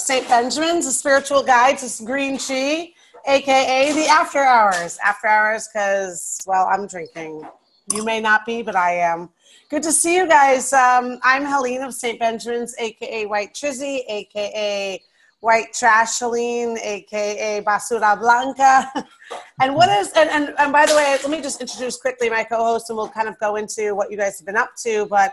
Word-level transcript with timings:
St. 0.00 0.28
Benjamin's, 0.28 0.86
a 0.86 0.92
spiritual 0.92 1.42
guide 1.42 1.78
to 1.78 2.04
green 2.04 2.38
chi, 2.38 2.92
aka 3.26 3.92
the 3.92 4.06
after 4.06 4.40
hours. 4.40 4.98
After 5.04 5.26
hours, 5.26 5.68
because, 5.68 6.40
well, 6.46 6.66
I'm 6.70 6.86
drinking. 6.86 7.46
You 7.92 8.04
may 8.04 8.20
not 8.20 8.46
be, 8.46 8.62
but 8.62 8.76
I 8.76 8.96
am. 8.96 9.30
Good 9.68 9.82
to 9.82 9.92
see 9.92 10.16
you 10.16 10.26
guys. 10.26 10.72
Um, 10.72 11.18
I'm 11.22 11.44
Helene 11.44 11.82
of 11.82 11.94
St. 11.94 12.18
Benjamin's, 12.18 12.74
aka 12.78 13.26
White 13.26 13.54
Trizzy, 13.54 14.00
aka 14.08 15.02
White 15.40 15.74
Trash 15.74 16.20
Helene, 16.20 16.78
aka 16.78 17.62
Basura 17.62 18.18
Blanca. 18.18 18.90
and 19.60 19.74
what 19.74 19.90
is, 19.90 20.10
and, 20.16 20.30
and, 20.30 20.54
and 20.58 20.72
by 20.72 20.86
the 20.86 20.94
way, 20.94 21.18
let 21.22 21.30
me 21.30 21.42
just 21.42 21.60
introduce 21.60 21.98
quickly 21.98 22.30
my 22.30 22.44
co 22.44 22.56
host 22.56 22.88
and 22.88 22.96
we'll 22.96 23.10
kind 23.10 23.28
of 23.28 23.38
go 23.38 23.56
into 23.56 23.94
what 23.94 24.10
you 24.10 24.16
guys 24.16 24.38
have 24.38 24.46
been 24.46 24.56
up 24.56 24.70
to. 24.82 25.04
But 25.06 25.32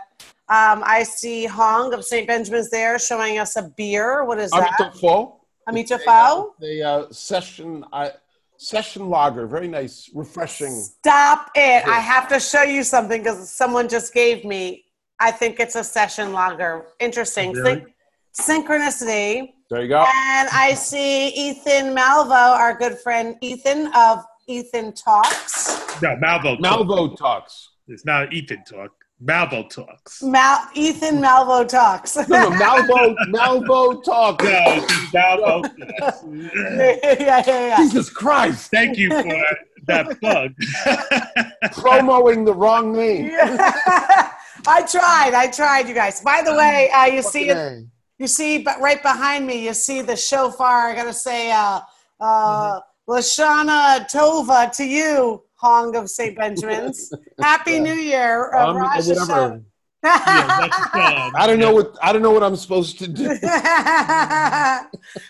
um, 0.52 0.82
I 0.84 1.02
see 1.02 1.46
Hong 1.46 1.94
of 1.94 2.04
St. 2.04 2.26
Benjamin's 2.26 2.68
there 2.68 2.98
showing 2.98 3.38
us 3.38 3.56
a 3.56 3.62
beer. 3.62 4.24
What 4.24 4.38
is 4.38 4.50
that? 4.50 4.78
Amita 4.78 4.98
Fo. 4.98 5.40
Amita 5.66 5.98
Fo? 5.98 6.54
The 6.60 6.82
uh, 6.82 7.10
session 7.10 7.84
uh, 7.90 8.10
session 8.58 9.08
lager, 9.08 9.46
very 9.46 9.66
nice, 9.66 10.10
refreshing. 10.14 10.70
Stop 10.70 11.50
it. 11.54 11.86
I 11.86 11.98
have 12.00 12.28
to 12.28 12.38
show 12.38 12.62
you 12.62 12.84
something 12.84 13.22
because 13.22 13.50
someone 13.50 13.88
just 13.88 14.12
gave 14.12 14.44
me, 14.44 14.84
I 15.18 15.30
think 15.30 15.58
it's 15.58 15.74
a 15.74 15.82
session 15.82 16.32
lager. 16.32 16.84
Interesting. 17.00 17.52
Really? 17.52 17.84
Syn- 18.32 18.64
synchronicity. 18.64 19.54
There 19.70 19.82
you 19.82 19.88
go. 19.88 20.04
And 20.06 20.48
I 20.52 20.74
see 20.74 21.28
Ethan 21.28 21.96
Malvo, 21.96 22.30
our 22.30 22.76
good 22.76 22.98
friend 22.98 23.36
Ethan 23.40 23.90
of 23.94 24.22
Ethan 24.46 24.92
Talks. 24.92 26.02
No, 26.02 26.10
Malvo. 26.16 26.60
Talk. 26.60 26.86
Malvo 26.86 27.16
talks. 27.16 27.70
It's 27.88 28.04
not 28.04 28.32
Ethan 28.34 28.64
talk. 28.64 28.92
Malvo 29.24 29.68
talks. 29.68 30.22
Mal- 30.22 30.68
Ethan 30.74 31.20
Malvo 31.20 31.66
Talks. 31.68 32.16
No, 32.16 32.48
no, 32.48 32.50
Malvo, 32.50 33.14
Malvo 33.28 34.02
talks. 34.02 34.44
No, 34.44 34.86
Malvo. 35.14 35.62
talks. 35.98 36.24
yeah, 36.24 37.18
yeah, 37.20 37.42
yeah. 37.46 37.76
Jesus 37.76 38.10
Christ! 38.10 38.70
Thank 38.70 38.98
you 38.98 39.10
for 39.10 39.44
that 39.86 40.18
plug. 40.20 40.52
Promoting 41.72 42.44
the 42.44 42.54
wrong 42.54 42.92
name. 42.92 43.30
I 44.66 44.82
tried. 44.90 45.34
I 45.34 45.48
tried, 45.52 45.88
you 45.88 45.94
guys. 45.94 46.20
By 46.20 46.42
the 46.42 46.54
way, 46.54 46.90
uh, 46.90 47.06
you 47.06 47.22
see 47.22 47.48
it. 47.48 47.56
Okay. 47.56 47.86
You 48.18 48.26
see, 48.26 48.58
but 48.58 48.80
right 48.80 49.02
behind 49.02 49.46
me, 49.46 49.64
you 49.64 49.74
see 49.74 50.02
the 50.02 50.16
shofar. 50.16 50.90
I 50.90 50.94
gotta 50.94 51.12
say, 51.12 51.50
uh, 51.50 51.80
uh, 52.20 52.80
Lashana 53.08 54.08
Tova 54.10 54.70
to 54.76 54.84
you, 54.84 55.42
Hong 55.62 55.94
of 55.96 56.10
St. 56.10 56.36
Benjamin's. 56.36 57.12
Happy 57.40 57.78
New 57.78 57.94
Year, 57.94 58.52
uh, 58.52 58.66
Um, 58.70 58.76
Rosh 58.78 59.06
whatever. 59.06 59.62
yeah, 60.04 60.18
that's. 60.58 60.76
I 61.36 61.46
don't 61.46 61.60
know 61.60 61.72
what 61.72 61.96
I 62.02 62.12
don't 62.12 62.22
know 62.22 62.32
what 62.32 62.42
I'm 62.42 62.56
supposed 62.56 62.98
to 62.98 63.06
do. 63.06 63.28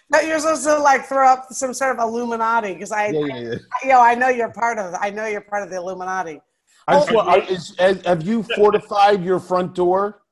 But 0.09 0.27
you're 0.27 0.39
supposed 0.39 0.65
to 0.65 0.79
like 0.79 1.05
throw 1.05 1.27
up 1.29 1.49
some 1.51 1.75
sort 1.75 1.99
of 1.99 2.03
Illuminati 2.03 2.73
because 2.73 2.91
I, 2.93 3.09
Yeah, 3.09 3.21
yeah, 3.27 3.39
yeah. 3.51 3.55
I, 3.85 3.89
yo, 3.89 4.01
I 4.01 4.15
know 4.15 4.29
you're 4.29 4.51
part 4.53 4.79
of. 4.79 4.95
I 4.99 5.11
know 5.11 5.27
you're 5.27 5.43
part 5.43 5.63
of 5.63 5.69
the 5.71 5.77
Illuminati. 5.77 6.41
I 6.89 6.95
just 6.95 7.13
want, 7.13 7.29
I- 7.29 7.39
is, 7.47 7.75
has- 7.79 8.05
have 8.07 8.23
you 8.23 8.43
fortified 8.43 9.23
your 9.23 9.39
front 9.41 9.75
door? 9.75 10.23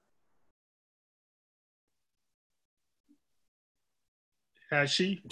Has 4.71 4.91
she? 4.91 5.23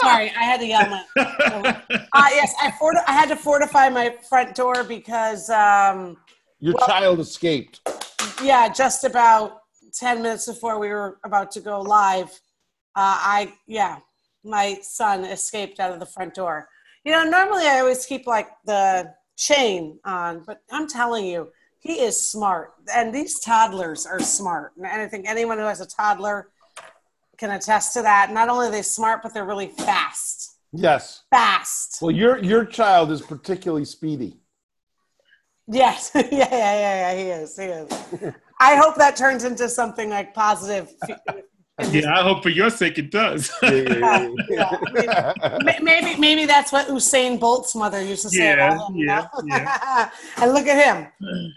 Sorry, 0.00 0.30
I 0.30 0.42
had 0.44 0.60
to 0.60 0.66
yell. 0.66 0.88
My, 0.88 1.04
uh, 1.16 2.28
yes, 2.30 2.54
I, 2.62 2.70
forti- 2.78 3.00
I 3.06 3.12
had 3.12 3.28
to 3.28 3.36
fortify 3.36 3.88
my 3.88 4.16
front 4.28 4.54
door 4.54 4.84
because. 4.84 5.48
Um, 5.50 6.16
Your 6.58 6.74
Well- 6.78 6.86
child 6.86 7.20
escaped. 7.20 7.80
yeah, 8.42 8.68
just 8.68 9.04
about 9.04 9.58
10 9.94 10.22
minutes 10.22 10.46
before 10.46 10.78
we 10.78 10.88
were 10.88 11.18
about 11.24 11.50
to 11.52 11.60
go 11.60 11.80
live, 11.80 12.28
uh, 12.96 13.16
I, 13.36 13.52
yeah, 13.66 13.98
my 14.44 14.78
son 14.82 15.24
escaped 15.24 15.80
out 15.80 15.92
of 15.92 16.00
the 16.00 16.06
front 16.06 16.34
door. 16.34 16.68
You 17.04 17.12
know, 17.12 17.24
normally 17.24 17.66
I 17.66 17.80
always 17.80 18.04
keep 18.06 18.26
like 18.26 18.48
the 18.64 19.12
chain 19.36 19.98
on, 20.04 20.42
but 20.46 20.60
I'm 20.70 20.86
telling 20.86 21.24
you, 21.26 21.48
he 21.78 21.94
is 22.00 22.20
smart. 22.20 22.72
And 22.94 23.14
these 23.14 23.40
toddlers 23.40 24.04
are 24.06 24.20
smart. 24.20 24.72
And 24.76 24.86
I 24.86 25.06
think 25.08 25.26
anyone 25.28 25.56
who 25.58 25.64
has 25.64 25.80
a 25.80 25.86
toddler 25.86 26.48
can 27.40 27.50
attest 27.52 27.94
to 27.94 28.02
that. 28.02 28.30
Not 28.32 28.48
only 28.50 28.68
are 28.68 28.70
they 28.70 28.82
smart, 28.82 29.22
but 29.22 29.32
they're 29.34 29.46
really 29.46 29.68
fast. 29.68 30.58
Yes. 30.72 31.22
Fast. 31.30 31.98
Well, 32.00 32.10
your 32.12 32.38
your 32.44 32.64
child 32.64 33.10
is 33.10 33.22
particularly 33.22 33.86
speedy. 33.86 34.36
Yes. 35.66 36.10
yeah, 36.14 36.22
yeah, 36.30 36.48
yeah, 36.50 37.12
yeah, 37.12 37.14
he 37.16 37.24
is. 37.42 37.56
He 37.56 37.64
is. 37.64 37.88
I 38.60 38.76
hope 38.76 38.94
that 38.96 39.16
turns 39.16 39.42
into 39.44 39.68
something 39.68 40.10
like 40.10 40.34
positive. 40.34 40.92
yeah, 41.90 42.14
I 42.14 42.22
hope 42.22 42.42
for 42.42 42.50
your 42.50 42.68
sake 42.68 42.98
it 42.98 43.10
does. 43.10 43.50
Yeah, 43.62 44.28
Yeah, 44.50 45.32
I 45.42 45.58
Ma- 45.62 45.80
maybe 45.82 46.20
maybe 46.20 46.44
that's 46.44 46.70
what 46.72 46.88
Usain 46.88 47.40
Bolt's 47.40 47.74
mother 47.74 48.02
used 48.02 48.22
to 48.22 48.30
say 48.30 48.44
Yeah, 48.48 48.74
about 48.74 48.90
him. 48.90 48.96
you 48.96 49.06
yeah, 49.06 50.10
and 50.36 50.52
look 50.52 50.66
at 50.66 50.78
him, 50.86 50.98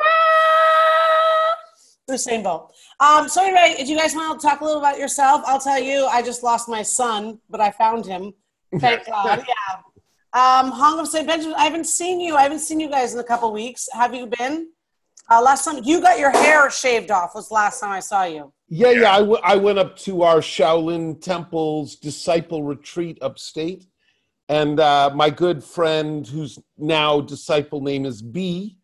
Usain 2.10 2.44
Bolt. 2.44 2.74
Um, 3.00 3.30
so 3.30 3.44
anyway, 3.44 3.76
do 3.78 3.86
you 3.92 3.98
guys 3.98 4.14
want 4.16 4.40
to 4.40 4.48
talk 4.48 4.62
a 4.62 4.66
little 4.66 4.80
about 4.80 5.00
yourself? 5.00 5.42
I'll 5.46 5.60
tell 5.60 5.80
you, 5.80 6.06
I 6.08 6.22
just 6.22 6.44
lost 6.44 6.68
my 6.68 6.82
son, 6.84 7.40
but 7.50 7.62
I 7.62 7.72
found 7.72 8.06
him. 8.06 8.34
Thank 8.80 9.06
God. 9.08 9.46
Yeah. 9.48 9.76
Um, 10.34 10.72
Hong 10.72 11.00
of 11.00 11.08
St. 11.08 11.26
Benjamin. 11.28 11.56
I 11.58 11.64
haven't 11.64 11.86
seen 11.86 12.20
you. 12.20 12.36
I 12.36 12.42
haven't 12.44 12.60
seen 12.60 12.80
you 12.80 12.90
guys 12.90 13.14
in 13.14 13.20
a 13.20 13.24
couple 13.24 13.52
weeks. 13.54 13.88
Have 13.94 14.14
you 14.14 14.28
been? 14.38 14.70
Uh, 15.30 15.42
last 15.42 15.64
time 15.64 15.80
you 15.84 16.02
got 16.02 16.20
your 16.20 16.32
hair 16.32 16.70
shaved 16.70 17.10
off 17.12 17.34
was 17.36 17.50
last 17.52 17.80
time 17.80 17.92
I 17.92 18.02
saw 18.02 18.24
you. 18.26 18.52
yeah, 18.68 18.90
yeah. 18.90 19.12
I, 19.14 19.20
w- 19.20 19.40
I 19.44 19.56
went 19.56 19.80
up 19.80 19.96
to 20.00 20.24
our 20.24 20.40
Shaolin 20.40 21.22
Temple's 21.22 21.96
disciple 21.96 22.64
retreat 22.64 23.18
upstate, 23.22 23.86
and 24.50 24.80
uh, 24.82 25.12
my 25.16 25.30
good 25.30 25.64
friend, 25.64 26.28
whose 26.28 26.60
now 26.78 27.22
disciple 27.22 27.80
name 27.80 28.06
is 28.06 28.22
B, 28.22 28.78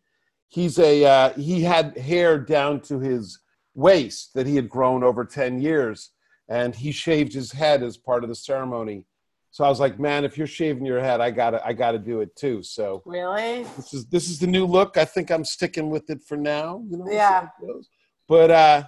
he's 0.50 0.78
a 0.78 1.04
uh, 1.04 1.32
he 1.34 1.62
had 1.62 1.96
hair 1.96 2.38
down 2.38 2.80
to 2.82 2.98
his 3.00 3.38
waist 3.74 4.34
that 4.34 4.46
he 4.46 4.56
had 4.56 4.68
grown 4.68 5.02
over 5.02 5.24
ten 5.24 5.60
years, 5.60 6.10
and 6.48 6.74
he 6.74 6.92
shaved 6.92 7.32
his 7.32 7.50
head 7.52 7.82
as 7.82 7.96
part 7.96 8.22
of 8.22 8.28
the 8.28 8.34
ceremony. 8.36 9.06
So 9.52 9.64
I 9.64 9.68
was 9.68 9.80
like, 9.80 9.98
man, 9.98 10.24
if 10.24 10.38
you're 10.38 10.46
shaving 10.46 10.84
your 10.84 11.00
head, 11.00 11.20
I 11.20 11.30
gotta 11.30 11.64
I 11.66 11.72
gotta 11.72 11.98
do 11.98 12.20
it 12.20 12.36
too. 12.36 12.62
So 12.62 13.02
Really? 13.06 13.64
this 13.76 13.94
is 13.94 14.06
this 14.06 14.28
is 14.28 14.38
the 14.38 14.46
new 14.46 14.66
look. 14.66 14.96
I 14.96 15.04
think 15.04 15.30
I'm 15.30 15.44
sticking 15.44 15.88
with 15.90 16.10
it 16.10 16.22
for 16.22 16.36
now. 16.36 16.82
You 16.88 16.98
know, 16.98 17.06
Yeah. 17.10 17.40
how 17.40 17.50
it 17.62 17.66
goes. 17.66 17.88
But 18.28 18.50
uh, 18.50 18.84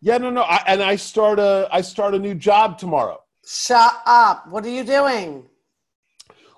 yeah, 0.00 0.16
no, 0.16 0.30
no. 0.30 0.42
I, 0.42 0.62
and 0.66 0.82
I 0.82 0.96
start 0.96 1.38
a 1.38 1.68
I 1.70 1.80
start 1.82 2.14
a 2.14 2.18
new 2.18 2.34
job 2.34 2.78
tomorrow. 2.78 3.18
Shut 3.46 3.92
up. 4.06 4.48
What 4.48 4.64
are 4.64 4.70
you 4.70 4.84
doing? 4.84 5.44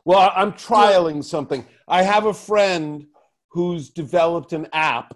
Well, 0.05 0.33
I'm 0.35 0.53
trialing 0.53 1.23
something. 1.25 1.65
I 1.89 2.03
have 2.03 2.27
a 2.27 2.35
friend 2.35 3.07
who's 3.53 3.91
developed 3.91 4.53
an 4.53 4.67
app 4.73 5.15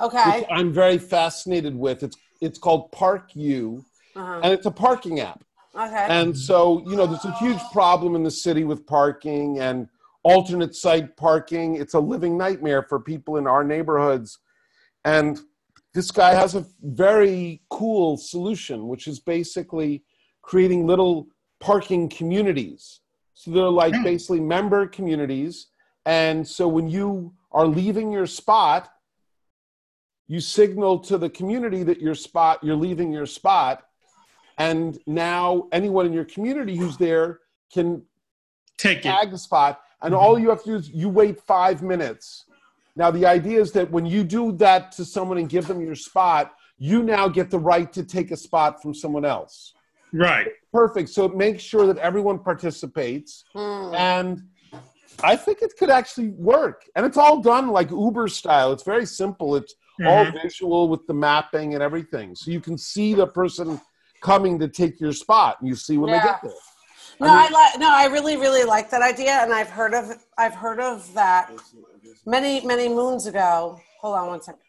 Okay. 0.00 0.40
which 0.40 0.48
I'm 0.50 0.72
very 0.72 0.98
fascinated 0.98 1.74
with. 1.74 2.02
It's 2.02 2.16
it's 2.40 2.58
called 2.58 2.92
Park 2.92 3.34
U, 3.34 3.84
Uh-huh. 4.14 4.40
and 4.44 4.52
it's 4.52 4.66
a 4.66 4.70
parking 4.70 5.18
app. 5.18 5.42
Okay. 5.74 6.06
And 6.08 6.36
so, 6.36 6.84
you 6.88 6.94
know, 6.96 7.06
there's 7.06 7.24
a 7.24 7.32
huge 7.38 7.60
problem 7.72 8.14
in 8.14 8.22
the 8.22 8.30
city 8.30 8.62
with 8.62 8.86
parking 8.86 9.58
and 9.58 9.88
alternate 10.22 10.76
side 10.76 11.16
parking. 11.16 11.74
It's 11.76 11.94
a 11.94 12.00
living 12.00 12.38
nightmare 12.38 12.82
for 12.84 13.00
people 13.00 13.38
in 13.38 13.46
our 13.48 13.64
neighborhoods. 13.64 14.38
And 15.04 15.40
this 15.94 16.10
guy 16.12 16.32
has 16.34 16.54
a 16.54 16.64
very 16.82 17.62
cool 17.70 18.16
solution, 18.16 18.86
which 18.86 19.08
is 19.08 19.18
basically 19.18 20.04
creating 20.42 20.86
little 20.86 21.26
parking 21.58 22.08
communities. 22.08 23.00
So 23.34 23.50
they're 23.50 23.64
like 23.84 23.94
Hmm. 23.96 24.04
basically 24.04 24.40
member 24.40 24.86
communities. 24.86 25.68
And 26.06 26.46
so 26.46 26.68
when 26.68 26.88
you 26.88 27.34
are 27.50 27.66
leaving 27.66 28.12
your 28.12 28.26
spot, 28.26 28.90
you 30.26 30.40
signal 30.40 30.98
to 31.00 31.16
the 31.16 31.30
community 31.30 31.82
that 31.82 32.00
your 32.00 32.14
spot, 32.14 32.62
you're 32.62 32.76
leaving 32.76 33.12
your 33.12 33.26
spot, 33.26 33.84
and 34.58 34.98
now 35.06 35.68
anyone 35.72 36.04
in 36.06 36.12
your 36.12 36.24
community 36.24 36.76
who's 36.76 36.96
there 36.98 37.40
can 37.72 38.02
Take 38.76 38.98
it. 38.98 39.02
tag 39.04 39.30
the 39.30 39.38
spot, 39.38 39.80
and 40.02 40.12
Mhm. 40.14 40.18
all 40.18 40.38
you 40.38 40.50
have 40.50 40.62
to 40.64 40.70
do 40.70 40.76
is 40.76 40.90
you 40.90 41.08
wait 41.08 41.40
five 41.40 41.82
minutes. 41.82 42.44
Now 42.96 43.10
the 43.10 43.24
idea 43.26 43.60
is 43.60 43.72
that 43.72 43.90
when 43.90 44.04
you 44.06 44.24
do 44.24 44.52
that 44.52 44.92
to 44.92 45.04
someone 45.04 45.38
and 45.38 45.48
give 45.48 45.66
them 45.66 45.80
your 45.80 45.94
spot, 45.94 46.54
you 46.76 47.02
now 47.02 47.28
get 47.28 47.50
the 47.50 47.58
right 47.58 47.92
to 47.92 48.04
take 48.04 48.30
a 48.30 48.36
spot 48.36 48.82
from 48.82 48.92
someone 48.94 49.24
else. 49.24 49.74
Right. 50.12 50.48
Perfect. 50.72 51.08
So 51.10 51.24
it 51.24 51.34
makes 51.36 51.62
sure 51.62 51.86
that 51.86 51.98
everyone 51.98 52.38
participates, 52.38 53.44
Hmm. 53.52 53.94
and 53.94 54.42
I 55.22 55.36
think 55.36 55.62
it 55.62 55.72
could 55.78 55.90
actually 55.90 56.28
work. 56.28 56.84
And 56.94 57.04
it's 57.04 57.16
all 57.16 57.40
done 57.40 57.68
like 57.68 57.90
Uber 57.90 58.28
style. 58.28 58.72
It's 58.72 58.84
very 58.84 59.06
simple. 59.06 59.56
It's 59.56 59.74
all 60.06 60.26
Mhm. 60.26 60.42
visual 60.42 60.88
with 60.88 61.06
the 61.06 61.14
mapping 61.14 61.74
and 61.74 61.82
everything. 61.82 62.34
So 62.36 62.50
you 62.50 62.60
can 62.60 62.78
see 62.78 63.14
the 63.14 63.26
person 63.26 63.80
coming 64.20 64.58
to 64.60 64.68
take 64.68 65.00
your 65.00 65.12
spot, 65.12 65.58
and 65.60 65.68
you 65.68 65.74
see 65.74 65.98
when 65.98 66.12
they 66.12 66.20
get 66.20 66.40
there. 66.42 66.52
No, 67.20 67.26
I 67.28 67.46
I, 67.46 67.48
like. 67.48 67.78
No, 67.80 67.88
I 67.90 68.06
really, 68.06 68.36
really 68.36 68.62
like 68.64 68.90
that 68.90 69.02
idea, 69.02 69.32
and 69.42 69.52
I've 69.52 69.70
heard 69.70 69.92
of. 69.94 70.16
I've 70.36 70.54
heard 70.54 70.78
of 70.78 71.12
that 71.14 71.50
many, 72.26 72.60
many 72.64 72.88
moons 72.88 73.26
ago. 73.26 73.80
Hold 74.00 74.16
on 74.18 74.26
one 74.28 74.40
second. 74.42 74.62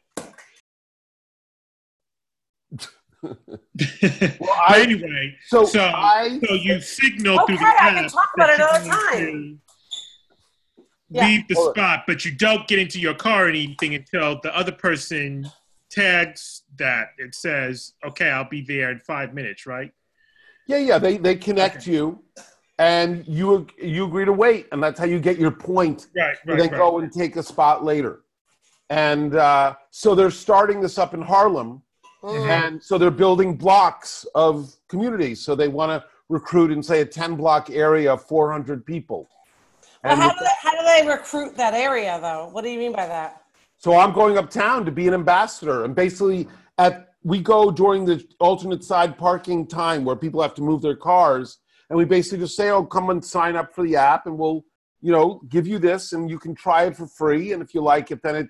But 3.22 4.50
I- 4.68 4.82
anyway, 4.82 5.36
So, 5.48 5.66
So- 5.66 5.84
I 5.84 6.40
so 6.48 6.54
you 6.56 6.80
signal 6.82 7.46
through 7.46 7.56
Okay, 7.56 7.64
the 7.66 7.84
I 7.84 7.94
can 7.94 8.10
talk 8.10 8.30
about 8.36 8.50
it 8.50 8.58
that 8.58 8.82
another 8.82 8.86
you're 8.86 9.12
time. 9.12 9.62
Going 11.12 11.26
to 11.26 11.32
Yeah. 11.32 11.38
Leave 11.38 11.48
the 11.48 11.56
Hold 11.56 11.68
on. 11.70 11.74
spot, 11.76 12.04
but 12.08 12.26
you 12.26 12.32
don't 12.32 12.68
get 12.68 12.80
into 12.80 13.00
your 13.00 13.14
car 13.14 13.46
or 13.46 13.50
anything 13.50 13.96
until 13.96 14.40
the 14.42 14.56
other 14.56 14.72
person 14.72 15.50
tags 15.90 16.64
that 16.78 17.10
it 17.18 17.34
says, 17.36 17.94
"Okay, 18.06 18.30
I'll 18.30 18.48
be 18.50 18.62
there 18.62 18.92
in 18.92 19.00
five 19.00 19.34
minutes." 19.34 19.66
Right? 19.66 19.92
yeah, 20.68 20.78
yeah, 20.78 20.98
they 21.00 21.18
they 21.18 21.36
connect 21.36 21.88
you, 21.88 22.24
and 22.78 23.28
you 23.28 23.66
you 23.82 24.06
agree 24.06 24.26
to 24.26 24.34
wait, 24.34 24.68
and 24.72 24.82
that's 24.84 25.00
how 25.00 25.06
you 25.06 25.20
get 25.20 25.38
your 25.40 25.52
point. 25.52 26.08
Right. 26.16 26.38
and 26.46 26.60
then 26.60 26.70
right. 26.70 26.78
go 26.78 27.00
and 27.00 27.12
take 27.12 27.36
a 27.38 27.44
spot 27.44 27.84
later. 27.84 28.22
And 28.92 29.36
uh, 29.36 29.76
so 29.92 30.16
they're 30.16 30.32
starting 30.32 30.82
this 30.82 30.98
up 30.98 31.14
in 31.14 31.22
Harlem, 31.22 31.82
Mm. 32.22 32.50
and 32.50 32.84
so 32.84 32.98
they're 32.98 33.12
building 33.12 33.56
blocks 33.56 34.26
of 34.36 34.76
communities. 34.90 35.40
So 35.42 35.56
they 35.56 35.70
want 35.70 35.90
to 35.92 36.06
recruit 36.28 36.70
in 36.70 36.84
say 36.84 37.00
a 37.02 37.06
ten 37.06 37.36
block 37.36 37.70
area 37.70 38.12
of 38.14 38.22
four 38.26 38.52
hundred 38.52 38.86
people. 38.86 39.30
Well, 40.04 40.16
how 40.16 40.30
do, 40.30 40.40
they, 40.40 40.52
how 40.62 40.72
do 40.72 40.86
they 41.04 41.10
recruit 41.10 41.56
that 41.58 41.74
area, 41.74 42.20
though? 42.22 42.48
What 42.52 42.64
do 42.64 42.70
you 42.70 42.80
mean 42.80 42.94
by 42.94 43.08
that? 43.08 43.44
so 43.82 43.98
I'm 43.98 44.12
going 44.12 44.38
uptown 44.38 44.84
to 44.86 44.92
be 44.92 45.08
an 45.08 45.14
ambassador, 45.14 45.86
and 45.86 45.96
basically 45.96 46.48
at 46.78 47.08
we 47.24 47.40
go 47.42 47.72
during 47.72 48.06
the 48.06 48.26
alternate 48.40 48.84
side 48.84 49.18
parking 49.18 49.66
time 49.68 50.04
where 50.06 50.16
people 50.18 50.42
have 50.42 50.54
to 50.56 50.62
move 50.62 50.82
their 50.82 50.96
cars, 50.98 51.60
and 51.90 51.98
we 51.98 52.04
basically 52.06 52.40
just 52.40 52.56
say, 52.58 52.70
"Oh, 52.70 52.84
come 52.84 53.10
and 53.10 53.24
sign 53.24 53.56
up 53.56 53.74
for 53.74 53.86
the 53.86 53.96
app, 53.96 54.26
and 54.26 54.38
we'll, 54.38 54.66
you 55.02 55.12
know, 55.14 55.42
give 55.48 55.66
you 55.66 55.80
this, 55.80 56.12
and 56.12 56.30
you 56.30 56.40
can 56.40 56.54
try 56.56 56.84
it 56.88 56.98
for 56.98 57.08
free, 57.08 57.54
and 57.54 57.62
if 57.64 57.74
you 57.74 57.82
like 57.82 58.12
it, 58.12 58.22
then 58.22 58.36
it, 58.36 58.48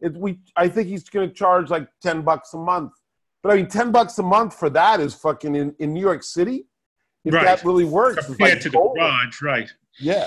it 0.00 0.14
we 0.14 0.40
I 0.56 0.68
think 0.68 0.88
he's 0.88 1.08
going 1.08 1.28
to 1.28 1.34
charge 1.34 1.70
like 1.70 1.88
ten 2.02 2.20
bucks 2.20 2.52
a 2.52 2.58
month, 2.58 2.92
but 3.42 3.52
I 3.52 3.56
mean, 3.56 3.66
ten 3.66 3.90
bucks 3.92 4.18
a 4.18 4.22
month 4.22 4.54
for 4.54 4.68
that 4.70 5.00
is 5.00 5.14
fucking 5.14 5.54
in 5.54 5.74
in 5.78 5.94
New 5.94 6.00
York 6.02 6.22
City. 6.22 6.66
If 7.24 7.34
Right. 7.34 7.44
that 7.44 7.64
really 7.64 7.84
works, 7.84 8.26
compared 8.26 8.52
like 8.52 8.60
to 8.60 8.70
the 8.70 8.78
garage, 8.78 9.40
right? 9.42 9.70
yeah. 9.98 10.26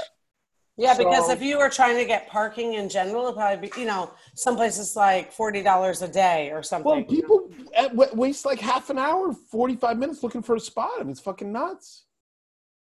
Yeah, 0.76 0.98
because 0.98 1.30
if 1.30 1.42
you 1.42 1.60
were 1.60 1.70
trying 1.70 1.98
to 1.98 2.06
get 2.06 2.28
parking 2.28 2.74
in 2.74 2.90
general, 2.90 3.24
it'd 3.26 3.36
probably 3.36 3.70
be, 3.70 3.80
you 3.82 3.86
know, 3.86 4.12
some 4.34 4.56
places 4.56 4.96
like 4.96 5.32
forty 5.32 5.62
dollars 5.62 6.02
a 6.02 6.08
day 6.08 6.50
or 6.52 6.64
something. 6.64 6.92
Well, 6.92 7.04
people 7.04 7.50
at- 7.78 7.94
wa- 7.96 8.08
waste 8.14 8.44
like 8.46 8.60
half 8.60 8.90
an 8.90 8.98
hour, 8.98 9.34
45 9.34 9.98
minutes 10.00 10.24
looking 10.24 10.42
for 10.42 10.56
a 10.56 10.60
spot. 10.60 10.92
I 11.00 11.04
mean, 11.04 11.12
it's 11.12 11.20
fucking 11.20 11.52
nuts. 11.52 12.06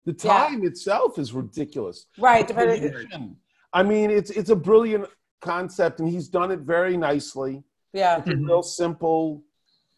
The 0.06 0.13
Yeah. 0.24 0.47
time 0.47 0.65
itself 0.65 1.19
is 1.19 1.33
ridiculous. 1.33 2.07
right? 2.18 2.47
Depending, 2.47 3.38
I 3.74 3.83
mean, 3.83 4.09
it's 4.09 4.31
it's 4.31 4.50
a 4.50 4.56
brilliant 4.56 5.06
concept, 5.41 6.00
and 6.00 6.09
he's 6.09 6.30
done 6.30 6.51
it 6.51 6.62
very 6.62 6.97
nicely. 6.97 7.63
yeah. 7.94 8.18
It's 8.18 8.27
a 8.27 8.31
Mhm. 8.33 8.47
real 8.47 8.63
simple 8.63 9.44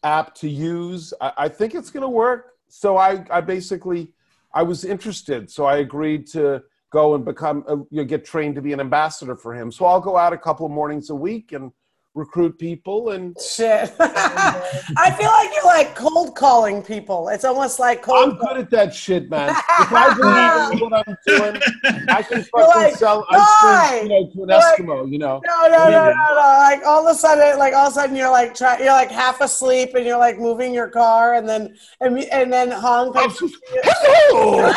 app 0.02 0.34
to 0.36 0.48
use. 0.50 1.12
I, 1.20 1.32
I 1.38 1.48
think 1.48 1.74
it's 1.74 1.90
going 1.90 2.02
to 2.02 2.08
work. 2.08 2.54
So 2.68 2.96
I, 2.98 3.24
I 3.30 3.40
basically, 3.40 4.12
I 4.54 4.62
was 4.62 4.84
interested, 4.84 5.50
so 5.50 5.64
I 5.64 5.78
agreed 5.78 6.26
to 6.28 6.62
go 6.90 7.14
and 7.14 7.24
become, 7.24 7.64
a, 7.68 7.76
you 7.76 7.86
know, 7.92 8.04
get 8.04 8.24
trained 8.24 8.54
to 8.56 8.62
be 8.62 8.72
an 8.72 8.80
ambassador 8.80 9.36
for 9.36 9.54
him. 9.54 9.70
So 9.70 9.86
I'll 9.86 10.00
go 10.00 10.16
out 10.16 10.32
a 10.32 10.38
couple 10.38 10.66
of 10.66 10.72
mornings 10.72 11.10
a 11.10 11.14
week 11.14 11.52
and 11.52 11.72
recruit 12.14 12.58
people 12.58 13.10
and 13.10 13.36
Shit. 13.40 13.92
Uh, 14.42 14.60
I 14.96 15.10
feel 15.12 15.28
like 15.28 15.50
you're 15.54 15.64
like 15.64 15.94
cold 15.94 16.34
calling 16.34 16.82
people. 16.82 17.28
It's 17.28 17.44
almost 17.44 17.78
like 17.78 18.02
cold. 18.02 18.32
I'm 18.32 18.38
good 18.38 18.56
at 18.58 18.70
that 18.70 18.94
shit, 18.94 19.30
man. 19.30 19.50
If 19.80 19.92
I 19.92 20.68
believe 20.70 20.80
what 20.82 21.06
I'm 21.06 21.16
doing, 21.26 21.62
I 22.08 22.22
can 22.22 22.42
fucking 22.44 22.68
like, 22.68 22.94
sell 22.96 23.26
ice 23.30 23.56
cream 23.60 24.04
you 24.04 24.08
know, 24.08 24.30
to 24.32 24.42
an 24.42 24.48
You're 24.48 24.58
like, 24.58 24.78
Eskimo, 24.78 25.12
you 25.12 25.18
know. 25.18 25.40
No, 25.46 25.68
no, 25.68 25.90
no, 25.90 25.90
no, 25.90 26.12
no. 26.12 26.34
Like 26.34 26.84
all 26.84 27.06
of 27.06 27.14
a 27.14 27.18
sudden, 27.18 27.58
like 27.58 27.74
all 27.74 27.86
of 27.86 27.92
a 27.92 27.94
sudden, 27.94 28.16
you're 28.16 28.30
like 28.30 28.54
try, 28.54 28.78
you're 28.78 28.92
like 28.92 29.10
half 29.10 29.40
asleep, 29.40 29.94
and 29.94 30.04
you're 30.04 30.18
like 30.18 30.38
moving 30.38 30.74
your 30.74 30.88
car, 30.88 31.34
and 31.34 31.48
then 31.48 31.76
and, 32.00 32.18
and 32.24 32.52
then 32.52 32.70
Hong 32.70 33.12
comes. 33.12 33.38
just, 33.38 33.56
Hello! 33.82 34.72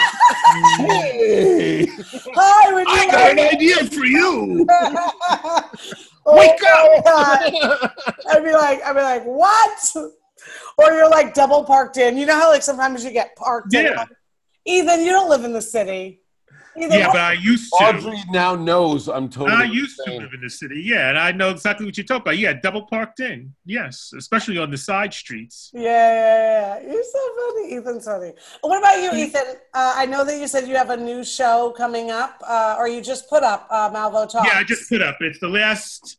hey! 0.78 1.86
Hi, 2.36 2.74
would 2.74 2.88
you 2.88 2.94
I 2.94 3.08
got 3.08 3.32
an 3.32 3.40
idea 3.40 3.86
for 3.86 4.06
you! 4.06 4.68
Oh 6.26 6.38
Wake 6.38 6.60
my 6.62 7.02
up! 7.06 7.94
I'd 8.32 8.44
be 8.44 8.54
like, 8.54 8.82
I'd 8.84 8.94
be 8.94 9.02
like, 9.02 9.24
what? 9.24 9.96
Or 10.78 10.92
you're 10.92 11.10
like 11.10 11.34
double 11.34 11.64
parked 11.64 11.98
in. 11.98 12.18
You 12.18 12.26
know 12.26 12.36
how 12.40 12.50
like 12.50 12.64
sometimes 12.64 13.04
you 13.04 13.12
get 13.12 13.36
parked 13.36 13.74
in. 13.74 13.86
Yeah. 13.86 14.06
Ethan, 14.66 15.02
you 15.02 15.12
don't 15.12 15.30
live 15.30 15.44
in 15.44 15.54
the 15.54 15.62
city. 15.62 16.23
Ethan, 16.78 16.92
Yeah, 17.00 17.08
but 17.08 17.22
I 17.22 17.34
used 17.34 17.72
to. 17.72 17.84
Audrey 17.86 18.20
now 18.32 18.56
knows 18.56 19.08
I'm 19.08 19.30
totally 19.30 19.52
I 19.58 19.64
used 19.66 20.00
to 20.06 20.12
live 20.14 20.34
in 20.34 20.42
the 20.42 20.50
city, 20.50 20.82
yeah, 20.84 21.10
and 21.10 21.18
I 21.20 21.32
know 21.32 21.50
exactly 21.52 21.86
what 21.86 21.96
you're 21.98 22.06
talking 22.06 22.22
about. 22.24 22.38
Yeah, 22.38 22.54
double 22.54 22.84
parked 22.88 23.20
in, 23.20 23.54
yes, 23.66 24.12
especially 24.18 24.58
on 24.58 24.72
the 24.72 24.78
side 24.78 25.14
streets. 25.14 25.70
Yeah, 25.74 25.82
yeah, 25.82 26.80
yeah. 26.82 26.92
You're 26.92 27.04
so 27.04 27.20
funny. 27.38 27.76
Ethan's 27.78 28.06
funny. 28.06 28.34
What 28.62 28.80
about 28.80 29.02
you, 29.04 29.12
Ethan? 29.24 29.44
Uh, 29.74 29.94
I 29.96 30.06
know 30.06 30.24
that 30.26 30.40
you 30.40 30.48
said 30.48 30.68
you 30.68 30.76
have 30.76 30.90
a 30.90 30.98
new 30.98 31.24
show 31.24 31.74
coming 31.78 32.12
up, 32.12 32.42
uh, 32.48 32.76
or 32.80 32.88
you 32.88 33.02
just 33.02 33.30
put 33.30 33.44
up 33.44 33.68
uh, 33.70 33.90
Malvo 33.92 34.28
Talk. 34.30 34.46
Yeah, 34.46 34.58
I 34.58 34.64
just 34.64 34.90
put 34.90 35.02
up. 35.02 35.18
It's 35.22 35.40
the 35.40 35.50
last 35.50 36.18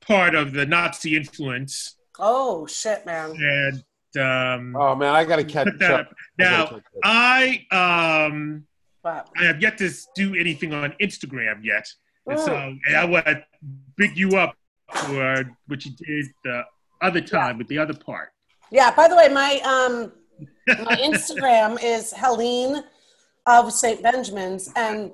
part 0.00 0.34
of 0.34 0.52
the 0.52 0.66
Nazi 0.66 1.16
influence, 1.16 1.96
Oh 2.18 2.66
shit, 2.66 3.06
man. 3.06 3.30
and 3.40 3.82
um, 4.22 4.76
Oh 4.76 4.94
man, 4.94 5.14
I 5.14 5.24
gotta 5.24 5.44
catch 5.44 5.80
up. 5.82 6.00
up. 6.08 6.14
Now, 6.38 6.80
I 7.02 7.64
um, 7.72 8.66
Wow. 9.04 9.24
I 9.38 9.44
have 9.44 9.60
yet 9.60 9.76
to 9.78 9.90
do 10.14 10.34
anything 10.34 10.72
on 10.72 10.94
Instagram 11.00 11.62
yet, 11.62 11.86
and 12.26 12.40
so 12.40 12.52
Mm. 12.52 12.78
and 12.86 12.96
I 12.96 13.04
want 13.04 13.26
to 13.26 13.44
big 13.96 14.16
you 14.16 14.30
up 14.36 14.56
for 14.94 15.44
what 15.66 15.84
you 15.84 15.92
did 15.92 16.26
the 16.44 16.62
other 17.02 17.20
time 17.20 17.58
with 17.58 17.68
the 17.68 17.78
other 17.78 17.94
part. 17.94 18.30
Yeah. 18.70 18.90
By 18.94 19.08
the 19.08 19.16
way, 19.16 19.28
my 19.28 19.60
um, 19.60 20.12
my 20.66 20.96
Instagram 20.96 21.78
is 21.94 22.12
Helene 22.12 22.82
of 23.46 23.72
St. 23.72 24.02
Benjamin's, 24.02 24.72
and 24.74 25.12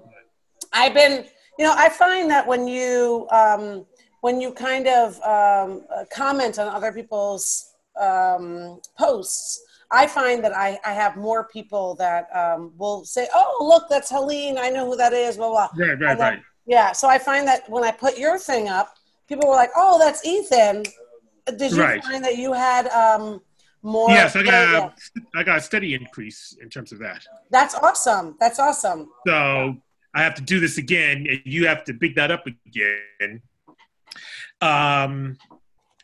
I've 0.73 0.95
been, 0.95 1.25
you 1.59 1.65
know, 1.65 1.75
I 1.77 1.89
find 1.89 2.31
that 2.31 2.47
when 2.47 2.69
you 2.69 3.27
um, 3.33 3.85
when 4.21 4.41
you 4.41 4.53
kind 4.53 4.87
of 4.87 5.15
um, 5.23 5.85
uh, 5.95 6.05
comment 6.13 6.59
on 6.61 6.69
other 6.69 6.93
people's 6.93 7.73
um, 8.01 8.81
posts, 8.97 9.61
I 9.93 10.07
find 10.07 10.43
that 10.45 10.57
I, 10.57 10.79
I 10.85 10.93
have 10.93 11.17
more 11.17 11.45
people 11.49 11.95
that 11.97 12.29
um, 12.35 12.73
will 12.77 13.05
say, 13.05 13.29
"Oh, 13.35 13.59
look, 13.61 13.89
that's 13.89 14.11
Helene. 14.11 14.57
I 14.59 14.71
know 14.71 14.87
who 14.87 14.97
that 14.97 15.13
is." 15.13 15.37
Blah 15.37 15.49
blah. 15.51 15.69
Right, 15.77 15.91
right, 16.01 16.19
then- 16.19 16.19
right. 16.19 16.43
Yeah. 16.67 16.93
So 16.93 17.09
I 17.09 17.19
find 17.19 17.47
that 17.49 17.69
when 17.69 17.83
I 17.83 17.91
put 17.91 18.17
your 18.19 18.39
thing 18.39 18.69
up, 18.69 18.95
people 19.29 19.49
were 19.49 19.57
like, 19.57 19.71
"Oh, 19.77 19.99
that's 19.99 20.25
Ethan." 20.25 20.85
Did 21.57 21.73
you 21.73 21.83
Right. 21.83 22.03
find 22.05 22.25
that 22.25 22.37
you 22.37 22.53
had 22.53 22.87
um, 22.89 23.41
more? 23.83 24.11
Yes, 24.11 24.37
I 24.37 24.41
yeah, 24.43 24.73
got 24.73 24.99
I 25.35 25.43
got 25.43 25.59
a 25.59 25.61
steady 25.61 25.95
increase 25.95 26.57
in 26.63 26.69
terms 26.69 26.93
of 26.93 26.99
that. 27.01 27.27
That's 27.51 27.75
awesome. 27.75 28.37
That's 28.39 28.61
awesome. 28.61 29.09
So 29.27 29.77
I 30.15 30.23
have 30.23 30.35
to 30.37 30.43
do 30.43 30.61
this 30.61 30.79
again, 30.79 31.27
and 31.29 31.41
you 31.45 31.67
have 31.67 31.83
to 31.85 31.95
pick 31.95 32.15
that 32.15 32.31
up 32.31 32.47
again. 32.47 33.43
Um, 34.61 35.39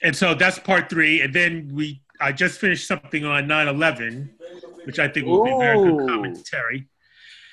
and 0.02 0.16
so 0.16 0.34
that's 0.34 0.58
part 0.58 0.88
three, 0.88 1.20
and 1.20 1.32
then 1.32 1.70
we 1.72 2.00
I 2.20 2.32
just 2.32 2.58
finished 2.58 2.86
something 2.86 3.24
on 3.24 3.46
9/11, 3.46 4.30
which 4.84 4.98
I 4.98 5.08
think 5.08 5.26
will 5.26 5.44
be 5.44 5.50
very 5.58 5.78
good 5.78 6.08
commentary. 6.08 6.88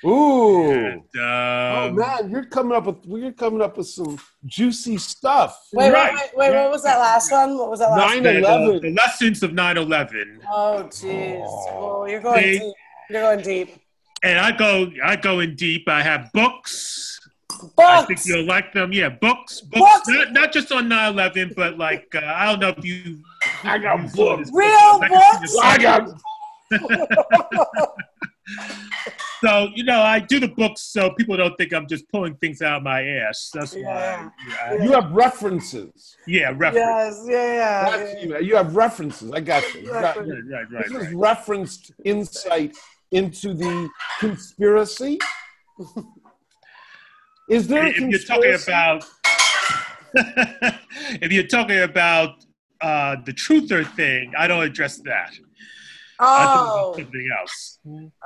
Ooh. 0.04 0.70
And, 0.70 1.02
Oh 1.16 1.86
um, 1.88 1.94
man, 1.96 2.30
you're 2.30 2.44
coming 2.44 2.76
up 2.76 2.84
with 2.86 2.96
you're 3.06 3.32
coming 3.32 3.62
up 3.62 3.78
with 3.78 3.88
some 3.88 4.18
juicy 4.44 4.98
stuff. 4.98 5.58
Wait, 5.72 5.90
Right. 5.92 6.12
wait, 6.14 6.30
wait, 6.36 6.50
wait. 6.50 6.56
What 6.62 6.70
was 6.70 6.82
that 6.82 6.98
last 6.98 7.30
one? 7.32 7.56
What 7.56 7.70
was 7.70 7.80
that 7.80 7.88
last? 7.90 8.14
Nine- 8.14 8.22
the, 8.22 8.32
the, 8.34 8.40
9/11. 8.46 8.80
the 8.82 8.90
lessons 8.92 9.42
of 9.42 9.52
9/11, 9.52 10.40
Oh, 10.50 10.84
jeez. 10.90 11.42
Oh, 11.72 12.04
you're 12.06 12.20
going 12.20 12.42
See? 12.42 12.58
deep. 12.58 12.72
You're 13.10 13.22
going 13.22 13.40
deep. 13.42 13.76
and 14.22 14.38
I 14.38 14.50
go 14.52 14.90
I 15.02 15.16
go 15.16 15.40
in 15.40 15.56
deep. 15.56 15.88
I 15.88 16.02
have 16.02 16.30
books. 16.32 17.18
Books. 17.48 17.72
I 17.78 18.04
think 18.04 18.20
you'll 18.26 18.44
like 18.46 18.72
them. 18.74 18.92
Yeah, 18.92 19.08
books. 19.08 19.60
Books. 19.62 19.80
Books. 19.80 20.08
Not, 20.08 20.32
not 20.32 20.52
just 20.52 20.70
on 20.72 20.86
9/11, 20.88 21.54
but 21.54 21.78
like 21.78 22.14
uh, 22.14 22.20
I 22.24 22.44
don't 22.46 22.60
know 22.60 22.74
if 22.76 22.84
you. 22.84 23.22
I 23.64 23.78
got 23.78 24.02
you 24.02 24.08
saw 24.08 24.36
this 24.36 24.50
Real 24.52 24.68
book. 25.00 25.02
I 25.02 25.08
can 25.08 25.46
see 25.48 25.54
books? 25.54 25.58
I 25.62 25.78
got 25.78 26.08
So 29.40 29.68
you 29.74 29.84
know, 29.84 30.00
I 30.00 30.20
do 30.20 30.40
the 30.40 30.48
books 30.48 30.80
so 30.82 31.10
people 31.10 31.36
don't 31.36 31.54
think 31.56 31.72
I'm 31.74 31.86
just 31.86 32.08
pulling 32.10 32.34
things 32.36 32.62
out 32.62 32.78
of 32.78 32.82
my 32.82 33.02
ass. 33.02 33.50
That's 33.52 33.74
Yeah. 33.76 34.24
why. 34.24 34.30
Yeah, 34.48 34.84
you 34.84 34.92
have 34.92 35.12
references. 35.12 36.16
yeah 36.26 36.52
reference. 36.56 36.76
Yes, 36.76 37.26
yeah, 37.28 37.52
yeah. 37.54 37.90
That's 37.96 38.22
you. 38.24 38.38
You 38.40 38.56
have 38.56 38.74
references. 38.74 39.30
I 39.32 39.40
got 39.40 39.62
you. 39.74 39.80
You 39.82 39.88
got- 39.90 40.16
Right, 40.16 40.26
right, 40.26 40.70
right, 40.72 40.88
This 40.88 41.08
is 41.08 41.14
referenced 41.14 41.92
insight 42.04 42.74
into 43.12 43.52
the 43.54 43.88
conspiracy. 44.18 45.18
Is 47.50 47.66
there 47.68 47.84
a 47.84 47.88
If 47.90 47.98
you're 47.98 48.18
talking 48.20 48.54
about, 48.54 49.04
if 51.20 51.30
you're 51.32 51.46
talking 51.46 51.80
about 51.82 52.44
uh, 52.80 53.16
the 53.24 53.32
truther 53.32 53.86
thing, 53.94 54.32
I 54.36 54.46
don't 54.46 54.62
address 54.62 54.98
that. 55.04 55.32
Oh, 56.20 56.94
something 56.96 57.30
else. 57.40 57.78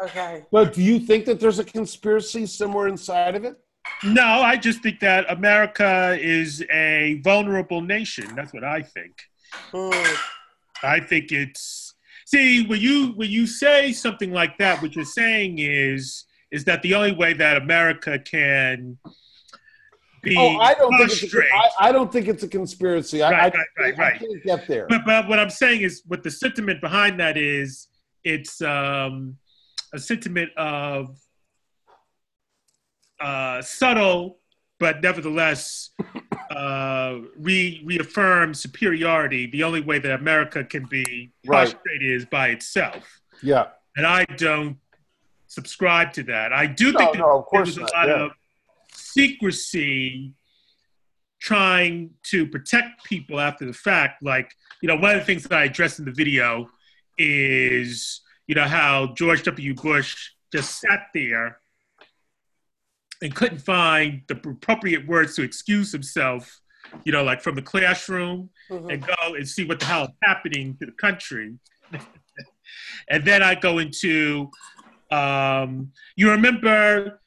okay. 0.04 0.44
But 0.52 0.74
do 0.74 0.82
you 0.82 0.98
think 1.00 1.24
that 1.24 1.40
there's 1.40 1.58
a 1.58 1.64
conspiracy 1.64 2.46
somewhere 2.46 2.88
inside 2.88 3.34
of 3.34 3.44
it? 3.44 3.56
No, 4.04 4.22
I 4.22 4.56
just 4.56 4.82
think 4.82 5.00
that 5.00 5.30
America 5.30 6.18
is 6.20 6.62
a 6.70 7.20
vulnerable 7.24 7.80
nation. 7.80 8.34
That's 8.34 8.52
what 8.52 8.64
I 8.64 8.82
think. 8.82 9.14
Hmm. 9.72 10.14
I 10.82 11.00
think 11.00 11.32
it's 11.32 11.94
See, 12.28 12.66
when 12.66 12.78
you 12.78 13.12
when 13.12 13.30
you 13.30 13.46
say 13.46 13.90
something 13.90 14.32
like 14.32 14.58
that, 14.58 14.82
what 14.82 14.94
you're 14.94 15.06
saying 15.06 15.60
is 15.60 16.26
is 16.50 16.62
that 16.64 16.82
the 16.82 16.94
only 16.94 17.12
way 17.12 17.32
that 17.32 17.56
America 17.56 18.18
can 18.18 18.98
be 19.02 19.10
Oh, 20.36 20.58
I 20.58 20.74
don't 20.74 20.96
think 20.98 21.22
it's 21.22 21.34
a. 21.34 21.38
I, 21.40 21.88
I 21.88 21.92
don't 21.92 22.10
think 22.12 22.28
it's 22.28 22.42
a 22.42 22.48
conspiracy. 22.48 23.22
I, 23.22 23.30
Right, 23.30 23.54
I, 23.54 23.82
right, 23.82 23.98
right, 23.98 24.14
I 24.14 24.18
can't 24.18 24.42
get 24.44 24.66
there. 24.68 24.86
But, 24.88 25.02
but 25.04 25.28
what 25.28 25.38
I'm 25.38 25.50
saying 25.50 25.82
is, 25.82 26.02
what 26.06 26.22
the 26.22 26.30
sentiment 26.30 26.80
behind 26.80 27.20
that 27.20 27.36
is, 27.36 27.88
it's 28.24 28.60
um, 28.62 29.36
a 29.94 29.98
sentiment 29.98 30.50
of 30.56 31.16
uh, 33.20 33.62
subtle, 33.62 34.38
but 34.78 35.02
nevertheless 35.02 35.90
uh, 36.50 37.18
re- 37.36 37.82
reaffirm 37.84 38.54
superiority. 38.54 39.46
The 39.46 39.62
only 39.64 39.80
way 39.80 39.98
that 39.98 40.12
America 40.20 40.64
can 40.64 40.84
be 40.86 41.32
Right. 41.46 41.74
is 42.00 42.24
by 42.26 42.48
itself, 42.48 43.20
Yeah. 43.42 43.68
and 43.96 44.06
I 44.06 44.24
don't 44.24 44.76
subscribe 45.46 46.12
to 46.14 46.22
that. 46.24 46.52
I 46.52 46.66
do 46.66 46.92
No, 46.92 46.98
think 46.98 47.12
that 47.14 47.18
no, 47.18 47.38
of 47.38 47.44
there 47.52 47.60
was 47.62 47.76
a 47.78 47.80
lot 47.82 47.90
yeah. 48.06 48.24
of 48.24 48.30
secrecy 49.18 50.32
trying 51.40 52.10
to 52.24 52.46
protect 52.46 53.04
people 53.04 53.40
after 53.40 53.64
the 53.66 53.72
fact. 53.72 54.22
Like, 54.22 54.52
you 54.80 54.88
know, 54.88 54.96
one 54.96 55.14
of 55.14 55.20
the 55.20 55.24
things 55.24 55.42
that 55.44 55.58
I 55.58 55.64
addressed 55.64 55.98
in 55.98 56.04
the 56.04 56.12
video 56.12 56.68
is, 57.16 58.20
you 58.46 58.54
know, 58.54 58.64
how 58.64 59.14
George 59.14 59.42
W. 59.44 59.74
Bush 59.74 60.30
just 60.52 60.80
sat 60.80 61.08
there 61.14 61.58
and 63.22 63.34
couldn't 63.34 63.58
find 63.58 64.22
the 64.28 64.36
appropriate 64.36 65.06
words 65.06 65.34
to 65.36 65.42
excuse 65.42 65.90
himself, 65.90 66.60
you 67.04 67.12
know, 67.12 67.24
like 67.24 67.40
from 67.40 67.56
the 67.56 67.62
classroom 67.62 68.50
Mhm. 68.70 68.92
and 68.92 69.06
go 69.06 69.34
and 69.34 69.48
see 69.48 69.64
what 69.64 69.80
the 69.80 69.86
hell 69.86 70.04
is 70.04 70.10
happening 70.22 70.76
to 70.78 70.86
the 70.86 70.92
country. 70.92 71.54
and 73.08 73.24
then 73.24 73.42
I 73.42 73.54
go 73.56 73.78
into, 73.78 74.50
um, 75.10 75.92
you 76.16 76.30
remember 76.30 77.20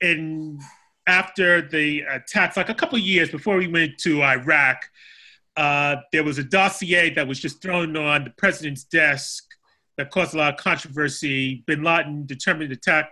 in 0.00 0.60
after 1.06 1.62
the 1.68 2.02
attacks, 2.02 2.56
like 2.56 2.68
a 2.68 2.74
couple 2.74 2.96
of 2.96 3.04
years 3.04 3.30
before 3.30 3.56
we 3.56 3.68
went 3.68 3.98
to 3.98 4.22
Iraq, 4.22 4.84
uh, 5.56 5.96
there 6.12 6.24
was 6.24 6.38
a 6.38 6.44
dossier 6.44 7.10
that 7.14 7.26
was 7.26 7.38
just 7.38 7.62
thrown 7.62 7.96
on 7.96 8.24
the 8.24 8.30
president's 8.30 8.84
desk 8.84 9.44
that 9.96 10.10
caused 10.10 10.34
a 10.34 10.38
lot 10.38 10.54
of 10.54 10.58
controversy. 10.58 11.62
Bin 11.66 11.82
Laden 11.82 12.26
determined 12.26 12.70
to 12.70 12.76
attack 12.76 13.10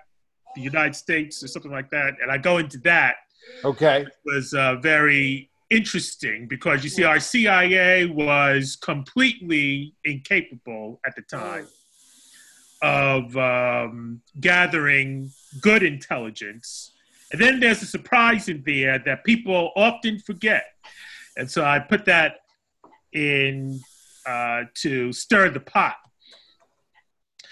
the 0.57 0.63
United 0.63 0.95
States 0.95 1.43
or 1.43 1.49
something 1.49 1.71
like 1.71 1.91
that, 1.91 2.15
and 2.21 2.31
I 2.31 2.39
go 2.39 2.59
into 2.59 2.79
that 2.79 3.17
Okay. 3.65 4.03
It 4.03 4.13
was 4.25 4.55
uh, 4.55 4.77
very 4.77 5.51
interesting 5.71 6.47
because 6.49 6.85
you 6.85 6.91
see, 6.91 7.05
our 7.05 7.21
CIA 7.21 8.07
was 8.07 8.77
completely 8.77 9.95
incapable 10.05 11.01
at 11.07 11.17
the 11.17 11.23
time 11.23 11.67
of 12.83 13.37
um, 13.37 14.21
gathering 14.41 15.31
good 15.61 15.83
intelligence. 15.83 16.93
And 17.33 17.41
then 17.41 17.61
there's 17.61 17.83
a 17.83 17.87
surprise 17.87 18.49
in 18.49 18.63
there 18.65 18.99
that 19.07 19.25
people 19.25 19.73
often 19.75 20.19
forget. 20.19 20.65
And 21.37 21.51
so 21.51 21.65
I 21.65 21.79
put 21.79 22.05
that 22.05 22.37
in 23.13 23.81
uh, 24.27 24.65
to 24.75 25.13
stir 25.13 25.51
the 25.51 25.61
pot. 25.61 25.97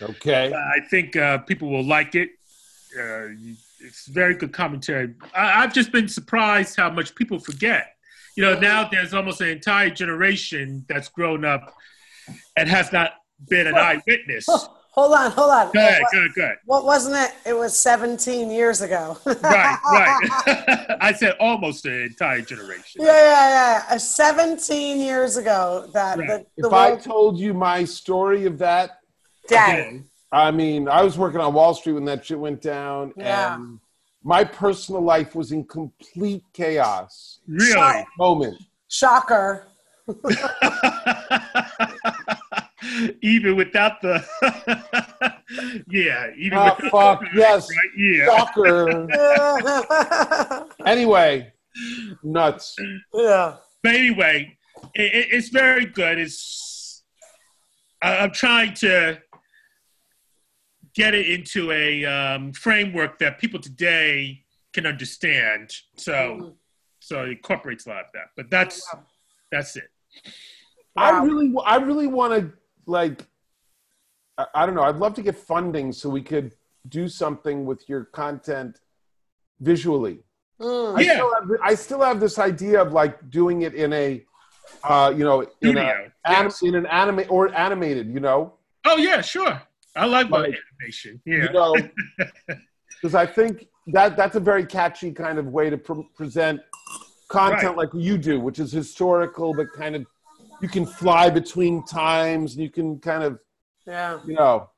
Okay. 0.02 0.52
I 0.52 0.80
think 0.88 1.16
uh, 1.16 1.38
people 1.38 1.70
will 1.70 1.84
like 1.84 2.14
it. 2.14 2.30
Uh, 2.98 3.28
it's 3.80 4.06
very 4.08 4.34
good 4.34 4.52
commentary. 4.52 5.14
I, 5.34 5.62
I've 5.62 5.72
just 5.72 5.92
been 5.92 6.08
surprised 6.08 6.76
how 6.76 6.90
much 6.90 7.14
people 7.14 7.38
forget. 7.38 7.94
You 8.36 8.44
know, 8.44 8.58
now 8.58 8.88
there's 8.88 9.14
almost 9.14 9.40
an 9.40 9.48
entire 9.48 9.90
generation 9.90 10.84
that's 10.88 11.08
grown 11.08 11.44
up 11.44 11.74
and 12.56 12.68
has 12.68 12.92
not 12.92 13.12
been 13.48 13.66
an 13.66 13.74
eyewitness. 13.74 14.46
Hold 15.00 15.14
on, 15.14 15.30
hold 15.30 15.50
on. 15.50 15.72
Good, 15.72 16.02
What, 16.02 16.12
good, 16.12 16.34
good. 16.34 16.56
what 16.66 16.84
wasn't 16.84 17.16
it? 17.16 17.32
It 17.48 17.54
was 17.56 17.74
17 17.78 18.50
years 18.50 18.82
ago. 18.82 19.16
Right, 19.24 19.78
right. 19.90 20.28
I 21.00 21.14
said 21.14 21.36
almost 21.40 21.86
an 21.86 22.02
entire 22.02 22.42
generation. 22.42 23.00
Yeah, 23.00 23.06
yeah, 23.06 23.48
yeah. 23.88 23.94
Uh, 23.94 23.98
17 23.98 25.00
years 25.00 25.38
ago 25.38 25.88
that 25.94 26.18
Right. 26.18 26.28
the, 26.28 26.46
the 26.58 26.66
If 26.68 26.72
I 26.74 26.90
world 26.90 27.00
told 27.02 27.38
you 27.38 27.54
my 27.54 27.82
story 27.84 28.44
of 28.44 28.58
that, 28.58 28.98
dead. 29.48 30.04
I 30.30 30.50
mean, 30.50 30.86
I 30.86 31.00
was 31.02 31.16
working 31.16 31.40
on 31.40 31.54
Wall 31.54 31.72
Street 31.72 31.94
when 31.94 32.04
that 32.04 32.26
shit 32.26 32.38
went 32.38 32.60
down, 32.60 33.14
Yeah. 33.16 33.54
and 33.54 33.78
my 34.22 34.44
personal 34.44 35.00
life 35.00 35.34
was 35.34 35.50
in 35.50 35.64
complete 35.64 36.44
chaos. 36.52 37.38
Really? 37.48 38.04
Moment. 38.18 38.58
Shocker. 38.88 39.66
even 43.22 43.56
without 43.56 44.00
the 44.00 44.24
yeah, 45.88 46.28
even 46.36 46.58
Ah, 46.58 46.74
without 46.76 46.90
fuck, 46.90 47.20
the, 47.20 47.28
yes. 47.38 47.68
right? 47.70 47.90
Yeah. 47.96 48.26
Soccer. 48.38 49.06
anyway, 50.86 51.52
nuts. 52.22 52.76
yeah. 53.14 53.56
But 53.82 53.94
anyway, 53.94 54.56
it, 54.94 55.14
it- 55.14 55.28
it's 55.32 55.48
very 55.48 55.86
good. 55.86 56.18
It's 56.18 57.02
I, 58.02 58.18
I'm 58.18 58.32
trying 58.32 58.74
to 58.74 59.20
get 60.94 61.14
it 61.14 61.28
into 61.28 61.70
a 61.72 62.04
um, 62.04 62.52
framework 62.52 63.18
that 63.20 63.38
people 63.38 63.60
today 63.60 64.44
can 64.72 64.86
understand. 64.86 65.72
So, 65.96 66.54
so 67.00 67.24
it 67.24 67.30
incorporates 67.30 67.86
a 67.86 67.90
lot 67.90 68.00
of 68.00 68.06
that. 68.14 68.26
But 68.36 68.50
that's 68.50 68.82
that's 69.52 69.76
it. 69.76 69.88
I 70.96 71.22
really, 71.22 71.54
I 71.64 71.76
really 71.76 72.08
want 72.08 72.32
to 72.34 72.52
like. 72.86 73.26
I, 74.38 74.46
I 74.54 74.66
don't 74.66 74.74
know. 74.74 74.82
I'd 74.82 74.96
love 74.96 75.14
to 75.14 75.22
get 75.22 75.36
funding 75.36 75.92
so 75.92 76.08
we 76.08 76.22
could 76.22 76.54
do 76.88 77.08
something 77.08 77.66
with 77.66 77.88
your 77.88 78.04
content 78.06 78.80
visually. 79.60 80.20
Mm. 80.60 80.98
I 80.98 81.00
Yeah. 81.02 81.12
still 81.14 81.34
have, 81.34 81.50
I 81.62 81.74
still 81.74 82.02
have 82.02 82.20
this 82.20 82.38
idea 82.38 82.80
of 82.80 82.92
like 82.92 83.30
doing 83.30 83.62
it 83.62 83.74
in 83.74 83.92
a, 83.92 84.24
uh, 84.84 85.12
you 85.16 85.24
know, 85.24 85.40
in, 85.42 85.46
a, 85.46 85.50
Studio. 85.56 85.82
anim, 85.82 86.12
Yes. 86.46 86.62
in 86.62 86.74
an 86.74 86.86
anime 86.86 87.24
or 87.28 87.54
animated, 87.54 88.08
you 88.08 88.20
know, 88.20 88.54
Oh 88.86 88.96
yeah, 88.96 89.20
sure. 89.20 89.60
I 89.94 90.06
like 90.06 90.30
my 90.30 90.38
Like, 90.38 90.54
animation. 90.80 91.20
Yeah. 91.26 91.36
you 91.44 91.52
know, 91.52 91.74
because 93.02 93.14
I 93.14 93.26
think 93.26 93.66
that 93.88 94.16
that's 94.16 94.36
a 94.36 94.40
very 94.40 94.64
catchy 94.64 95.12
kind 95.12 95.38
of 95.38 95.46
way 95.48 95.68
to 95.68 95.76
pre- 95.76 96.08
present 96.16 96.60
content 97.28 97.76
like 97.76 97.90
you 97.92 98.16
do, 98.16 98.40
which 98.40 98.58
is 98.58 98.72
historical, 98.72 99.52
but 99.52 99.66
kind 99.76 99.96
of 99.96 100.06
you 100.60 100.68
can 100.68 100.86
fly 100.86 101.30
between 101.30 101.84
times 101.84 102.54
and 102.54 102.62
you 102.62 102.70
can 102.70 102.98
kind 103.00 103.22
of, 103.22 103.38
Yeah. 103.86 104.18
you 104.26 104.34
know, 104.34 104.68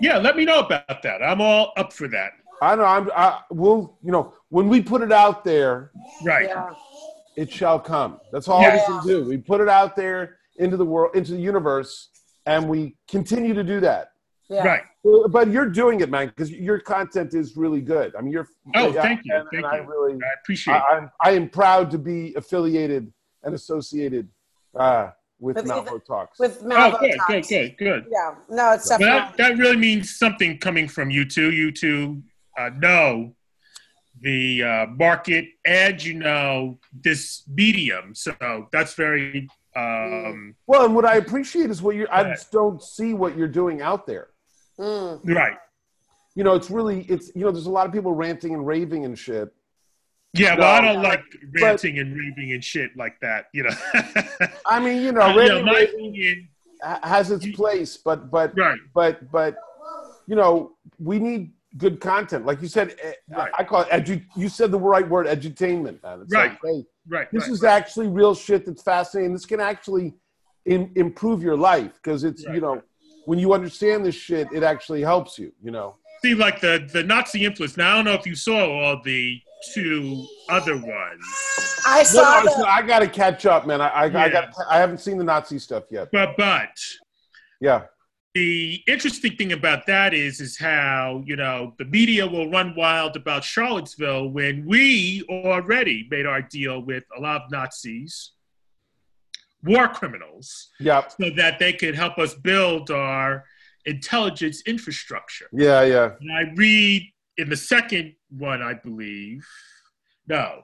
yeah. 0.00 0.18
Let 0.18 0.36
me 0.36 0.44
know 0.44 0.60
about 0.60 1.02
that. 1.02 1.22
I'm 1.22 1.40
all 1.40 1.72
up 1.76 1.92
for 1.92 2.08
that. 2.08 2.32
I 2.62 2.74
know 2.76 2.84
I'm, 2.84 3.10
I 3.14 3.40
will, 3.50 3.98
you 4.02 4.12
know, 4.12 4.32
when 4.48 4.68
we 4.68 4.80
put 4.82 5.02
it 5.02 5.12
out 5.12 5.44
there, 5.44 5.90
Right. 6.24 6.48
Yeah. 6.48 6.70
it 7.36 7.50
shall 7.50 7.78
come. 7.80 8.20
That's 8.32 8.48
all 8.48 8.62
Yeah. 8.62 8.76
we 8.76 8.80
can 8.98 9.06
do. 9.06 9.24
We 9.28 9.36
put 9.38 9.60
it 9.60 9.68
out 9.68 9.96
there 9.96 10.36
into 10.56 10.76
the 10.76 10.84
world, 10.84 11.14
into 11.16 11.32
the 11.32 11.40
universe, 11.40 12.10
and 12.46 12.68
we 12.68 12.96
continue 13.08 13.52
to 13.54 13.64
do 13.64 13.80
that. 13.80 14.12
Yeah. 14.48 14.64
Right. 14.64 14.82
But 15.30 15.50
you're 15.50 15.68
doing 15.68 16.00
it, 16.00 16.08
man, 16.08 16.28
because 16.28 16.50
your 16.52 16.78
content 16.78 17.34
is 17.34 17.56
really 17.56 17.80
good. 17.80 18.14
I 18.16 18.20
mean, 18.20 18.32
you're. 18.32 18.46
Oh, 18.76 18.92
yeah, 18.92 19.02
thank 19.02 19.20
you, 19.24 19.34
And, 19.34 19.48
thank 19.52 19.64
and 19.64 19.66
I 19.66 19.78
you. 19.78 19.82
really, 19.88 20.14
I 20.14 20.28
appreciate. 20.40 20.74
I, 20.74 20.78
it. 20.78 20.82
I'm, 21.02 21.10
I 21.20 21.30
am 21.32 21.48
proud 21.48 21.90
to 21.90 21.98
be 21.98 22.32
affiliated 22.36 23.12
and 23.42 23.54
associated 23.54 24.28
uh, 24.78 25.10
with 25.38 25.56
With 25.56 25.66
Malvo 25.66 25.86
either- 25.88 25.98
Talks. 26.00 26.38
With 26.38 26.58
Oh, 26.62 26.66
Malvo 26.66 27.00
good, 27.00 27.10
good, 27.10 27.34
Talks. 27.34 27.48
good, 27.48 27.76
good. 27.78 28.06
Yeah. 28.10 28.34
No, 28.48 28.72
it's 28.72 28.88
But 28.88 28.98
definitely. 28.98 29.06
that, 29.06 29.36
that 29.36 29.58
really 29.58 29.76
means 29.76 30.16
something 30.16 30.58
coming 30.58 30.88
from 30.88 31.10
you 31.10 31.24
two. 31.24 31.50
You 31.52 31.72
two 31.72 32.22
uh, 32.58 32.70
know 32.78 33.34
the 34.20 34.62
uh, 34.62 34.86
market 34.86 35.46
and 35.66 36.02
you 36.02 36.14
know 36.14 36.78
this 36.92 37.42
medium. 37.48 38.14
So 38.14 38.34
that's 38.72 38.94
very. 38.94 39.48
Um, 39.74 40.54
well, 40.66 40.86
and 40.86 40.94
what 40.94 41.04
I 41.04 41.16
appreciate 41.16 41.68
is 41.70 41.82
what 41.82 41.96
you. 41.96 42.06
I 42.10 42.24
just 42.24 42.50
don't 42.50 42.82
see 42.82 43.12
what 43.12 43.36
you're 43.36 43.46
doing 43.48 43.82
out 43.82 44.06
there. 44.06 44.28
Mm. 44.78 45.20
right. 45.34 45.58
You 46.34 46.44
know, 46.44 46.54
it's 46.54 46.70
really, 46.70 47.00
it's 47.08 47.30
you 47.34 47.44
know, 47.46 47.50
there's 47.50 47.64
a 47.66 47.70
lot 47.70 47.86
of 47.86 47.92
people 47.94 48.12
ranting 48.14 48.52
and 48.52 48.66
raving 48.66 49.04
and 49.06 49.18
shit. 49.18 49.48
Yeah, 50.38 50.56
well, 50.56 50.74
I 50.74 50.80
don't 50.80 51.02
like 51.02 51.22
ranting 51.60 51.98
and 51.98 52.16
raving 52.16 52.52
and 52.52 52.62
shit 52.62 52.96
like 52.96 53.18
that, 53.20 53.46
you 53.52 53.62
know. 53.64 53.70
I 54.66 54.80
mean, 54.80 55.02
you 55.02 55.12
know, 55.12 55.22
Uh, 55.22 55.32
you 55.32 55.38
ranting 55.38 55.64
my 55.64 55.80
opinion, 55.80 56.48
has 57.02 57.30
its 57.30 57.46
place, 57.48 57.96
but 57.96 58.30
but 58.30 58.56
right, 58.56 58.78
but 58.94 59.30
but 59.32 59.56
you 60.26 60.36
know 60.36 60.72
we 60.98 61.18
need 61.18 61.52
good 61.78 62.00
content 62.00 62.46
like 62.46 62.60
you 62.62 62.68
said 62.68 62.96
eh, 63.02 63.12
Right. 63.28 63.52
i 63.58 63.62
call 63.62 63.82
it 63.82 63.88
edu- 63.90 64.24
you 64.34 64.48
said 64.48 64.70
the 64.70 64.78
right 64.78 65.06
word 65.08 65.26
edutainment 65.26 66.02
man. 66.02 66.22
It's 66.22 66.32
Right. 66.34 66.50
like, 66.52 66.58
hey, 66.64 66.84
right. 67.08 67.28
this 67.32 67.42
right, 67.42 67.52
is 67.52 67.62
right. 67.62 67.72
actually 67.72 68.08
real 68.08 68.34
shit 68.34 68.64
that's 68.66 68.82
fascinating 68.82 69.32
this 69.34 69.44
can 69.44 69.60
actually 69.60 70.14
in, 70.64 70.90
improve 70.96 71.42
your 71.42 71.56
life 71.56 71.92
because 72.02 72.24
it's 72.24 72.42
you 72.44 72.60
know 72.60 72.82
when 73.26 73.38
you 73.38 73.52
understand 73.52 74.04
this 74.04 74.14
shit 74.14 74.48
it 74.52 74.62
actually 74.62 75.02
helps 75.02 75.38
you 75.38 75.52
you 75.62 75.70
know 75.70 75.96
see 76.22 76.34
like 76.34 76.60
the 76.60 76.88
the 76.92 77.02
Nazi 77.02 77.44
influence. 77.44 77.76
Now 77.76 77.92
I 77.92 77.94
don't 77.96 78.06
know 78.06 78.14
if 78.14 78.26
you 78.26 78.34
saw 78.34 78.58
all 78.68 79.00
the 79.02 79.40
two 79.74 80.26
other 80.48 80.74
ones, 80.76 81.24
I 81.86 82.02
saw 82.02 82.42
no, 82.44 82.56
the, 82.62 82.68
i 82.68 82.82
gotta 82.82 83.08
catch 83.08 83.46
up 83.46 83.66
man 83.66 83.80
i 83.80 83.88
i, 83.88 84.02
I 84.02 84.06
Yeah. 84.06 84.28
got 84.28 84.54
i 84.70 84.78
haven't 84.78 84.98
seen 84.98 85.18
the 85.18 85.24
nazi 85.24 85.58
stuff 85.58 85.84
yet 85.90 86.08
but 86.12 86.36
but 86.36 86.78
yeah 87.60 87.82
the 88.34 88.82
interesting 88.86 89.34
thing 89.36 89.52
about 89.52 89.86
that 89.86 90.12
is 90.12 90.40
is 90.40 90.58
how 90.58 91.22
you 91.24 91.36
know 91.36 91.74
the 91.78 91.86
media 91.86 92.26
will 92.26 92.50
run 92.50 92.74
wild 92.76 93.16
about 93.16 93.42
Charlottesville 93.44 94.28
when 94.28 94.66
we 94.66 95.24
already 95.30 96.06
made 96.10 96.26
our 96.26 96.42
deal 96.42 96.82
with 96.82 97.04
a 97.16 97.20
lot 97.20 97.40
of 97.44 97.50
Nazis, 97.50 98.32
war 99.64 99.88
criminals, 99.88 100.68
Yep. 100.80 101.12
so 101.18 101.30
that 101.36 101.58
they 101.58 101.72
could 101.72 101.94
help 101.94 102.18
us 102.18 102.34
build 102.34 102.90
our 102.90 103.44
intelligence 103.86 104.62
infrastructure. 104.66 105.48
Yeah, 105.52 105.82
yeah. 105.84 106.10
And 106.20 106.30
I 106.30 106.52
read 106.56 107.10
in 107.38 107.48
the 107.48 107.56
second 107.56 108.15
one, 108.30 108.62
I 108.62 108.74
believe. 108.74 109.46
No, 110.28 110.62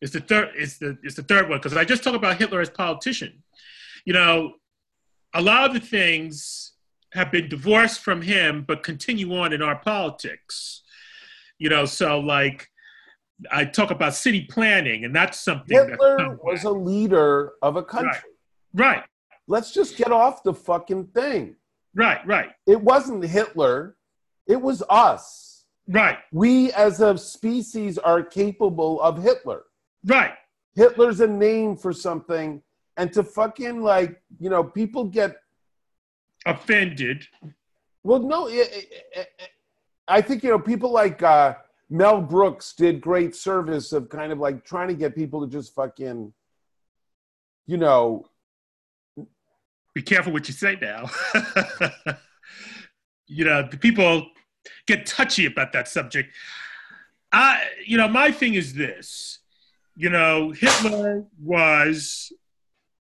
it's 0.00 0.12
the 0.12 0.20
third. 0.20 0.50
It's 0.56 0.78
the 0.78 0.98
it's 1.02 1.14
the 1.16 1.22
third 1.22 1.48
one 1.48 1.58
because 1.58 1.76
I 1.76 1.84
just 1.84 2.02
talked 2.02 2.16
about 2.16 2.38
Hitler 2.38 2.60
as 2.60 2.70
politician. 2.70 3.42
You 4.04 4.12
know, 4.12 4.54
a 5.34 5.42
lot 5.42 5.66
of 5.66 5.74
the 5.74 5.80
things 5.80 6.72
have 7.12 7.30
been 7.32 7.48
divorced 7.48 8.00
from 8.00 8.20
him, 8.22 8.64
but 8.66 8.82
continue 8.82 9.34
on 9.36 9.52
in 9.52 9.62
our 9.62 9.76
politics. 9.76 10.82
You 11.58 11.70
know, 11.70 11.84
so 11.86 12.18
like 12.20 12.68
I 13.50 13.64
talk 13.64 13.90
about 13.90 14.14
city 14.14 14.46
planning, 14.50 15.04
and 15.04 15.14
that's 15.14 15.40
something 15.40 15.76
Hitler 15.76 16.16
come 16.18 16.38
was 16.42 16.60
back. 16.60 16.64
a 16.64 16.70
leader 16.70 17.52
of 17.62 17.76
a 17.76 17.82
country. 17.82 18.30
right, 18.74 19.02
Let's 19.48 19.72
just 19.72 19.96
get 19.96 20.10
off 20.10 20.42
the 20.42 20.52
fucking 20.54 21.06
thing. 21.08 21.56
right, 21.94 22.26
right, 22.26 22.50
It 22.66 22.80
wasn't 22.80 23.24
Hitler, 23.24 23.96
it 24.46 24.60
was 24.60 24.82
us. 24.88 25.45
Right, 25.88 26.18
We 26.32 26.72
as 26.72 27.00
a 27.00 27.16
species 27.18 27.98
are 27.98 28.22
capable 28.22 29.00
of 29.00 29.22
Hitler. 29.22 29.62
right. 30.04 30.32
Hitler's 30.74 31.20
a 31.20 31.26
name 31.26 31.76
for 31.76 31.92
something. 31.92 32.62
And 32.98 33.12
to 33.14 33.22
fucking 33.22 33.82
like, 33.82 34.20
you 34.38 34.50
know, 34.50 34.62
people 34.62 35.04
get 35.04 35.36
Offended. 36.46 37.26
Well, 38.04 38.20
no, 38.20 38.48
i 38.48 38.84
i 39.16 39.26
I 40.08 40.20
think 40.20 40.44
you 40.44 40.50
know 40.50 40.58
people 40.60 40.90
like 40.92 41.20
uh, 41.22 41.54
Mel 41.90 42.20
Brooks 42.20 42.74
did 42.74 43.00
great 43.00 43.34
service 43.34 43.92
of 43.92 44.08
kind 44.08 44.30
of 44.30 44.38
like 44.38 44.64
trying 44.64 44.88
to 44.88 44.94
get 44.94 45.16
people 45.16 45.40
to 45.40 45.50
just 45.50 45.74
fucking, 45.74 46.32
you 47.66 47.76
know, 47.76 48.26
be 49.94 50.02
careful 50.02 50.32
what 50.32 50.46
you 50.46 50.54
say 50.54 50.78
now. 50.80 51.10
you 53.26 53.44
know, 53.44 53.66
the 53.68 53.76
people 53.76 54.28
get 54.86 55.06
touchy 55.06 55.46
about 55.46 55.72
that 55.72 55.88
subject. 55.88 56.34
I, 57.32 57.62
you 57.84 57.96
know, 57.96 58.08
my 58.08 58.30
thing 58.30 58.54
is 58.54 58.74
this. 58.74 59.40
You 59.96 60.10
know, 60.10 60.52
Hitler 60.52 61.24
was 61.42 62.32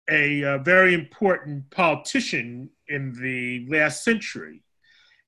a, 0.10 0.44
uh 0.44 0.58
very 0.60 0.94
important 0.94 1.70
politician 1.72 2.70
in 2.88 3.14
the 3.14 3.66
last 3.70 4.04
century, 4.04 4.62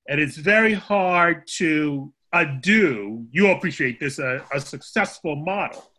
and 0.08 0.20
it's 0.20 0.36
very 0.36 0.74
hard 0.74 1.46
to 1.58 2.12
undo. 2.32 3.26
You'll 3.32 3.56
appreciate 3.56 3.98
this 3.98 4.18
a, 4.18 4.44
a 4.52 4.60
successful 4.60 5.36
model. 5.36 5.90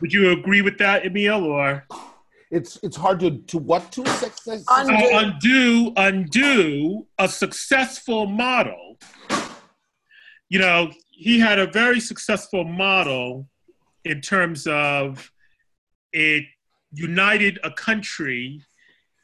Would 0.00 0.12
you 0.12 0.30
agree 0.30 0.62
with 0.62 0.78
that, 0.78 1.04
Emil, 1.04 1.44
or? 1.44 1.86
It's 2.50 2.78
it's 2.82 2.96
hard 2.96 3.20
to 3.20 3.38
to 3.38 3.58
what 3.58 3.92
to 3.92 4.06
success. 4.06 4.64
Un- 4.68 4.90
uh, 4.90 5.08
undo 5.12 5.92
undo 5.96 7.06
a 7.18 7.28
successful 7.28 8.26
model. 8.26 8.98
You 10.48 10.58
know 10.58 10.90
he 11.10 11.38
had 11.38 11.58
a 11.58 11.66
very 11.66 12.00
successful 12.00 12.64
model 12.64 13.48
in 14.04 14.20
terms 14.20 14.66
of 14.66 15.30
it 16.12 16.44
united 16.92 17.58
a 17.62 17.70
country 17.70 18.60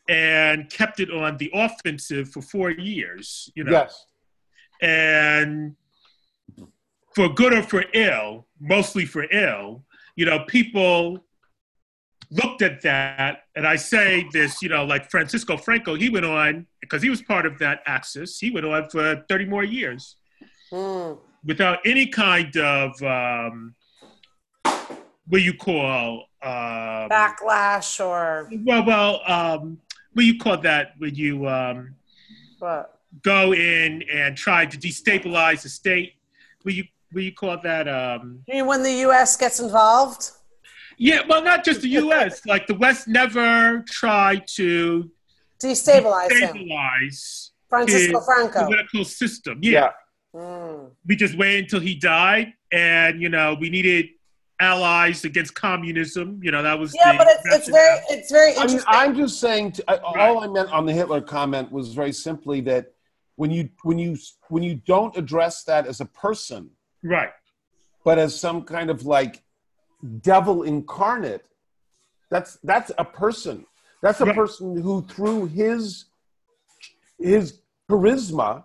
and 0.08 0.70
kept 0.70 1.00
it 1.00 1.10
on 1.10 1.36
the 1.38 1.50
offensive 1.52 2.28
for 2.28 2.42
four 2.42 2.70
years 2.70 3.50
you 3.56 3.64
know. 3.64 3.72
Yes, 3.72 4.06
and 4.80 5.74
for 7.16 7.30
good 7.30 7.54
or 7.54 7.62
for 7.62 7.82
ill, 7.94 8.46
mostly 8.60 9.06
for 9.06 9.24
ill, 9.32 9.82
you 10.16 10.26
know, 10.26 10.44
people 10.46 11.25
looked 12.30 12.62
at 12.62 12.82
that, 12.82 13.42
and 13.54 13.66
I 13.66 13.76
say 13.76 14.26
this, 14.32 14.60
you 14.62 14.68
know, 14.68 14.84
like 14.84 15.10
Francisco 15.10 15.56
Franco, 15.56 15.94
he 15.94 16.08
went 16.10 16.26
on 16.26 16.66
because 16.80 17.02
he 17.02 17.10
was 17.10 17.22
part 17.22 17.46
of 17.46 17.58
that 17.58 17.82
axis. 17.86 18.38
He 18.38 18.50
went 18.50 18.66
on 18.66 18.88
for 18.90 19.24
thirty 19.28 19.44
more 19.44 19.64
years 19.64 20.16
Mm. 20.72 21.18
without 21.44 21.78
any 21.84 22.08
kind 22.08 22.56
of 22.56 23.00
um, 23.02 23.74
what 25.28 25.42
you 25.42 25.54
call 25.54 26.24
um, 26.42 27.08
Backlash 27.08 28.04
or 28.04 28.48
well, 28.64 28.84
well, 28.84 29.20
um, 29.26 29.78
what 30.12 30.24
you 30.24 30.38
call 30.38 30.56
that 30.58 30.94
when 30.98 31.14
you 31.14 31.46
um, 31.48 31.94
what? 32.58 32.98
go 33.22 33.52
in 33.54 34.02
and 34.12 34.36
try 34.36 34.66
to 34.66 34.76
destabilize 34.76 35.62
the 35.62 35.68
state. 35.68 36.14
Will 36.64 36.72
you 36.72 36.84
will 37.12 37.22
you 37.22 37.32
call 37.32 37.58
that? 37.62 37.86
Um, 37.88 38.40
You 38.48 38.54
mean 38.54 38.66
when 38.66 38.82
the 38.82 38.92
U.S. 39.06 39.36
gets 39.36 39.60
involved? 39.60 40.30
Yeah, 40.96 41.20
well, 41.28 41.42
not 41.42 41.64
just 41.64 41.82
the 41.82 41.88
U.S. 41.88 42.44
like 42.46 42.66
the 42.66 42.74
West 42.74 43.08
never 43.08 43.84
tried 43.88 44.46
to 44.56 45.10
Destabilize 45.62 46.28
destabilize 46.28 47.50
Francisco 47.68 48.18
his 48.18 48.24
Franco. 48.26 48.64
political 48.66 49.04
system. 49.04 49.58
Yeah. 49.62 49.72
yeah. 49.72 50.40
Mm. 50.40 50.90
we 51.06 51.16
just 51.16 51.36
waited 51.38 51.64
until 51.64 51.80
he 51.80 51.94
died, 51.94 52.52
and 52.70 53.22
you 53.22 53.30
know 53.30 53.56
we 53.58 53.70
needed 53.70 54.10
allies 54.60 55.24
against 55.24 55.54
communism. 55.54 56.40
You 56.42 56.50
know 56.50 56.62
that 56.62 56.78
was 56.78 56.94
Yeah, 56.94 57.12
the 57.12 57.18
but 57.18 57.26
it's, 57.30 57.56
it's 57.56 57.68
very 57.68 57.98
it's 58.10 58.30
very 58.30 58.56
I 58.56 58.66
mean, 58.66 58.80
I'm 58.86 59.16
just 59.16 59.40
saying. 59.40 59.72
To, 59.72 59.90
I, 59.90 59.96
All 59.96 60.44
I 60.44 60.46
meant 60.46 60.70
on 60.72 60.84
the 60.84 60.92
Hitler 60.92 61.22
comment 61.22 61.72
was 61.72 61.94
very 61.94 62.12
simply 62.12 62.60
that 62.62 62.92
when 63.36 63.50
you 63.50 63.70
when 63.82 63.98
you 63.98 64.16
when 64.48 64.62
you 64.62 64.74
don't 64.86 65.16
address 65.16 65.64
that 65.64 65.86
as 65.86 66.00
a 66.00 66.06
person, 66.06 66.70
right. 67.02 67.30
but 68.04 68.18
as 68.18 68.38
some 68.38 68.62
kind 68.62 68.90
of 68.90 69.06
like 69.06 69.42
devil 70.20 70.62
incarnate 70.62 71.42
that's 72.30 72.58
that's 72.62 72.90
a 72.98 73.04
person 73.04 73.64
that's 74.02 74.20
a 74.20 74.26
Right. 74.26 74.34
person 74.36 74.76
who 74.80 75.02
through 75.02 75.46
his 75.46 76.06
his 77.18 77.60
charisma 77.90 78.64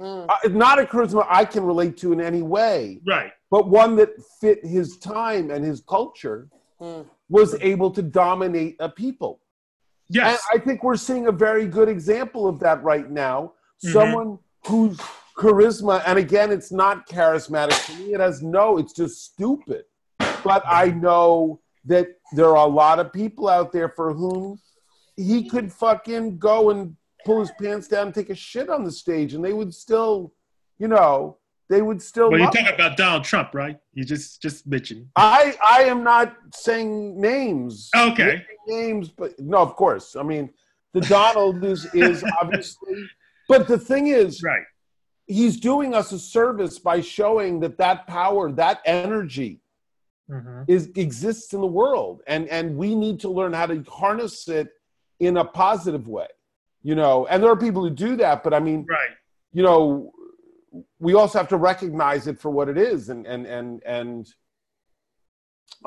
Mm. 0.00 0.26
uh, 0.28 0.48
not 0.48 0.80
a 0.80 0.84
charisma 0.84 1.24
i 1.30 1.44
can 1.44 1.62
relate 1.64 1.96
to 1.98 2.12
in 2.12 2.20
any 2.20 2.42
way 2.42 3.00
Right. 3.06 3.32
but 3.48 3.68
one 3.68 3.94
that 3.96 4.10
fit 4.40 4.64
his 4.64 4.98
time 4.98 5.50
and 5.52 5.64
his 5.64 5.80
culture 5.88 6.48
Mm. 6.80 7.06
was 7.28 7.54
able 7.60 7.90
to 7.92 8.02
dominate 8.02 8.74
a 8.80 8.88
people 8.88 9.40
and 10.08 10.16
Yes. 10.16 10.42
I 10.52 10.58
think 10.58 10.82
we're 10.82 10.96
seeing 10.96 11.28
a 11.28 11.32
very 11.32 11.66
good 11.66 11.88
example 11.88 12.46
of 12.46 12.58
that 12.60 12.82
right 12.82 13.08
now. 13.10 13.54
Mhm. 13.82 13.92
Someone 13.92 14.38
whose 14.66 14.98
charisma, 15.34 16.02
and 16.06 16.18
again, 16.18 16.52
it's 16.52 16.70
not 16.70 17.08
charismatic 17.08 17.86
to 17.86 17.92
me. 18.02 18.12
It 18.12 18.20
has 18.20 18.42
no, 18.42 18.76
it's 18.76 18.92
just 18.92 19.24
stupid. 19.24 19.84
But 20.44 20.62
I 20.66 20.88
know 20.90 21.60
that 21.86 22.08
there 22.32 22.50
are 22.56 22.66
a 22.66 22.70
lot 22.70 22.98
of 23.00 23.12
people 23.12 23.48
out 23.48 23.72
there 23.72 23.88
for 23.88 24.12
whom 24.14 24.60
he 25.16 25.48
could 25.48 25.72
fucking 25.72 26.38
go 26.38 26.70
and 26.70 26.96
pull 27.24 27.40
his 27.40 27.50
pants 27.60 27.88
down 27.88 28.06
and 28.06 28.14
take 28.14 28.30
a 28.30 28.34
shit 28.34 28.68
on 28.68 28.84
the 28.84 28.90
stage, 28.92 29.34
and 29.34 29.44
they 29.44 29.52
would 29.52 29.72
still, 29.74 30.32
you 30.78 30.88
know, 30.88 31.38
they 31.70 31.80
would 31.80 32.02
still. 32.02 32.30
well, 32.30 32.38
you're 32.40 32.50
talking 32.50 32.74
about 32.74 32.96
Donald 32.98 33.24
Trump, 33.24 33.54
right? 33.54 33.78
You 33.94 34.04
just 34.04 34.42
just 34.42 34.66
mentioned. 34.66 35.06
I 35.16 35.56
I 35.66 35.84
am 35.84 36.04
not 36.04 36.36
saying 36.52 37.18
names. 37.20 37.88
Okay. 37.96 38.44
Names, 38.66 39.08
but 39.08 39.38
no, 39.40 39.58
of 39.58 39.74
course. 39.76 40.14
I 40.14 40.22
mean, 40.22 40.50
the 40.92 41.00
Donald 41.00 41.64
is 41.64 41.86
is 41.94 42.22
obviously, 42.40 43.08
but 43.48 43.66
the 43.66 43.78
thing 43.78 44.08
is, 44.08 44.42
Right. 44.42 44.64
he's 45.26 45.58
doing 45.58 45.94
us 45.94 46.12
a 46.12 46.18
service 46.18 46.78
by 46.78 47.00
showing 47.00 47.60
that 47.60 47.78
that 47.78 48.06
power, 48.06 48.52
that 48.52 48.80
energy, 48.84 49.60
Mhm. 50.30 50.64
is 50.68 50.86
exists 50.96 51.52
in 51.52 51.60
the 51.60 51.66
world, 51.66 52.22
and 52.26 52.48
and 52.48 52.76
we 52.76 52.94
need 52.94 53.20
to 53.20 53.28
learn 53.28 53.52
how 53.52 53.66
to 53.66 53.82
harness 53.82 54.48
it 54.48 54.68
in 55.20 55.36
a 55.36 55.44
positive 55.44 56.08
way. 56.08 56.28
You 56.82 56.94
know, 56.94 57.26
and 57.26 57.42
there 57.42 57.50
are 57.50 57.56
people 57.56 57.82
who 57.82 57.90
do 57.90 58.16
that, 58.16 58.42
but 58.42 58.52
I 58.54 58.60
mean, 58.60 58.86
Right. 58.88 59.10
you 59.52 59.62
know, 59.62 60.12
we 60.98 61.14
also 61.14 61.38
have 61.38 61.48
to 61.48 61.56
recognize 61.56 62.26
it 62.26 62.38
for 62.38 62.50
what 62.50 62.68
it 62.68 62.76
is 62.78 63.08
and 63.10 63.26
and 63.26 63.46
and 63.46 63.82
and 63.84 64.26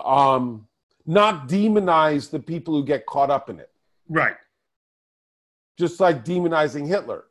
um 0.04 0.68
not 1.06 1.48
demonize 1.48 2.30
the 2.30 2.40
people 2.40 2.74
who 2.74 2.84
get 2.84 3.06
caught 3.06 3.30
up 3.30 3.50
in 3.50 3.60
it. 3.60 3.72
Right. 4.10 4.36
Just 5.78 6.00
like 6.00 6.26
demonizing 6.26 6.86
Hitler. 6.86 7.26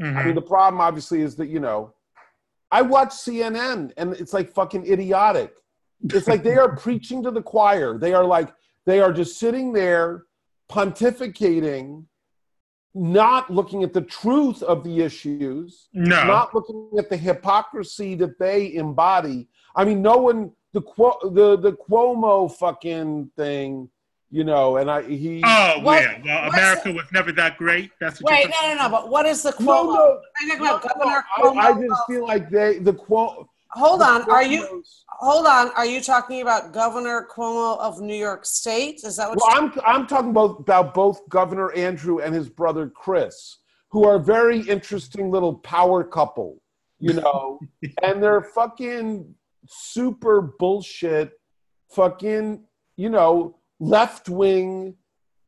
I 0.00 0.04
Mhm. 0.04 0.24
mean, 0.26 0.34
the 0.34 0.42
problem 0.42 0.80
obviously 0.80 1.22
is 1.22 1.36
that, 1.36 1.46
you 1.48 1.60
know, 1.60 1.94
I 2.70 2.82
watch 2.82 3.10
CNN 3.12 3.92
and 3.96 4.12
it's 4.14 4.32
like 4.32 4.50
fucking 4.50 4.86
idiotic. 4.90 5.54
It's 6.04 6.28
like 6.28 6.42
they 6.42 6.56
are 6.56 6.74
preaching 6.76 7.22
to 7.22 7.30
the 7.30 7.42
choir. 7.42 7.98
They 7.98 8.12
are 8.14 8.24
like, 8.24 8.52
they 8.86 9.00
are 9.00 9.12
just 9.12 9.38
sitting 9.38 9.72
there 9.72 10.24
pontificating, 10.70 12.04
not 12.94 13.50
looking 13.50 13.82
at 13.82 13.92
the 13.92 14.00
truth 14.02 14.62
of 14.62 14.84
the 14.84 15.00
issues, 15.00 15.88
No. 15.92 16.24
not 16.24 16.54
looking 16.54 16.90
at 16.98 17.08
the 17.08 17.16
hypocrisy 17.16 18.14
that 18.16 18.38
they 18.38 18.74
embody. 18.74 19.48
I 19.74 19.84
mean, 19.84 20.02
no 20.02 20.16
one 20.18 20.52
the 20.74 20.80
Cuo- 20.82 21.34
the 21.34 21.56
the 21.58 21.72
Cuomo 21.74 22.50
fucking 22.56 23.30
thing. 23.36 23.88
you 24.34 24.44
know, 24.44 24.78
and 24.78 24.90
I 24.90 25.02
he. 25.02 25.42
Oh, 25.44 25.80
What- 25.82 26.00
yeah. 26.02 26.18
Well, 26.24 26.44
what's 26.44 26.56
America 26.56 26.92
was 26.92 27.04
never 27.12 27.32
that 27.32 27.58
great. 27.58 27.90
That's 28.00 28.18
what 28.22 28.32
Wait, 28.32 28.44
you're 28.44 28.48
no, 28.62 28.74
no, 28.76 28.82
no. 28.84 28.88
But 28.88 29.10
what 29.10 29.26
is 29.26 29.42
the 29.42 29.50
no, 29.60 29.66
Cuomo? 29.84 29.94
no, 29.94 30.00
Are 30.00 30.20
you 30.40 30.48
talking 30.56 30.66
about 30.66 30.82
Governor 30.88 31.24
I, 31.36 31.40
Cuomo? 31.42 31.56
I 31.82 31.86
just 31.86 32.02
feel 32.08 32.24
like 32.26 32.48
they 32.48 32.78
the 32.78 32.94
quote. 32.94 33.46
Hold 33.72 34.02
on. 34.02 34.28
Are 34.30 34.42
you? 34.44 34.82
Hold 35.20 35.46
on. 35.46 35.70
Are 35.76 35.86
you 35.86 36.00
talking 36.00 36.42
about 36.42 36.72
Governor 36.72 37.26
Cuomo 37.34 37.78
of 37.78 38.00
New 38.00 38.14
York 38.16 38.44
State? 38.44 39.00
Is 39.04 39.16
that 39.16 39.28
what? 39.28 39.38
Well, 39.40 39.62
you're- 39.62 39.82
I'm 39.86 40.00
I'm 40.00 40.06
talking 40.06 40.30
about 40.30 40.60
about 40.60 40.94
both 40.94 41.28
Governor 41.28 41.72
Andrew 41.72 42.18
and 42.20 42.34
his 42.34 42.48
brother 42.48 42.88
Chris, 42.88 43.58
who 43.90 44.04
are 44.06 44.18
very 44.18 44.60
interesting 44.60 45.30
little 45.30 45.54
power 45.56 46.02
couple, 46.04 46.60
you 46.98 47.12
know, 47.14 47.60
and 48.02 48.22
they're 48.22 48.42
fucking 48.42 49.34
super 49.68 50.54
bullshit, 50.58 51.32
fucking 51.90 52.64
you 52.96 53.08
know 53.08 53.58
left 53.80 54.28
wing 54.28 54.94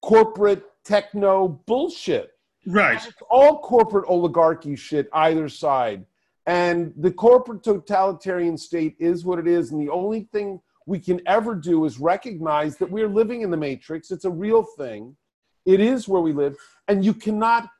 corporate 0.02 0.62
techno 0.84 1.48
bullshit. 1.66 2.30
right. 2.66 2.96
It's 3.06 3.14
all 3.30 3.58
corporate 3.60 4.04
oligarchy 4.08 4.76
shit 4.76 5.08
either 5.14 5.48
side. 5.48 6.04
And 6.46 6.92
the 6.96 7.10
corporate 7.10 7.62
totalitarian 7.62 8.58
state 8.58 8.96
is 8.98 9.24
what 9.24 9.38
it 9.38 9.46
is. 9.46 9.72
And 9.72 9.80
the 9.80 9.90
only 9.90 10.28
thing 10.32 10.60
we 10.86 10.98
can 10.98 11.20
ever 11.26 11.54
do 11.54 11.84
is 11.86 11.98
recognize 11.98 12.76
that 12.76 12.90
we're 12.90 13.08
living 13.08 13.40
in 13.42 13.50
the 13.50 13.56
matrix. 13.56 14.10
It's 14.10 14.26
a 14.26 14.30
real 14.30 14.62
thing. 14.62 15.16
It 15.64 15.80
is 15.80 16.06
where 16.06 16.20
we 16.20 16.32
live. 16.32 16.56
And 16.88 17.04
you 17.04 17.14
cannot 17.14 17.70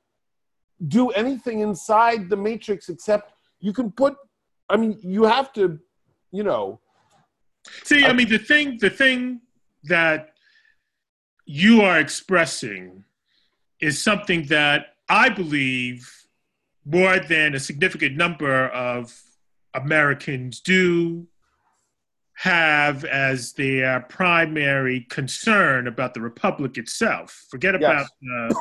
do 0.89 1.11
anything 1.11 1.61
inside 1.61 2.31
the 2.31 2.37
matrix 2.37 2.89
except 2.89 3.35
you 3.61 3.73
can 3.73 3.93
put, 3.93 4.17
I 4.71 4.77
mean, 4.79 4.99
you 5.03 5.25
have 5.25 5.53
to, 5.55 5.79
you 6.33 6.43
know, 6.43 6.81
See, 7.83 8.05
I 8.05 8.13
mean, 8.13 8.29
the 8.29 8.39
thing, 8.39 8.79
the 8.79 8.91
thing 8.91 9.41
that 9.85 10.35
you 11.47 11.83
are 11.83 11.99
expressing 11.99 13.05
is 13.81 14.03
something 14.03 14.47
that 14.47 14.97
I 15.09 15.29
believe 15.29 16.11
more 16.85 17.19
than 17.19 17.55
a 17.55 17.61
significant 17.61 18.17
number 18.17 18.69
of 18.69 19.19
Americans 19.75 20.61
do 20.61 21.27
have 22.37 23.05
as 23.05 23.53
their 23.53 24.01
primary 24.01 25.01
concern 25.09 25.87
about 25.87 26.15
the 26.15 26.21
republic 26.21 26.77
itself. 26.77 27.47
Forget 27.51 27.75
about 27.75 28.07
the 28.21 28.57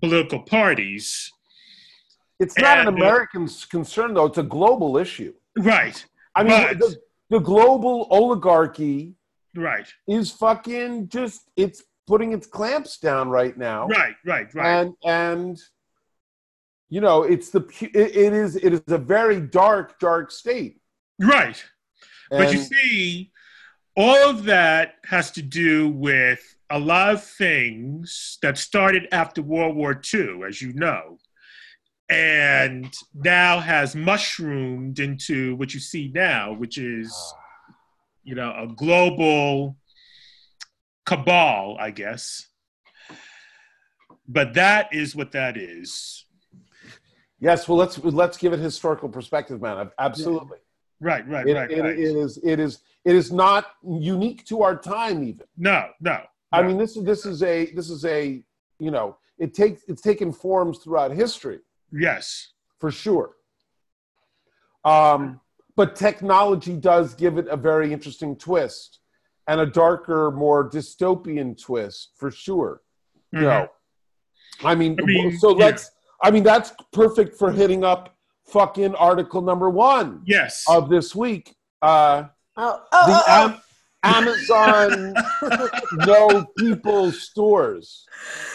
political 0.00 0.40
parties. 0.40 1.30
it's 2.38 2.56
not 2.58 2.78
an 2.78 2.88
And, 2.88 2.96
uh, 2.96 3.04
American 3.04 3.48
concern, 3.70 4.14
though. 4.14 4.26
It's 4.26 4.38
a 4.38 4.42
global 4.42 4.96
issue. 4.96 5.34
Right, 5.58 6.02
I 6.34 6.42
mean, 6.44 6.52
But- 6.62 6.78
the, 6.78 6.96
the 7.30 7.38
global 7.40 8.06
oligarchy 8.10 9.14
right, 9.56 9.86
is 10.06 10.30
fucking 10.30 11.08
just 11.08 11.50
it's 11.56 11.82
putting 12.06 12.32
its 12.32 12.46
clamps 12.46 12.98
down 12.98 13.28
right 13.28 13.56
now 13.56 13.86
right, 13.86 14.14
right, 14.24 14.52
right. 14.54 14.66
and 14.80 14.94
and 15.04 15.60
you 16.90 17.00
know 17.00 17.22
it's 17.22 17.50
the 17.50 17.60
it, 17.80 18.16
it 18.16 18.32
is 18.32 18.56
it 18.56 18.72
is 18.74 18.82
a 18.88 18.98
very 18.98 19.40
dark 19.40 19.98
dark 19.98 20.30
state 20.30 20.80
right. 21.20 21.62
But 22.30 22.52
you 22.52 22.58
see, 22.60 23.32
all 23.96 24.30
of 24.30 24.44
that 24.44 24.94
has 25.04 25.32
to 25.32 25.42
do 25.42 25.88
with 25.88 26.40
a 26.70 26.78
lot 26.78 27.12
of 27.12 27.24
things 27.24 28.38
that 28.42 28.56
started 28.56 29.08
after 29.10 29.42
World 29.42 29.74
War 29.74 30.00
II, 30.14 30.42
as 30.46 30.62
you 30.62 30.72
know, 30.72 31.18
and 32.08 32.94
now 33.14 33.58
has 33.58 33.96
mushroomed 33.96 35.00
into 35.00 35.56
what 35.56 35.74
you 35.74 35.80
see 35.80 36.10
now, 36.14 36.52
which 36.52 36.78
is, 36.78 37.12
you 38.22 38.36
know, 38.36 38.54
a 38.56 38.68
global 38.68 39.76
cabal, 41.04 41.76
I 41.80 41.90
guess. 41.90 42.46
But 44.28 44.54
that 44.54 44.94
is 44.94 45.16
what 45.16 45.32
that 45.32 45.56
is. 45.56 46.24
Yes 47.40 47.68
well 47.68 47.78
let's 47.78 47.98
let's 47.98 48.36
give 48.36 48.52
it 48.52 48.58
historical 48.60 49.08
perspective 49.08 49.60
man 49.60 49.90
absolutely 49.98 50.58
Right, 51.02 51.26
right, 51.26 51.46
It- 51.48 51.54
right, 51.54 51.70
it- 51.70 51.80
right. 51.82 51.98
it 51.98 52.16
is 52.16 52.38
it 52.44 52.60
is 52.60 52.80
it 53.04 53.14
is 53.16 53.32
not 53.32 53.66
unique 53.82 54.44
to 54.46 54.62
our 54.62 54.76
time 54.76 55.22
even 55.24 55.46
no, 55.56 55.88
no. 56.00 56.18
i 56.52 56.60
no. 56.60 56.68
mean 56.68 56.76
this 56.78 56.96
is 56.96 57.04
this 57.04 57.24
is 57.24 57.42
a 57.42 57.66
this 57.72 57.88
is 57.90 58.04
a 58.04 58.42
you 58.78 58.90
know 58.90 59.16
it 59.38 59.54
takes 59.54 59.82
it's 59.88 60.02
taken 60.02 60.30
forms 60.32 60.78
throughout 60.80 61.10
history 61.10 61.60
yes. 61.92 62.48
for 62.78 62.90
sure. 62.90 63.30
Um, 64.84 65.40
but 65.76 65.96
technology 65.96 66.74
does 66.76 67.14
give 67.14 67.38
it 67.38 67.46
a 67.48 67.56
very 67.56 67.92
interesting 67.92 68.36
twist 68.36 68.98
and 69.46 69.60
a 69.60 69.66
darker, 69.66 70.30
more 70.30 70.68
dystopian 70.68 71.60
twist 71.60 72.12
for 72.16 72.30
sure. 72.30 72.82
You 73.32 73.40
know, 73.42 73.68
I 74.64 74.74
mean, 74.74 74.96
Mm-hmm. 74.96 75.04
I 75.04 75.06
mean, 75.06 75.38
so 75.38 75.50
yeah. 75.58 75.64
let's. 75.66 75.90
I 76.22 76.30
mean, 76.30 76.42
that's 76.42 76.72
perfect 76.92 77.38
for 77.38 77.50
hitting 77.50 77.84
up 77.84 78.14
fucking 78.46 78.94
article 78.96 79.40
number 79.42 79.70
one 79.70 80.22
Yes. 80.26 80.64
of 80.68 80.88
this 80.90 81.14
week. 81.14 81.54
Uh, 81.82 82.24
oh, 82.56 82.82
oh, 82.92 83.06
the 83.06 83.12
oh, 83.12 83.22
oh. 83.26 83.48
Am- 83.48 83.60
Amazon 84.02 85.14
no 86.06 86.46
people 86.56 87.12
stores. 87.12 88.06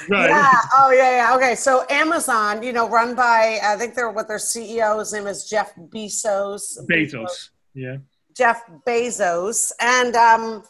right. 0.10 0.30
Yeah. 0.30 0.52
Oh, 0.76 0.92
yeah, 0.92 1.18
yeah. 1.30 1.36
Okay. 1.36 1.54
So 1.56 1.86
Amazon, 1.90 2.64
you 2.64 2.74
know, 2.74 2.90
run 2.90 3.14
by 3.16 3.60
I 3.64 3.76
think 3.78 3.94
they're 3.94 4.10
what 4.10 4.28
their 4.28 4.38
CEO. 4.38 4.98
His 5.00 5.14
name 5.14 5.28
is 5.28 5.48
Jeff 5.48 5.76
Bezos. 5.76 6.78
Bezos. 6.90 7.50
Yeah. 7.76 7.98
Jeff 8.36 8.64
Bezos, 8.88 9.72
and 9.80 10.14
um, 10.16 10.64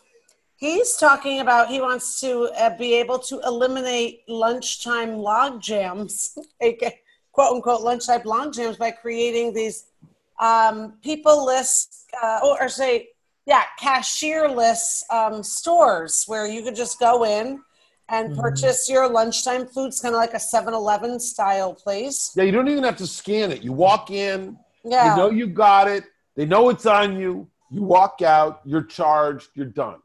he's 0.57 0.95
talking 0.97 1.39
about 1.41 1.67
he 1.69 1.81
wants 1.81 2.19
to 2.21 2.49
uh, 2.57 2.75
be 2.77 2.93
able 2.95 3.19
to 3.19 3.39
eliminate 3.45 4.21
lunchtime 4.27 5.13
log 5.17 5.61
jams, 5.61 6.37
aka 6.61 6.99
quote 7.31 7.55
unquote 7.55 7.81
lunchtime 7.81 8.21
log 8.25 8.53
jams, 8.53 8.77
by 8.77 8.91
creating 8.91 9.53
these 9.53 9.85
um, 10.39 10.93
people 11.01 11.45
list 11.45 12.05
uh, 12.21 12.39
or, 12.43 12.63
or 12.63 12.69
say 12.69 13.09
yeah 13.45 13.63
cashierless 13.79 15.03
um, 15.11 15.43
stores 15.43 16.23
where 16.27 16.47
you 16.47 16.63
could 16.63 16.75
just 16.75 16.99
go 16.99 17.25
in 17.25 17.61
and 18.09 18.29
Mhm. 18.31 18.39
purchase 18.39 18.87
your 18.87 19.09
lunchtime 19.09 19.65
foods, 19.65 19.99
kind 19.99 20.13
of 20.13 20.19
like 20.19 20.35
a 20.35 20.37
7-Eleven 20.37 21.19
style 21.19 21.73
place. 21.73 22.31
Yeah, 22.35 22.43
you 22.43 22.51
don't 22.51 22.67
even 22.67 22.83
have 22.83 22.97
to 22.97 23.07
scan 23.07 23.51
it. 23.51 23.63
You 23.63 23.73
walk 23.73 24.11
in, 24.11 24.57
Yeah. 24.83 25.15
They 25.15 25.21
know 25.21 25.29
you 25.31 25.47
got 25.47 25.87
it. 25.87 26.03
They 26.35 26.45
know 26.45 26.69
it's 26.69 26.85
on 26.85 27.19
you. 27.19 27.47
You 27.71 27.81
walk 27.81 28.21
out. 28.21 28.61
You're 28.63 28.83
charged. 28.83 29.49
You're 29.55 29.65
done. 29.65 29.99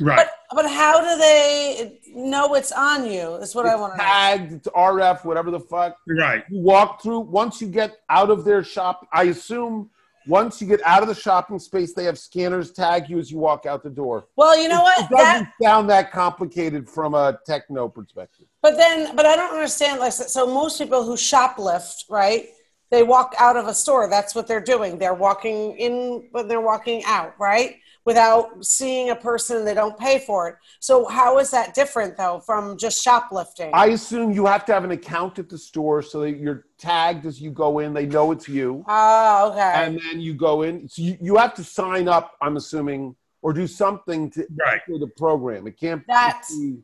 Right. 0.00 0.16
But 0.16 0.30
but 0.54 0.70
how 0.70 1.00
do 1.00 1.18
they 1.18 1.98
know 2.14 2.54
it's 2.54 2.72
on 2.72 3.06
you? 3.10 3.34
Is 3.36 3.54
what 3.54 3.66
I 3.66 3.74
want 3.76 3.94
to 3.94 3.98
know. 3.98 4.04
tagged. 4.04 4.52
It's 4.52 4.68
RF. 4.68 5.24
Whatever 5.24 5.50
the 5.50 5.60
fuck. 5.60 5.96
right. 6.08 6.44
You 6.50 6.60
walk 6.60 7.02
through. 7.02 7.20
Once 7.20 7.60
you 7.60 7.68
get 7.68 7.96
out 8.08 8.30
of 8.30 8.44
their 8.44 8.62
shop, 8.62 9.06
I 9.12 9.24
assume 9.24 9.90
once 10.28 10.60
you 10.60 10.66
get 10.66 10.80
out 10.84 11.02
of 11.02 11.08
the 11.08 11.14
shopping 11.14 11.58
space, 11.58 11.94
they 11.94 12.02
have 12.04 12.18
scanners 12.18 12.72
tag 12.72 13.08
you 13.08 13.18
as 13.18 13.30
you 13.30 13.38
walk 13.38 13.64
out 13.64 13.82
the 13.84 13.90
door. 13.90 14.26
Well, 14.36 14.60
you 14.60 14.68
know 14.68 14.80
It 14.80 14.82
what? 14.82 15.10
doesn't 15.10 15.44
That, 15.44 15.52
sound 15.62 15.88
that 15.90 16.10
complicated 16.12 16.88
from 16.88 17.14
a 17.14 17.38
techno 17.46 17.88
perspective. 17.88 18.46
but 18.60 18.76
then, 18.76 19.14
but 19.14 19.24
I 19.24 19.36
don't 19.36 19.54
understand. 19.54 20.00
Like, 20.00 20.12
so 20.12 20.46
most 20.46 20.78
people 20.78 21.04
who 21.04 21.14
shoplift, 21.14 22.10
right? 22.10 22.48
They 22.90 23.02
walk 23.04 23.34
out 23.38 23.56
of 23.56 23.66
a 23.68 23.74
store. 23.74 24.08
That's 24.10 24.34
what 24.34 24.46
they're 24.48 24.60
doing. 24.60 24.98
They're 24.98 25.14
walking 25.14 25.76
in, 25.78 26.28
but 26.32 26.48
they're 26.48 26.60
walking 26.60 27.02
out, 27.06 27.34
right? 27.38 27.76
Without 28.06 28.64
seeing 28.64 29.10
a 29.10 29.16
person, 29.16 29.64
they 29.64 29.74
don't 29.74 29.98
pay 29.98 30.20
for 30.20 30.48
it. 30.48 30.54
So 30.78 31.06
how 31.08 31.38
is 31.40 31.50
that 31.50 31.74
different 31.74 32.16
though 32.16 32.38
from 32.38 32.78
just 32.78 33.02
shoplifting? 33.02 33.70
I 33.74 33.86
assume 33.86 34.30
you 34.30 34.46
have 34.46 34.64
to 34.66 34.72
have 34.72 34.84
an 34.84 34.92
account 34.92 35.40
at 35.40 35.48
the 35.48 35.58
store 35.58 36.02
so 36.02 36.20
that 36.20 36.36
you're 36.38 36.66
tagged 36.78 37.26
as 37.26 37.40
you 37.40 37.50
go 37.50 37.80
in. 37.80 37.92
They 37.92 38.06
know 38.06 38.30
it's 38.30 38.48
you. 38.48 38.84
oh, 38.88 39.50
okay. 39.50 39.72
and 39.74 40.00
then 40.00 40.20
you 40.20 40.34
go 40.34 40.62
in. 40.62 40.88
So 40.88 41.02
you, 41.02 41.18
you 41.20 41.36
have 41.36 41.52
to 41.54 41.64
sign 41.64 42.06
up, 42.06 42.34
I'm 42.40 42.56
assuming, 42.56 43.16
or 43.42 43.52
do 43.52 43.66
something 43.66 44.30
to 44.30 44.46
Right. 44.56 44.80
enter 44.88 45.00
the 45.00 45.08
program. 45.16 45.66
It 45.66 45.76
can't 45.78 46.02
That's- 46.06 46.50
be. 46.54 46.78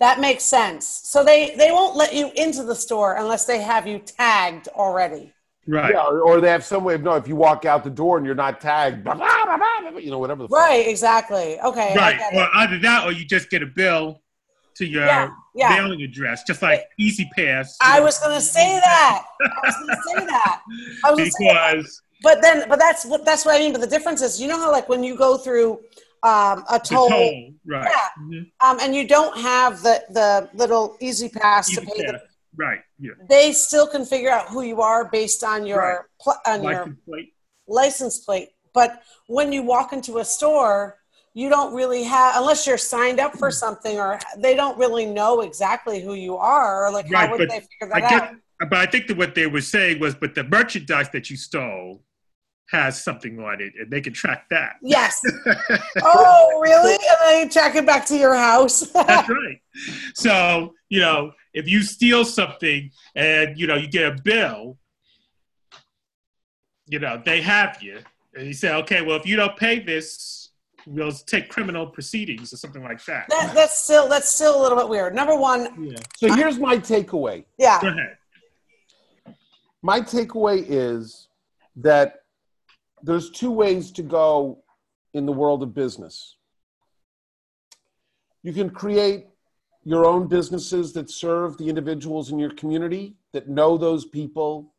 that 0.00 0.18
makes 0.18 0.42
sense. 0.42 0.84
So 1.04 1.22
they 1.22 1.54
they 1.56 1.70
won't 1.70 1.94
let 1.94 2.12
you 2.12 2.32
into 2.34 2.64
the 2.64 2.74
store 2.74 3.14
unless 3.14 3.44
they 3.44 3.60
have 3.62 3.86
you 3.86 4.00
tagged 4.00 4.66
already. 4.68 5.32
Right. 5.70 5.92
Yeah, 5.94 6.04
or, 6.04 6.20
or 6.22 6.40
they 6.40 6.50
have 6.50 6.64
some 6.64 6.82
way 6.82 6.94
of 6.94 7.02
knowing 7.02 7.22
if 7.22 7.28
you 7.28 7.36
walk 7.36 7.64
out 7.64 7.84
the 7.84 7.90
door 7.90 8.16
and 8.16 8.26
you're 8.26 8.34
not 8.34 8.60
tagged, 8.60 9.04
blah, 9.04 9.14
blah, 9.14 9.44
blah, 9.44 9.56
blah, 9.56 9.90
blah, 9.90 9.98
you 10.00 10.10
know, 10.10 10.18
whatever 10.18 10.42
the 10.42 10.48
fuck. 10.48 10.58
Right, 10.58 10.86
exactly. 10.88 11.60
Okay. 11.60 11.94
Right. 11.96 12.18
get 12.18 12.32
it. 12.34 12.36
Or 12.36 12.48
either 12.56 12.78
that 12.80 13.04
or 13.06 13.12
you 13.12 13.24
just 13.24 13.50
get 13.50 13.62
a 13.62 13.66
bill 13.66 14.20
to 14.76 14.84
your 14.86 15.04
Yeah, 15.04 15.30
yeah. 15.54 15.68
mailing 15.76 16.02
address, 16.02 16.42
just 16.44 16.60
like 16.60 16.82
E-ZPass. 16.98 17.68
I 17.80 18.00
was 18.00 18.18
going 18.18 18.34
to 18.34 18.40
say 18.40 18.80
that. 18.82 19.24
I 19.40 19.46
was 19.64 19.76
going 19.76 19.88
to 19.88 20.02
say 20.02 20.26
that. 20.26 20.62
I 21.04 21.10
was 21.10 21.18
gonna 21.18 21.30
say 21.30 21.48
that. 21.52 21.72
because 21.76 22.02
But 22.22 22.42
then, 22.42 22.68
but 22.68 22.78
that's 22.80 23.04
what 23.06 23.24
that's 23.24 23.44
what 23.44 23.54
I 23.54 23.58
mean. 23.58 23.72
But 23.72 23.80
the 23.80 23.86
difference 23.86 24.22
is, 24.22 24.40
you 24.40 24.48
know 24.48 24.58
how 24.58 24.72
like 24.72 24.88
when 24.88 25.04
you 25.04 25.16
go 25.16 25.38
through 25.38 25.80
um, 26.22 26.64
a 26.70 26.80
toll, 26.82 27.08
toll, 27.08 27.50
right. 27.66 27.88
Yeah. 27.90 28.08
Mhm. 28.22 28.50
um, 28.60 28.78
and 28.82 28.94
you 28.94 29.06
don't 29.06 29.36
have 29.38 29.82
the 29.82 30.02
the 30.10 30.50
little 30.52 30.96
E-ZPass 31.00 31.70
Easy 31.70 31.80
to 31.80 31.86
pay, 31.86 32.06
the, 32.06 32.20
Right. 32.56 32.80
Yeah. 33.00 33.12
they 33.28 33.52
still 33.52 33.86
can 33.86 34.04
figure 34.04 34.30
out 34.30 34.48
who 34.48 34.62
you 34.62 34.82
are 34.82 35.08
based 35.08 35.42
on 35.42 35.66
your 35.66 35.78
Right. 35.78 35.98
pl- 36.20 36.40
on 36.46 36.62
your 36.62 36.72
License 36.72 36.98
plate. 37.06 37.34
license 37.66 38.18
plate. 38.18 38.48
But 38.74 39.02
when 39.26 39.52
you 39.52 39.62
walk 39.62 39.92
into 39.92 40.18
a 40.18 40.24
store, 40.24 40.98
you 41.34 41.48
don't 41.48 41.74
really 41.74 42.02
have 42.04 42.36
unless 42.36 42.66
you're 42.66 42.78
signed 42.78 43.20
up 43.20 43.36
for 43.36 43.48
hmm. 43.48 43.54
something 43.54 43.98
or 43.98 44.18
they 44.36 44.54
don't 44.54 44.76
really 44.78 45.06
know 45.06 45.40
exactly 45.40 46.00
who 46.02 46.14
you 46.14 46.36
are 46.36 46.84
or 46.86 46.92
like 46.92 47.10
Right, 47.10 47.28
how 47.28 47.36
would 47.36 47.48
they 47.48 47.60
figure 47.60 47.94
I 47.94 48.00
that 48.00 48.22
out 48.22 48.34
but 48.68 48.74
I 48.74 48.86
think 48.86 49.06
that 49.06 49.16
what 49.16 49.34
they 49.34 49.46
were 49.46 49.62
saying 49.62 50.00
was, 50.00 50.14
but 50.14 50.34
the 50.34 50.44
merchandise 50.44 51.08
that 51.10 51.30
you 51.30 51.36
stole 51.36 52.02
has 52.70 53.02
something 53.02 53.40
on 53.40 53.60
it, 53.60 53.72
and 53.80 53.90
they 53.90 54.00
can 54.00 54.12
track 54.12 54.44
that. 54.50 54.74
yes 54.82 55.20
oh 56.02 56.60
really 56.62 56.92
and 56.92 57.16
then 57.22 57.44
you 57.44 57.48
track 57.50 57.74
it 57.74 57.86
back 57.86 58.04
to 58.06 58.16
your 58.16 58.34
house 58.34 58.80
That's 58.92 59.28
right. 59.28 59.60
So 60.14 60.74
you 60.88 61.00
know, 61.00 61.32
if 61.52 61.68
you 61.68 61.82
steal 61.82 62.24
something 62.24 62.90
and 63.14 63.58
you 63.58 63.66
know 63.66 63.76
you 63.76 63.88
get 63.88 64.12
a 64.12 64.22
bill, 64.22 64.78
you 66.86 66.98
know 66.98 67.20
they 67.24 67.40
have 67.40 67.82
you, 67.82 67.98
and 68.34 68.46
you 68.46 68.52
say, 68.52 68.74
okay, 68.74 69.02
well 69.02 69.16
if 69.16 69.26
you 69.26 69.36
don't 69.36 69.56
pay 69.56 69.80
this, 69.80 70.50
we'll 70.86 71.12
take 71.12 71.48
criminal 71.48 71.86
proceedings 71.86 72.52
or 72.52 72.56
something 72.56 72.82
like 72.82 73.04
that. 73.04 73.26
that, 73.28 73.54
that's 73.54 73.82
still 73.82 74.08
that's 74.08 74.28
still 74.28 74.60
a 74.60 74.62
little 74.62 74.78
bit 74.78 74.88
weird 74.88 75.14
number 75.14 75.36
one 75.36 75.90
Yeah. 75.90 75.98
So 76.16 76.32
here's 76.34 76.58
my 76.58 76.76
takeaway. 76.76 77.44
yeah 77.58 77.80
Go 77.80 77.88
ahead. 77.88 78.16
My 79.82 80.00
takeaway 80.00 80.64
is 80.68 81.28
that 81.76 82.16
there's 83.02 83.30
two 83.30 83.50
ways 83.50 83.90
to 83.92 84.02
go 84.02 84.62
in 85.14 85.24
the 85.24 85.32
world 85.32 85.62
of 85.62 85.74
business. 85.74 86.36
You 88.42 88.52
can 88.52 88.70
create 88.70 89.26
your 89.84 90.04
own 90.04 90.26
businesses 90.26 90.92
that 90.92 91.10
serve 91.10 91.56
the 91.56 91.68
individuals 91.68 92.30
in 92.30 92.38
your 92.38 92.50
community, 92.50 93.16
that 93.32 93.48
know 93.48 93.78
those 93.78 94.04
people, 94.04 94.74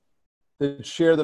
that 0.59 0.85
share 0.85 1.15
the 1.15 1.23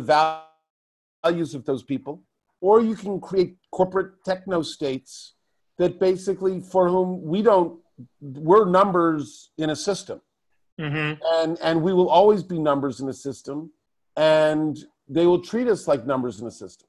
values 1.24 1.54
of 1.54 1.66
those 1.66 1.84
people, 1.84 2.24
or 2.60 2.82
you 2.82 2.96
can 2.96 3.20
create 3.20 3.58
corporate 3.72 4.24
techno 4.26 4.62
states 4.62 5.34
that 5.78 6.00
basically, 6.00 6.60
for 6.60 6.90
whom 6.90 7.22
we 7.22 7.42
don't, 7.42 7.80
we're 8.20 8.66
numbers 8.66 9.52
in 9.58 9.70
a 9.70 9.76
system. 9.76 10.22
Hmm 10.80 11.14
and 11.34 11.58
and 11.62 11.82
we 11.82 11.94
will 11.94 12.10
always 12.10 12.44
be 12.44 12.60
numbers 12.60 13.00
in 13.00 13.10
a 13.10 13.14
system 13.14 13.72
and 14.16 14.86
they 15.08 15.26
will 15.26 15.42
treat 15.42 15.68
us 15.68 15.88
like 15.88 16.06
numbers 16.06 16.42
in 16.42 16.48
a 16.48 16.52
system. 16.52 16.88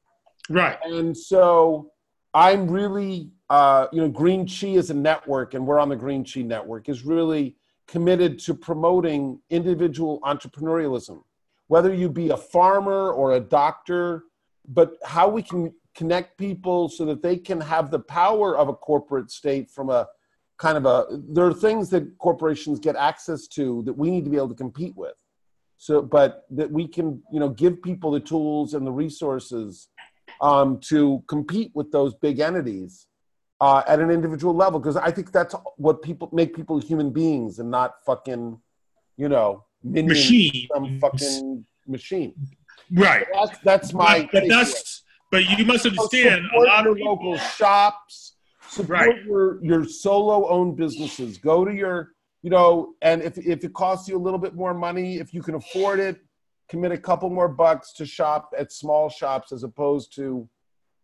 Right. 0.50 0.78
and 0.82 1.16
so 1.16 1.92
i'm 2.32 2.70
really 2.70 3.30
uh, 3.50 3.86
you 3.92 4.00
know 4.00 4.08
green 4.08 4.46
chi 4.46 4.68
is 4.68 4.90
a 4.90 4.94
network 4.94 5.54
and 5.54 5.66
we're 5.66 5.78
on 5.78 5.88
the 5.88 5.96
green 5.96 6.24
chi 6.24 6.42
network 6.42 6.88
is 6.88 7.04
really 7.04 7.56
committed 7.86 8.38
to 8.38 8.54
promoting 8.54 9.40
individual 9.50 10.20
entrepreneurialism. 10.22 11.22
Whether 11.68 11.94
you 11.94 12.08
be 12.08 12.30
a 12.30 12.36
farmer 12.36 13.12
or 13.12 13.32
a 13.32 13.40
doctor 13.40 14.24
but 14.68 14.98
how 15.04 15.28
we 15.28 15.42
can 15.42 15.72
connect 15.94 16.38
people 16.38 16.88
so 16.88 17.04
that 17.06 17.22
they 17.22 17.36
can 17.36 17.60
have 17.60 17.90
the 17.90 17.98
power 17.98 18.56
of 18.56 18.68
a 18.68 18.74
corporate 18.74 19.30
state 19.30 19.70
from 19.70 19.90
a 19.90 20.06
kind 20.58 20.76
of 20.76 20.86
a 20.86 21.06
there 21.28 21.44
are 21.44 21.54
things 21.54 21.88
that 21.88 22.16
corporations 22.18 22.78
get 22.78 22.94
access 22.94 23.46
to 23.46 23.82
that 23.84 23.92
we 23.92 24.10
need 24.10 24.24
to 24.24 24.30
be 24.30 24.36
able 24.36 24.48
to 24.48 24.54
compete 24.54 24.96
with. 24.96 25.16
So 25.78 26.02
but 26.02 26.44
that 26.50 26.70
we 26.70 26.86
can 26.86 27.22
you 27.32 27.40
know 27.40 27.48
give 27.48 27.82
people 27.82 28.10
the 28.10 28.20
tools 28.20 28.74
and 28.74 28.86
the 28.86 28.92
resources 28.92 29.88
um, 30.40 30.78
to 30.82 31.24
compete 31.26 31.72
with 31.74 31.90
those 31.90 32.14
big 32.14 32.38
entities 32.38 33.07
uh, 33.60 33.82
at 33.86 34.00
an 34.00 34.10
individual 34.10 34.54
level 34.54 34.78
because 34.78 34.96
i 34.96 35.10
think 35.10 35.32
that's 35.32 35.54
what 35.76 36.02
people 36.02 36.28
make 36.32 36.54
people 36.54 36.80
human 36.80 37.10
beings 37.10 37.58
and 37.58 37.70
not 37.70 37.94
fucking 38.04 38.58
you 39.16 39.28
know 39.28 39.64
Machine. 39.82 40.68
some 40.74 40.98
fucking 41.00 41.64
machine 41.86 42.34
Right. 42.92 43.26
that's 43.32 43.58
that's 43.60 43.92
my 43.92 44.20
but, 44.32 44.42
but 44.42 44.48
that's 44.48 45.02
but 45.30 45.44
you 45.58 45.64
must 45.64 45.82
So 45.84 45.90
understand 45.90 46.44
a 46.56 46.60
lot 46.60 46.86
of 46.86 46.96
people, 46.96 47.10
local 47.16 47.38
shops 47.38 48.34
support 48.68 48.88
Right. 48.90 49.24
your 49.24 49.62
your 49.64 49.84
solo 49.84 50.48
owned 50.48 50.76
businesses 50.76 51.38
go 51.38 51.64
to 51.64 51.72
your 51.74 52.12
you 52.42 52.50
know 52.50 52.94
and 53.02 53.22
if, 53.22 53.36
if 53.38 53.64
it 53.64 53.72
costs 53.72 54.08
you 54.08 54.16
a 54.16 54.22
little 54.26 54.38
bit 54.38 54.54
more 54.54 54.74
money 54.74 55.16
if 55.18 55.32
you 55.34 55.42
can 55.42 55.54
afford 55.54 56.00
it 56.00 56.18
commit 56.68 56.92
a 56.92 56.98
couple 56.98 57.28
more 57.30 57.48
bucks 57.48 57.92
to 57.94 58.04
shop 58.06 58.50
at 58.58 58.70
small 58.72 59.08
shops 59.08 59.52
as 59.52 59.62
opposed 59.64 60.14
to 60.14 60.48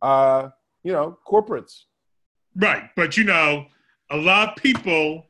uh 0.03 0.49
you 0.83 0.93
know 0.93 1.19
corporates 1.27 1.85
right. 2.57 2.91
But 2.97 3.17
you 3.17 3.25
know, 3.25 3.67
a 4.11 4.17
lot 4.17 4.51
of 4.51 4.57
people 4.63 5.27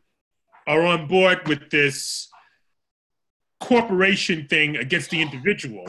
are 0.67 0.83
on 0.83 1.07
board 1.07 1.47
with 1.47 1.71
this 1.71 2.29
corporation 3.61 4.47
thing 4.49 4.77
against 4.77 5.11
the 5.11 5.21
individual. 5.23 5.87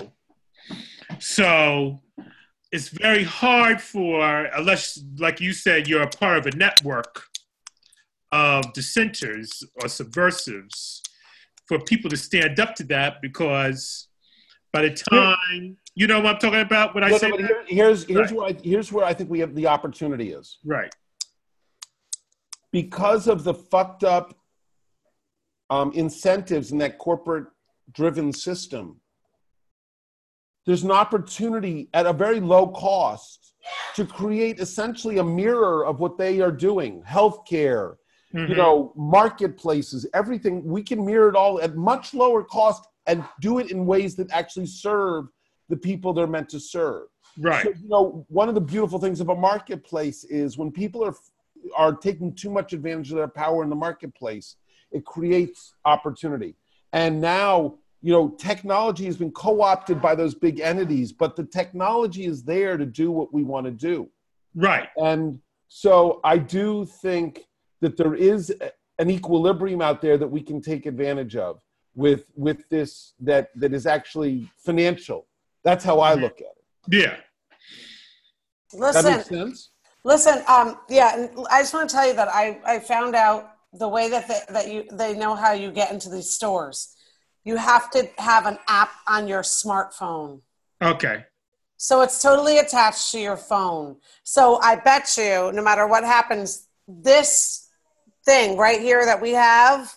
So 1.20 2.02
it's 2.72 2.90
very 2.90 3.24
hard 3.24 3.82
for, 3.82 4.46
unless, 4.46 5.02
like 5.18 5.40
you 5.40 5.54
said, 5.54 5.88
you're 5.88 6.02
a 6.02 6.10
part 6.10 6.38
of 6.40 6.46
a 6.54 6.58
network 6.58 7.24
of 8.32 8.74
dissenters 8.74 9.64
or 9.82 9.88
subversives, 9.88 11.02
for 11.68 11.80
people 11.80 12.10
to 12.10 12.18
stand 12.18 12.60
up 12.60 12.76
to 12.76 12.84
that 12.84 13.22
because 13.22 14.08
by 14.72 14.82
the 14.84 14.92
time, 14.92 15.78
you 15.96 16.06
know 16.06 16.20
what 16.20 16.36
I'm 16.36 16.40
talking 16.40 16.60
about 16.60 16.94
when 16.94 17.04
I 17.04 17.18
say 17.18 17.32
here- 17.32 17.64
here's 17.68 18.04
here's 18.06 18.32
Right. 18.32 18.38
where 18.38 18.48
I, 18.50 18.54
here's 18.62 18.92
where 18.92 19.06
I 19.06 19.14
think 19.14 19.30
we 19.30 19.40
have 19.40 19.56
the 19.56 19.68
opportunity 19.68 20.32
is 20.32 20.58
Right. 20.66 20.94
Because 22.76 23.30
of 23.30 23.46
the 23.46 23.54
fucked 23.54 24.04
up 24.04 24.38
um, 25.70 25.94
incentives 25.94 26.74
in 26.74 26.78
that 26.78 26.98
corporate 26.98 27.46
driven 27.94 28.34
system, 28.34 29.00
there's 30.66 30.84
an 30.84 30.92
opportunity 30.92 31.88
at 31.94 32.06
a 32.06 32.12
very 32.12 32.42
low 32.42 32.68
cost 32.68 33.54
to 33.96 34.06
create 34.06 34.60
essentially 34.60 35.20
a 35.20 35.24
mirror 35.24 35.86
of 35.86 36.02
what 36.02 36.18
they 36.18 36.42
are 36.42 36.52
doing 36.52 37.02
healthcare, 37.04 37.96
you 38.34 38.56
Mhm. 38.56 38.58
know, 38.58 38.92
marketplaces, 38.98 40.06
everything. 40.14 40.62
We 40.66 40.84
can 40.84 41.06
mirror 41.06 41.30
it 41.30 41.36
all 41.38 41.62
at 41.62 41.78
much 41.78 42.14
lower 42.14 42.44
cost 42.44 42.86
and 43.08 43.24
do 43.40 43.60
it 43.60 43.72
in 43.72 43.86
ways 43.86 44.18
that 44.18 44.30
actually 44.32 44.66
serve 44.68 45.30
the 45.70 45.78
people 45.78 46.12
they're 46.12 46.28
meant 46.28 46.50
to 46.50 46.60
serve. 46.60 47.08
right. 47.38 47.64
So, 47.64 47.70
you 47.82 47.88
know, 47.88 48.26
one 48.28 48.50
of 48.50 48.56
the 48.56 48.68
beautiful 48.74 49.00
things 49.00 49.22
of 49.22 49.30
a 49.30 49.36
marketplace 49.36 50.26
is 50.26 50.58
when 50.58 50.72
people 50.74 51.02
are 51.06 51.16
are 51.76 51.94
taking 51.94 52.34
too 52.34 52.50
much 52.50 52.74
advantage 52.74 53.12
of 53.12 53.18
their 53.18 53.28
power 53.28 53.64
in 53.64 53.70
the 53.70 53.76
marketplace, 53.76 54.58
it 54.92 55.06
creates 55.06 55.74
opportunity. 55.86 56.56
And 56.94 57.20
now, 57.20 57.76
you 58.02 58.14
know, 58.14 58.30
technology 58.38 59.06
has 59.06 59.18
been 59.18 59.32
co-opted 59.32 60.02
by 60.02 60.16
those 60.16 60.36
big 60.36 60.60
entities, 60.60 61.12
but 61.12 61.36
the 61.36 61.44
technology 61.44 62.26
is 62.26 62.44
there 62.44 62.78
to 62.78 62.86
do 62.86 63.12
what 63.12 63.34
we 63.34 63.44
want 63.44 63.66
to 63.66 63.72
do. 63.72 64.10
Right. 64.54 64.88
And 64.98 65.40
so 65.68 66.22
I 66.24 66.38
do 66.38 66.86
think 66.86 67.46
that 67.82 67.98
there 67.98 68.16
is 68.16 68.54
an 69.00 69.10
equilibrium 69.10 69.82
out 69.82 70.02
there 70.02 70.18
that 70.18 70.28
we 70.28 70.42
can 70.42 70.62
take 70.62 70.86
advantage 70.86 71.36
of 71.36 71.62
with 71.96 72.26
with 72.36 72.68
this 72.70 73.14
that 73.20 73.50
that 73.56 73.74
is 73.74 73.86
actually 73.86 74.50
financial. 74.58 75.28
That's 75.64 75.84
how 75.84 76.00
I 76.00 76.14
mm-hmm. 76.14 76.24
look 76.24 76.40
at 76.40 76.54
it. 76.58 76.66
Yeah. 76.90 77.18
That 78.74 78.80
listen 78.80 79.14
makes 79.14 79.28
sense? 79.28 79.70
Listen, 80.06 80.44
um, 80.48 80.78
yeah, 80.88 81.16
and 81.16 81.48
I 81.50 81.64
just 81.64 81.74
want 81.74 81.90
to 81.90 81.96
tell 81.96 82.08
you 82.08 82.14
that 82.14 82.28
I, 82.28 82.60
I 82.64 82.78
found 82.78 83.16
out 83.16 83.50
the 83.74 83.90
way 83.90 84.08
that 84.08 84.28
they, 84.28 84.40
that 84.54 84.72
you 84.72 84.86
they 84.92 85.18
know 85.18 85.34
how 85.34 85.52
you 85.52 85.72
get 85.72 85.92
into 85.92 86.10
these 86.10 86.30
stores. 86.30 86.96
You 87.44 87.58
have 87.58 87.90
to 87.92 88.08
have 88.20 88.46
an 88.46 88.60
app 88.68 88.92
on 89.08 89.28
your 89.28 89.42
smartphone. 89.42 90.42
Okay. 90.80 91.26
So 91.78 92.04
it's 92.04 92.22
totally 92.22 92.60
attached 92.60 93.12
to 93.14 93.20
your 93.20 93.36
phone. 93.36 93.98
So 94.24 94.60
I 94.62 94.76
bet 94.76 95.18
you, 95.18 95.52
no 95.52 95.64
matter 95.64 95.88
what 95.88 96.04
happens, 96.04 96.68
this 96.88 97.68
thing 98.26 98.58
right 98.58 98.80
here 98.80 99.06
that 99.06 99.20
we 99.20 99.32
have, 99.32 99.92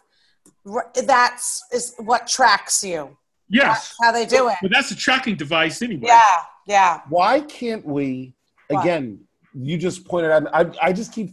that's 1.05 1.62
is 1.71 1.94
what 1.99 2.27
tracks 2.27 2.83
you. 2.83 3.14
Yes. 3.51 3.66
That's 3.66 3.97
how 4.03 4.12
they 4.12 4.25
do 4.25 4.49
it. 4.49 4.57
But 4.62 4.71
that's 4.71 4.90
a 4.90 4.97
tracking 4.97 5.37
device 5.37 5.83
anyway. 5.83 6.07
Yeah, 6.07 6.37
yeah. 6.66 7.01
why 7.11 7.40
can't 7.40 7.85
we 7.85 8.35
Why? 8.68 8.81
again 8.81 9.28
you 9.61 9.77
just 9.77 10.05
pointed 10.05 10.31
out 10.31 10.47
I, 10.55 10.88
I 10.88 10.92
just 10.92 11.12
keep 11.12 11.31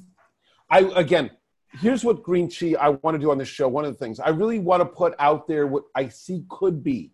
i 0.70 0.80
again 0.96 1.30
here's 1.80 2.04
what 2.04 2.24
green 2.24 2.50
chi 2.50 2.74
i 2.80 2.90
want 2.90 3.14
to 3.16 3.20
do 3.20 3.30
on 3.32 3.38
this 3.38 3.48
show 3.48 3.68
one 3.68 3.86
of 3.86 3.92
the 3.94 3.98
things 4.00 4.20
i 4.20 4.30
really 4.30 4.60
want 4.60 4.82
to 4.82 4.86
put 4.86 5.14
out 5.20 5.48
there 5.48 5.68
what 5.68 5.84
i 5.96 6.08
see 6.08 6.44
could 6.50 6.84
be 6.84 7.12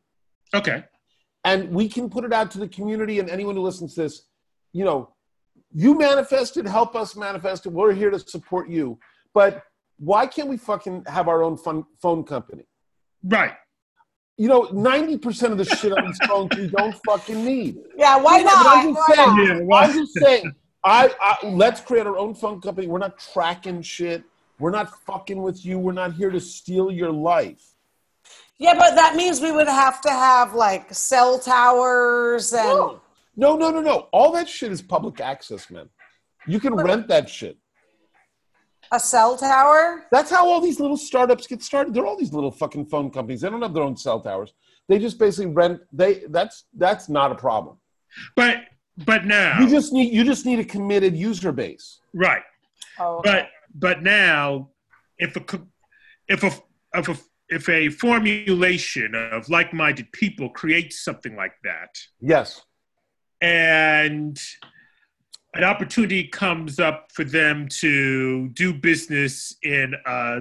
Okay. 0.53 0.83
and 1.43 1.69
we 1.71 1.87
can 1.89 2.09
put 2.09 2.23
it 2.23 2.33
out 2.33 2.51
to 2.51 2.59
the 2.59 2.67
community 2.67 3.19
and 3.19 3.29
anyone 3.29 3.55
who 3.55 3.61
listens 3.61 3.95
to 3.95 4.01
this 4.03 4.23
you 4.73 4.85
know 4.85 5.13
you 5.73 5.97
manifested 5.97 6.65
help 6.67 6.95
us 6.95 7.15
manifest 7.15 7.65
it 7.65 7.69
we're 7.73 7.93
here 7.93 8.09
to 8.09 8.19
support 8.19 8.69
you 8.69 8.97
but 9.33 9.63
why 9.97 10.25
can't 10.25 10.47
we 10.49 10.57
fucking 10.57 11.03
have 11.07 11.27
our 11.27 11.43
own 11.43 11.57
fun, 11.57 11.83
phone 12.01 12.23
company 12.23 12.63
Right. 13.23 13.53
you 14.37 14.47
know 14.47 14.63
90% 14.67 15.51
of 15.51 15.57
the 15.57 15.65
shit 15.65 15.91
on 15.91 16.01
these 16.05 16.19
phones 16.27 16.55
we 16.57 16.67
don't 16.67 16.95
fucking 17.05 17.43
need 17.45 17.77
Yeah, 17.97 18.17
why 18.17 18.37
Yeah, 18.39 18.43
not? 18.45 18.65
I'm 18.77 18.93
just 18.93 19.07
Why 19.07 19.15
saying. 19.15 19.35
Yeah, 19.47 19.59
why- 19.65 19.83
I'm 19.83 19.93
just 19.93 20.13
saying, 20.13 20.55
I, 20.83 21.13
I 21.21 21.47
let's 21.47 21.81
create 21.81 22.07
our 22.07 22.17
own 22.17 22.33
phone 22.33 22.59
company. 22.61 22.87
We're 22.87 22.99
not 22.99 23.19
tracking 23.19 23.81
shit. 23.81 24.23
We're 24.59 24.71
not 24.71 25.03
fucking 25.05 25.41
with 25.41 25.65
you. 25.65 25.79
We're 25.79 25.91
not 25.91 26.13
here 26.13 26.29
to 26.29 26.39
steal 26.39 26.91
your 26.91 27.11
life. 27.11 27.73
Yeah, 28.57 28.75
but 28.75 28.93
that 28.95 29.15
means 29.15 29.41
we 29.41 29.51
would 29.51 29.67
have 29.67 30.01
to 30.01 30.09
have 30.11 30.53
like 30.53 30.93
cell 30.93 31.39
towers 31.39 32.53
and 32.53 32.67
No, 32.67 33.01
no, 33.35 33.57
no, 33.57 33.71
no, 33.71 33.81
no. 33.81 34.07
All 34.11 34.31
that 34.33 34.47
shit 34.47 34.71
is 34.71 34.81
public 34.81 35.19
access, 35.19 35.69
man. 35.71 35.89
You 36.47 36.59
can 36.59 36.75
rent 36.75 37.07
that 37.07 37.29
shit. 37.29 37.57
A 38.91 38.99
cell 38.99 39.37
tower? 39.37 40.05
That's 40.11 40.29
how 40.29 40.47
all 40.47 40.59
these 40.59 40.79
little 40.79 40.97
startups 40.97 41.47
get 41.47 41.63
started. 41.63 41.93
They're 41.93 42.05
all 42.05 42.17
these 42.17 42.33
little 42.33 42.51
fucking 42.51 42.87
phone 42.87 43.09
companies. 43.09 43.41
They 43.41 43.49
don't 43.49 43.61
have 43.61 43.73
their 43.73 43.83
own 43.83 43.95
cell 43.95 44.19
towers. 44.19 44.53
They 44.87 44.99
just 44.99 45.17
basically 45.17 45.51
rent. 45.53 45.81
They 45.93 46.23
that's 46.29 46.65
that's 46.75 47.07
not 47.07 47.31
a 47.31 47.35
problem. 47.35 47.77
But 48.35 48.65
but 49.05 49.25
now 49.25 49.59
You 49.59 49.69
just 49.69 49.93
need 49.93 50.13
you 50.13 50.23
just 50.23 50.45
need 50.45 50.59
a 50.59 50.65
committed 50.65 51.15
user 51.15 51.51
base. 51.51 51.99
right. 52.13 52.43
Oh, 52.99 53.17
okay. 53.17 53.31
But 53.31 53.49
but 53.75 54.03
now 54.03 54.69
if 55.17 55.35
a 55.35 55.43
if 56.27 56.43
a 56.43 56.51
if 56.93 57.07
a 57.09 57.15
if 57.49 57.67
a 57.69 57.89
formulation 57.89 59.13
of 59.15 59.49
like-minded 59.49 60.11
people 60.13 60.49
creates 60.49 61.03
something 61.03 61.35
like 61.35 61.53
that, 61.63 61.97
Yes. 62.21 62.61
and 63.41 64.39
an 65.53 65.63
opportunity 65.65 66.27
comes 66.27 66.79
up 66.79 67.11
for 67.11 67.25
them 67.25 67.67
to 67.67 68.47
do 68.49 68.73
business 68.73 69.55
in 69.63 69.93
a 70.05 70.39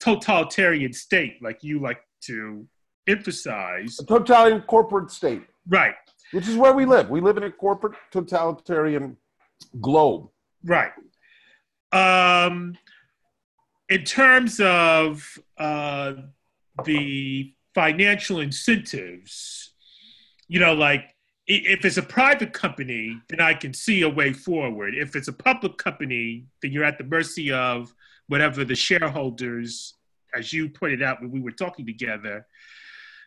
totalitarian 0.00 0.92
state, 0.94 1.42
like 1.42 1.62
you 1.62 1.78
like 1.80 2.00
to 2.22 2.66
emphasize, 3.06 3.98
A 4.00 4.04
totalitarian 4.06 4.62
corporate 4.62 5.10
state, 5.10 5.42
right? 5.68 5.94
Which 6.32 6.48
is 6.48 6.56
where 6.56 6.72
we 6.72 6.84
live. 6.84 7.08
We 7.10 7.20
live 7.20 7.36
in 7.36 7.44
a 7.44 7.50
corporate 7.50 7.94
totalitarian 8.10 9.16
globe. 9.80 10.28
Right. 10.64 10.92
Um, 11.92 12.76
in 13.88 14.04
terms 14.04 14.60
of 14.60 15.38
uh, 15.58 16.14
the 16.84 17.54
financial 17.74 18.40
incentives, 18.40 19.72
you 20.48 20.60
know, 20.60 20.74
like 20.74 21.14
if 21.46 21.84
it's 21.84 21.96
a 21.96 22.02
private 22.02 22.52
company, 22.52 23.16
then 23.28 23.40
I 23.40 23.54
can 23.54 23.72
see 23.72 24.02
a 24.02 24.08
way 24.08 24.32
forward. 24.32 24.94
If 24.96 25.14
it's 25.14 25.28
a 25.28 25.32
public 25.32 25.78
company, 25.78 26.46
then 26.60 26.72
you're 26.72 26.84
at 26.84 26.98
the 26.98 27.04
mercy 27.04 27.52
of 27.52 27.94
whatever 28.26 28.64
the 28.64 28.74
shareholders, 28.74 29.94
as 30.34 30.52
you 30.52 30.68
pointed 30.68 31.02
out 31.02 31.20
when 31.20 31.30
we 31.30 31.40
were 31.40 31.52
talking 31.52 31.86
together, 31.86 32.46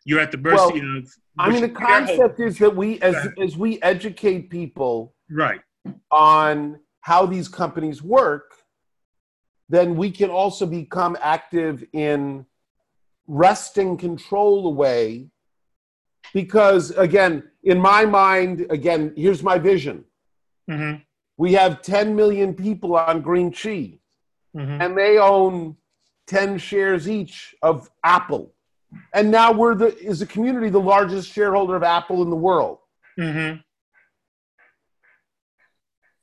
you're 0.03 0.19
at 0.19 0.31
the 0.31 0.37
mercy 0.37 0.79
of. 0.79 1.09
I 1.39 1.49
mean, 1.49 1.61
the 1.61 1.69
concept 1.69 2.39
is 2.39 2.57
that 2.59 2.75
we, 2.75 2.99
as 3.01 3.15
Right. 3.15 3.39
as 3.39 3.57
we 3.57 3.81
educate 3.81 4.49
people 4.49 5.15
Right. 5.29 5.61
on 6.11 6.79
how 7.01 7.25
these 7.25 7.47
companies 7.47 8.03
work, 8.03 8.51
then 9.69 9.95
we 9.95 10.11
can 10.11 10.29
also 10.29 10.65
become 10.65 11.15
active 11.21 11.83
in 11.93 12.45
wresting 13.27 13.95
control 13.97 14.67
away. 14.67 15.29
Because 16.33 16.91
again, 16.91 17.49
in 17.63 17.79
my 17.79 18.05
mind, 18.05 18.67
again, 18.69 19.13
here's 19.15 19.41
my 19.43 19.57
vision. 19.57 20.05
hmm 20.67 20.95
We 21.37 21.53
have 21.53 21.81
10 21.81 22.15
million 22.15 22.53
people 22.53 22.95
on 22.97 23.21
Green 23.21 23.51
Chi, 23.51 23.99
hmm 24.53 24.81
and 24.81 24.97
they 24.97 25.17
own 25.17 25.77
10 26.27 26.57
shares 26.57 27.07
each 27.07 27.55
of 27.61 27.89
Apple. 28.03 28.53
And 29.13 29.31
now 29.31 29.51
we're 29.51 29.75
the 29.75 29.97
is 29.97 30.19
the 30.19 30.25
community 30.25 30.69
the 30.69 30.79
largest 30.79 31.31
shareholder 31.31 31.75
of 31.75 31.83
Apple 31.83 32.21
in 32.23 32.29
the 32.29 32.35
world. 32.35 32.79
hmm 33.17 33.53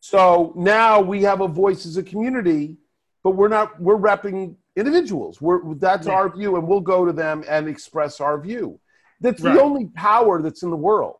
So 0.00 0.52
now 0.56 1.00
we 1.00 1.22
have 1.22 1.40
a 1.40 1.48
voice 1.48 1.86
as 1.86 1.96
a 1.96 2.02
community, 2.02 2.76
but 3.24 3.30
we're 3.32 3.48
not 3.48 3.80
we're 3.80 3.96
repping 3.98 4.56
individuals. 4.76 5.40
We're 5.40 5.74
that's 5.74 6.06
Yeah. 6.06 6.12
our 6.14 6.28
view, 6.28 6.56
and 6.56 6.66
we'll 6.68 6.80
go 6.80 7.04
to 7.04 7.12
them 7.12 7.44
and 7.48 7.68
express 7.68 8.20
our 8.20 8.40
view. 8.40 8.80
That's 9.20 9.40
Right. 9.42 9.54
the 9.54 9.62
only 9.62 9.86
power 9.86 10.42
that's 10.42 10.62
in 10.62 10.70
the 10.70 10.76
world 10.76 11.16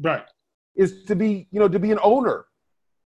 Right. 0.00 0.24
is 0.74 1.04
to 1.04 1.14
be 1.14 1.46
you 1.50 1.60
know 1.60 1.68
to 1.68 1.78
be 1.78 1.92
an 1.92 1.98
owner. 2.02 2.46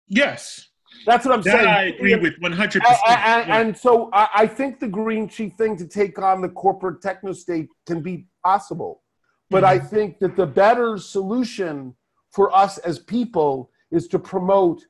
Yes. 0.07 0.66
That's 1.05 1.25
what 1.25 1.33
I'm 1.35 1.41
That 1.43 1.51
saying. 1.51 1.67
I 1.67 1.83
agree 1.83 2.15
with 2.15 2.39
100%. 2.41 2.81
A- 2.81 2.89
a- 3.07 3.45
And, 3.53 3.77
so 3.77 4.09
I, 4.13 4.27
I 4.35 4.47
think 4.47 4.79
the 4.79 4.87
green 4.87 5.27
chief 5.29 5.53
thing 5.53 5.77
to 5.77 5.87
take 5.87 6.19
on 6.19 6.41
the 6.41 6.49
corporate 6.49 7.01
techno 7.01 7.31
state 7.33 7.67
can 7.85 8.01
be 8.01 8.27
possible. 8.43 9.03
But 9.49 9.63
I 9.63 9.77
Mm-hmm. 9.79 9.87
think 9.95 10.19
that 10.19 10.35
the 10.35 10.45
better 10.45 10.97
solution 10.97 11.95
for 12.33 12.53
us 12.55 12.77
as 12.79 12.99
people 12.99 13.71
is 13.91 14.07
to 14.09 14.19
promote 14.19 14.83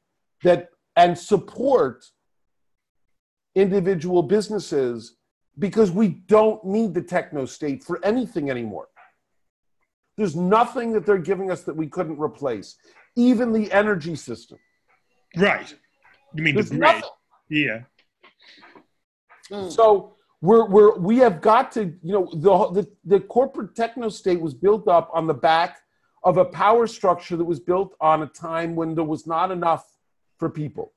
that 0.44 0.70
and 0.96 1.16
support 1.18 2.04
individual 3.56 4.24
businesses 4.24 5.16
because 5.60 5.92
we 5.92 6.08
don't 6.08 6.64
need 6.66 6.94
the 6.94 7.02
techno 7.02 7.46
state 7.46 7.84
for 7.84 8.04
anything 8.04 8.50
anymore. 8.50 8.88
There's 10.18 10.36
nothing 10.36 10.94
that 10.94 11.06
they're 11.06 11.18
giving 11.20 11.52
us 11.52 11.64
that 11.64 11.76
we 11.76 11.88
couldn't 11.88 12.20
replace, 12.20 12.76
even 13.16 13.54
the 13.54 13.72
energy 13.72 14.16
system. 14.16 14.58
right. 15.38 15.76
You 16.34 16.44
mean 16.44 16.56
There's 16.56 16.70
the 16.70 16.78
grid? 16.78 16.96
nothing. 16.96 17.10
Yeah. 17.50 17.82
So 19.70 20.16
we're 20.42 20.66
we're 20.66 20.98
we 20.98 21.18
have 21.18 21.42
got 21.42 21.72
to 21.74 21.86
you 22.04 22.14
know 22.14 22.30
the 22.34 22.82
the, 22.82 22.88
the 23.06 23.20
corporate 23.22 23.76
techno 23.76 24.10
state 24.10 24.40
was 24.40 24.54
built 24.54 24.88
up 24.88 25.10
on 25.14 25.26
the 25.26 25.34
back 25.34 25.78
of 26.24 26.38
a 26.38 26.46
power 26.46 26.88
structure 26.88 27.38
that 27.38 27.46
was 27.46 27.60
built 27.60 27.96
on 28.02 28.24
a 28.24 28.28
time 28.28 28.76
when 28.76 28.94
there 28.94 29.06
was 29.06 29.26
not 29.26 29.52
enough 29.52 29.86
for 30.38 30.50
people. 30.50 30.94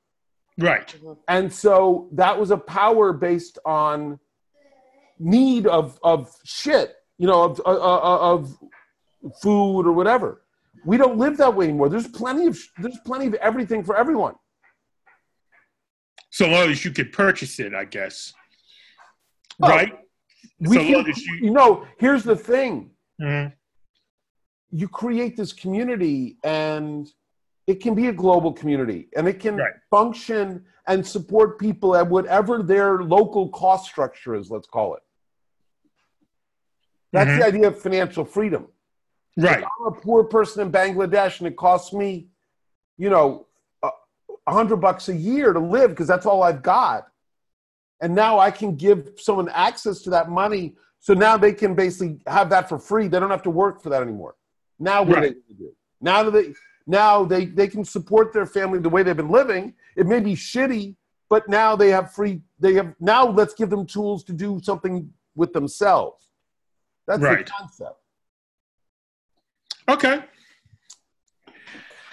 Right. 0.57 0.93
And 1.27 1.51
so 1.51 2.09
that 2.11 2.37
was 2.37 2.51
a 2.51 2.57
power 2.57 3.13
based 3.13 3.57
on 3.65 4.19
need 5.17 5.65
of 5.67 5.97
of 6.03 6.35
shit, 6.43 6.95
you 7.17 7.27
know, 7.27 7.43
of 7.43 7.61
uh, 7.65 7.69
uh, 7.69 8.33
of 8.33 8.57
food 9.41 9.83
or 9.83 9.93
whatever. 9.93 10.41
We 10.85 10.97
don't 10.97 11.17
live 11.17 11.37
that 11.37 11.55
way 11.55 11.65
anymore. 11.65 11.89
There's 11.89 12.07
plenty 12.07 12.47
of 12.47 12.59
there's 12.77 12.99
plenty 13.05 13.27
of 13.27 13.35
everything 13.35 13.83
for 13.83 13.95
everyone. 13.95 14.35
So 16.41 16.47
long 16.47 16.71
as 16.71 16.83
you 16.83 16.89
could 16.89 17.11
purchase 17.13 17.59
it, 17.59 17.75
I 17.75 17.85
guess. 17.85 18.33
Oh, 19.61 19.69
right? 19.69 19.93
We 20.59 20.75
So 20.75 20.83
can, 20.83 20.93
long 20.93 21.07
as 21.07 21.23
you- 21.23 21.35
you 21.35 21.51
know, 21.51 21.85
here's 21.99 22.23
the 22.23 22.35
thing. 22.35 22.91
Mhm. 23.21 23.53
you 24.73 24.87
create 24.87 25.35
this 25.35 25.51
community 25.53 26.37
and 26.45 27.05
it 27.67 27.81
can 27.81 27.93
be 27.93 28.07
a 28.07 28.13
global 28.13 28.53
community 28.53 29.09
and 29.17 29.27
it 29.27 29.37
can 29.41 29.57
Right. 29.57 29.73
function 29.91 30.65
and 30.87 31.05
support 31.05 31.59
people 31.59 31.93
at 31.95 32.07
whatever 32.07 32.63
their 32.63 33.03
local 33.03 33.49
cost 33.49 33.85
structure 33.91 34.33
is 34.33 34.49
let's 34.49 34.67
call 34.67 34.95
it 34.95 35.03
that's 37.11 37.29
Mhm. 37.31 37.39
the 37.39 37.45
idea 37.45 37.67
of 37.67 37.79
financial 37.81 38.23
freedom 38.23 38.71
Right. 39.37 39.59
if 39.59 39.65
i'm 39.65 39.87
a 39.87 39.91
poor 39.91 40.23
person 40.23 40.61
in 40.65 40.71
bangladesh 40.71 41.39
and 41.39 41.47
it 41.49 41.57
costs 41.57 41.91
me 41.91 42.29
you 42.97 43.09
know 43.09 43.47
a 44.51 44.53
a 44.53 44.57
hundred 44.57 44.77
bucks 44.77 45.09
a 45.09 45.15
year 45.15 45.53
to 45.53 45.59
live 45.59 45.91
because 45.91 46.07
that's 46.07 46.25
all 46.25 46.43
i've 46.43 46.61
got 46.61 47.07
and 48.01 48.13
now 48.13 48.39
i 48.39 48.51
can 48.51 48.75
give 48.75 49.09
someone 49.17 49.49
access 49.49 50.01
to 50.01 50.09
that 50.09 50.29
money 50.29 50.75
so 50.99 51.13
now 51.13 51.37
they 51.37 51.53
can 51.53 51.73
basically 51.73 52.19
have 52.27 52.49
that 52.49 52.67
for 52.69 52.77
free 52.79 53.07
they 53.07 53.19
don't 53.19 53.31
have 53.31 53.43
to 53.43 53.49
work 53.49 53.81
for 53.81 53.89
that 53.89 54.01
anymore 54.01 54.35
now 54.79 55.03
what 55.03 55.17
are 55.17 55.21
they 55.21 55.27
Right. 55.27 55.33
going 55.47 55.57
to 55.57 55.63
do 55.65 55.71
now 56.01 56.23
that 56.23 56.31
they 56.31 56.53
now 56.87 57.23
they 57.23 57.45
they 57.45 57.67
can 57.67 57.85
support 57.85 58.33
their 58.33 58.45
family 58.45 58.79
the 58.79 58.89
way 58.89 59.03
they've 59.03 59.17
been 59.17 59.29
living 59.29 59.73
it 59.95 60.05
may 60.07 60.19
be 60.19 60.33
shitty 60.33 60.95
but 61.29 61.47
now 61.47 61.75
they 61.75 61.89
have 61.89 62.13
free 62.13 62.41
they 62.59 62.73
have 62.73 62.93
now 62.99 63.27
let's 63.27 63.53
give 63.53 63.69
them 63.69 63.85
tools 63.85 64.23
to 64.23 64.33
do 64.33 64.59
something 64.63 65.11
with 65.35 65.53
themselves 65.53 66.29
that's 67.07 67.21
Right. 67.21 67.45
the 67.45 67.51
concept 67.51 67.97
Okay. 69.89 70.23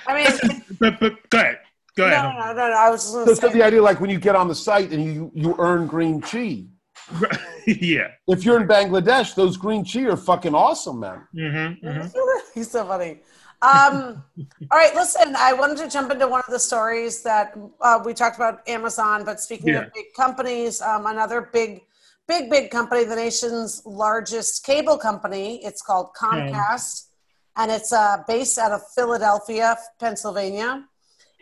I 0.07 0.14
mean, 0.14 0.51
But, 0.81 0.98
but 1.01 1.31
go 1.31 1.38
ahead. 1.38 1.59
Go 1.98 2.08
no, 2.08 2.14
ahead. 2.14 2.34
no, 2.38 2.52
no, 2.52 2.68
no. 2.68 2.76
I 2.87 2.88
was 2.90 3.00
just 3.02 3.12
so, 3.12 3.24
going 3.24 3.37
so 3.37 3.48
the 3.58 3.62
idea 3.68 3.82
like 3.82 3.98
when 4.00 4.11
you 4.14 4.20
get 4.28 4.37
on 4.37 4.46
the 4.46 4.54
site 4.54 4.90
and 4.94 5.02
you 5.04 5.32
you 5.34 5.54
earn 5.58 5.87
green 5.94 6.20
chi 6.20 6.64
yeah. 7.66 8.08
if 8.34 8.44
you're 8.44 8.61
in 8.61 8.68
bangladesh 8.68 9.34
those 9.34 9.56
green 9.64 9.82
chi 9.90 10.02
are 10.12 10.16
fucking 10.16 10.54
awesome 10.54 10.98
man 11.00 11.20
Mm-hmm, 11.34 11.87
mm-hmm. 11.87 12.08
he's 12.54 12.70
so 12.70 12.84
funny. 12.87 13.20
Um, 13.61 14.22
all 14.70 14.78
right, 14.82 14.94
listen, 14.94 15.34
I 15.37 15.52
wanted 15.52 15.78
to 15.78 15.88
jump 15.88 16.12
into 16.12 16.28
one 16.28 16.42
of 16.46 16.52
the 16.52 16.61
stories 16.61 17.22
that 17.24 17.56
uh, 17.80 18.00
we 18.04 18.14
talked 18.14 18.37
about 18.37 18.56
Amazon, 18.68 19.24
but 19.24 19.40
speaking 19.40 19.68
Yeah. 19.74 19.87
of 19.87 19.92
big 19.94 20.06
companies, 20.16 20.80
um, 20.80 21.06
another 21.06 21.40
big, 21.52 21.82
big, 22.28 22.50
big 22.50 22.70
company, 22.70 23.02
the 23.04 23.16
nation's 23.16 23.83
largest 23.85 24.64
cable 24.64 24.96
company, 24.96 25.64
it's 25.64 25.83
called 25.83 26.10
Comcast, 26.16 27.06
and 27.56 27.70
it's 27.73 27.92
uh, 27.92 28.18
based 28.29 28.58
out 28.58 28.70
of 28.70 28.81
Philadelphia, 28.94 29.77
Pennsylvania. 29.98 30.85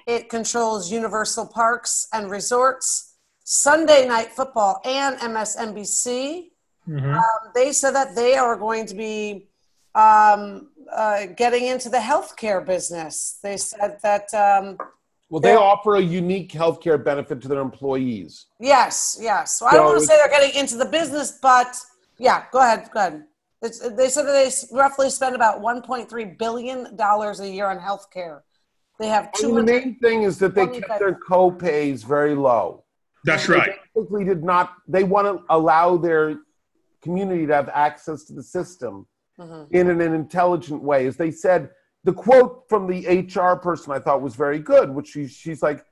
It 0.06 0.28
controls 0.28 0.90
Universal 0.90 1.48
Parks 1.48 2.06
and 2.12 2.30
Resorts, 2.30 3.14
Sunday 3.44 4.06
Night 4.06 4.32
Football, 4.32 4.80
and 4.84 5.16
MSNBC 5.18 6.50
Mm-hmm. 6.88 7.14
um, 7.14 7.52
they 7.54 7.72
said 7.72 7.92
that 7.96 8.14
they 8.14 8.36
are 8.36 8.56
going 8.56 8.86
to 8.86 8.94
be 8.94 9.48
um, 9.96 10.68
uh, 10.92 11.26
getting 11.36 11.66
into 11.66 11.88
the 11.88 11.98
healthcare 11.98 12.64
business. 12.64 13.38
They 13.42 13.56
said 13.56 13.98
that 14.04 14.32
um, 14.34 14.78
well 15.28 15.40
they 15.40 15.56
offer 15.56 15.96
a 15.96 16.00
unique 16.00 16.52
healthcare 16.52 17.02
benefit 17.02 17.42
to 17.42 17.48
their 17.48 17.60
employees 17.60 18.46
yes, 18.60 19.18
yes. 19.20 19.58
So 19.58 19.66
I 19.66 19.72
don't 19.72 19.86
want 19.86 20.00
to 20.00 20.06
say 20.06 20.16
they're 20.16 20.28
getting 20.28 20.54
into 20.54 20.76
the 20.76 20.84
business, 20.84 21.38
but 21.42 21.76
yeah, 22.18 22.44
go 22.52 22.60
ahead, 22.60 22.88
go 22.94 23.00
ahead. 23.00 23.24
It's, 23.62 23.80
they 23.80 24.08
said 24.08 24.26
that 24.26 24.32
they 24.32 24.76
roughly 24.76 25.10
spend 25.10 25.34
about 25.34 25.60
1.3 25.60 26.38
billion 26.38 26.94
dollars 26.94 27.40
a 27.40 27.48
year 27.48 27.66
on 27.66 27.78
healthcare. 27.80 28.42
They 28.98 29.08
have 29.08 29.30
I 29.38 29.46
mean, 29.46 29.54
the 29.56 29.62
main 29.62 29.98
thing 29.98 30.22
is 30.22 30.38
that 30.38 30.54
they 30.54 30.66
kept 30.66 30.98
their 30.98 31.14
co-pays 31.14 32.02
very 32.02 32.34
low 32.34 32.84
That's 33.24 33.48
right. 33.48 33.64
They 33.64 33.70
right. 33.70 33.78
basically 33.94 34.24
did 34.24 34.42
not. 34.44 34.74
They 34.88 35.04
want 35.04 35.26
to 35.26 35.44
allow 35.50 35.96
their 35.96 36.36
community 37.02 37.46
to 37.46 37.54
have 37.54 37.68
access 37.70 38.24
to 38.24 38.32
the 38.32 38.42
system 38.42 39.06
Mhm. 39.38 39.66
in 39.70 39.90
an, 39.90 40.00
an 40.00 40.14
intelligent 40.14 40.82
way. 40.82 41.06
As 41.06 41.16
they 41.18 41.30
said, 41.30 41.70
the 42.04 42.12
quote 42.12 42.64
from 42.70 42.86
the 42.86 43.06
HR 43.06 43.54
person 43.56 43.92
I 43.92 43.98
thought 43.98 44.22
was 44.22 44.34
very 44.34 44.58
good, 44.58 44.88
which 44.94 45.08
she, 45.08 45.26
she's 45.26 45.62
like, 45.62 45.84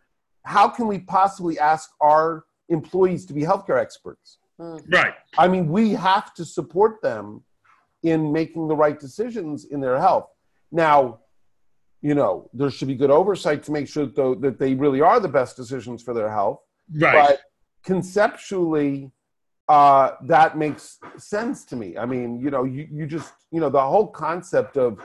"How 0.44 0.66
can 0.68 0.86
we 0.86 1.00
possibly 1.00 1.58
ask 1.58 1.90
our 2.00 2.44
employees 2.70 3.26
to 3.26 3.34
be 3.34 3.42
healthcare 3.42 3.78
experts? 3.78 4.38
Right. 4.58 5.14
I 5.36 5.48
mean, 5.48 5.70
we 5.70 5.90
have 5.92 6.32
to 6.34 6.44
support 6.44 7.02
them 7.02 7.42
in 8.02 8.32
making 8.32 8.68
the 8.68 8.76
right 8.76 8.98
decisions 8.98 9.64
in 9.66 9.80
their 9.80 9.98
health. 9.98 10.30
Now, 10.72 11.20
you 12.04 12.14
know, 12.14 12.50
there 12.52 12.70
should 12.70 12.88
be 12.88 12.94
good 12.94 13.10
oversight 13.10 13.62
to 13.62 13.72
make 13.72 13.88
sure 13.88 14.04
though 14.04 14.34
that 14.34 14.58
they 14.58 14.74
really 14.74 15.00
are 15.00 15.18
the 15.18 15.34
best 15.40 15.56
decisions 15.56 16.02
for 16.02 16.12
their 16.12 16.30
health. 16.30 16.60
Right. 17.00 17.28
But 17.28 17.40
conceptually, 17.82 19.10
uh, 19.70 20.10
that 20.26 20.58
makes 20.58 20.98
sense 21.16 21.64
to 21.64 21.76
me. 21.76 21.96
I 21.96 22.04
mean, 22.04 22.38
you 22.38 22.50
know, 22.50 22.64
you, 22.64 22.86
you 22.92 23.06
just, 23.06 23.32
you 23.50 23.58
know, 23.58 23.70
the 23.70 23.80
whole 23.80 24.06
concept 24.06 24.76
of 24.76 25.00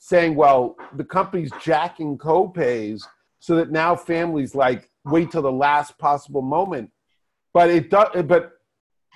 saying, 0.00 0.34
well, 0.34 0.74
the 0.96 1.04
company's 1.04 1.52
jacking 1.62 2.18
co-pays 2.18 3.06
so 3.38 3.54
that 3.54 3.70
now 3.70 3.94
families 3.94 4.56
like 4.56 4.90
wait 5.04 5.30
till 5.30 5.42
the 5.42 5.52
last 5.52 5.96
possible 5.98 6.42
moment. 6.42 6.90
But 7.52 7.70
it 7.70 7.90
does, 7.90 8.08
but, 8.24 8.54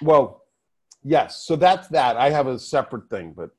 well, 0.01 0.45
yes. 1.03 1.45
So 1.45 1.57
that's 1.57 1.89
that. 1.89 2.17
I 2.17 2.31
have 2.31 2.47
a 2.47 2.61
separate 2.61 3.11
thing, 3.11 3.35
but 3.37 3.51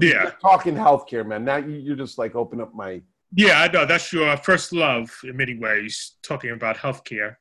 yeah. 0.00 0.30
talking 0.40 0.74
healthcare, 0.74 1.26
man. 1.26 1.44
Now 1.44 1.56
you, 1.56 1.76
you 1.76 1.96
just 1.96 2.18
like 2.18 2.34
open 2.34 2.60
up 2.60 2.74
my, 2.74 3.02
Yeah, 3.34 3.62
I 3.62 3.68
know. 3.68 3.86
That's 3.86 4.12
your 4.12 4.36
first 4.38 4.72
love 4.72 5.10
in 5.24 5.36
many 5.36 5.56
ways, 5.58 6.16
talking 6.22 6.50
about 6.50 6.76
healthcare. 6.76 7.36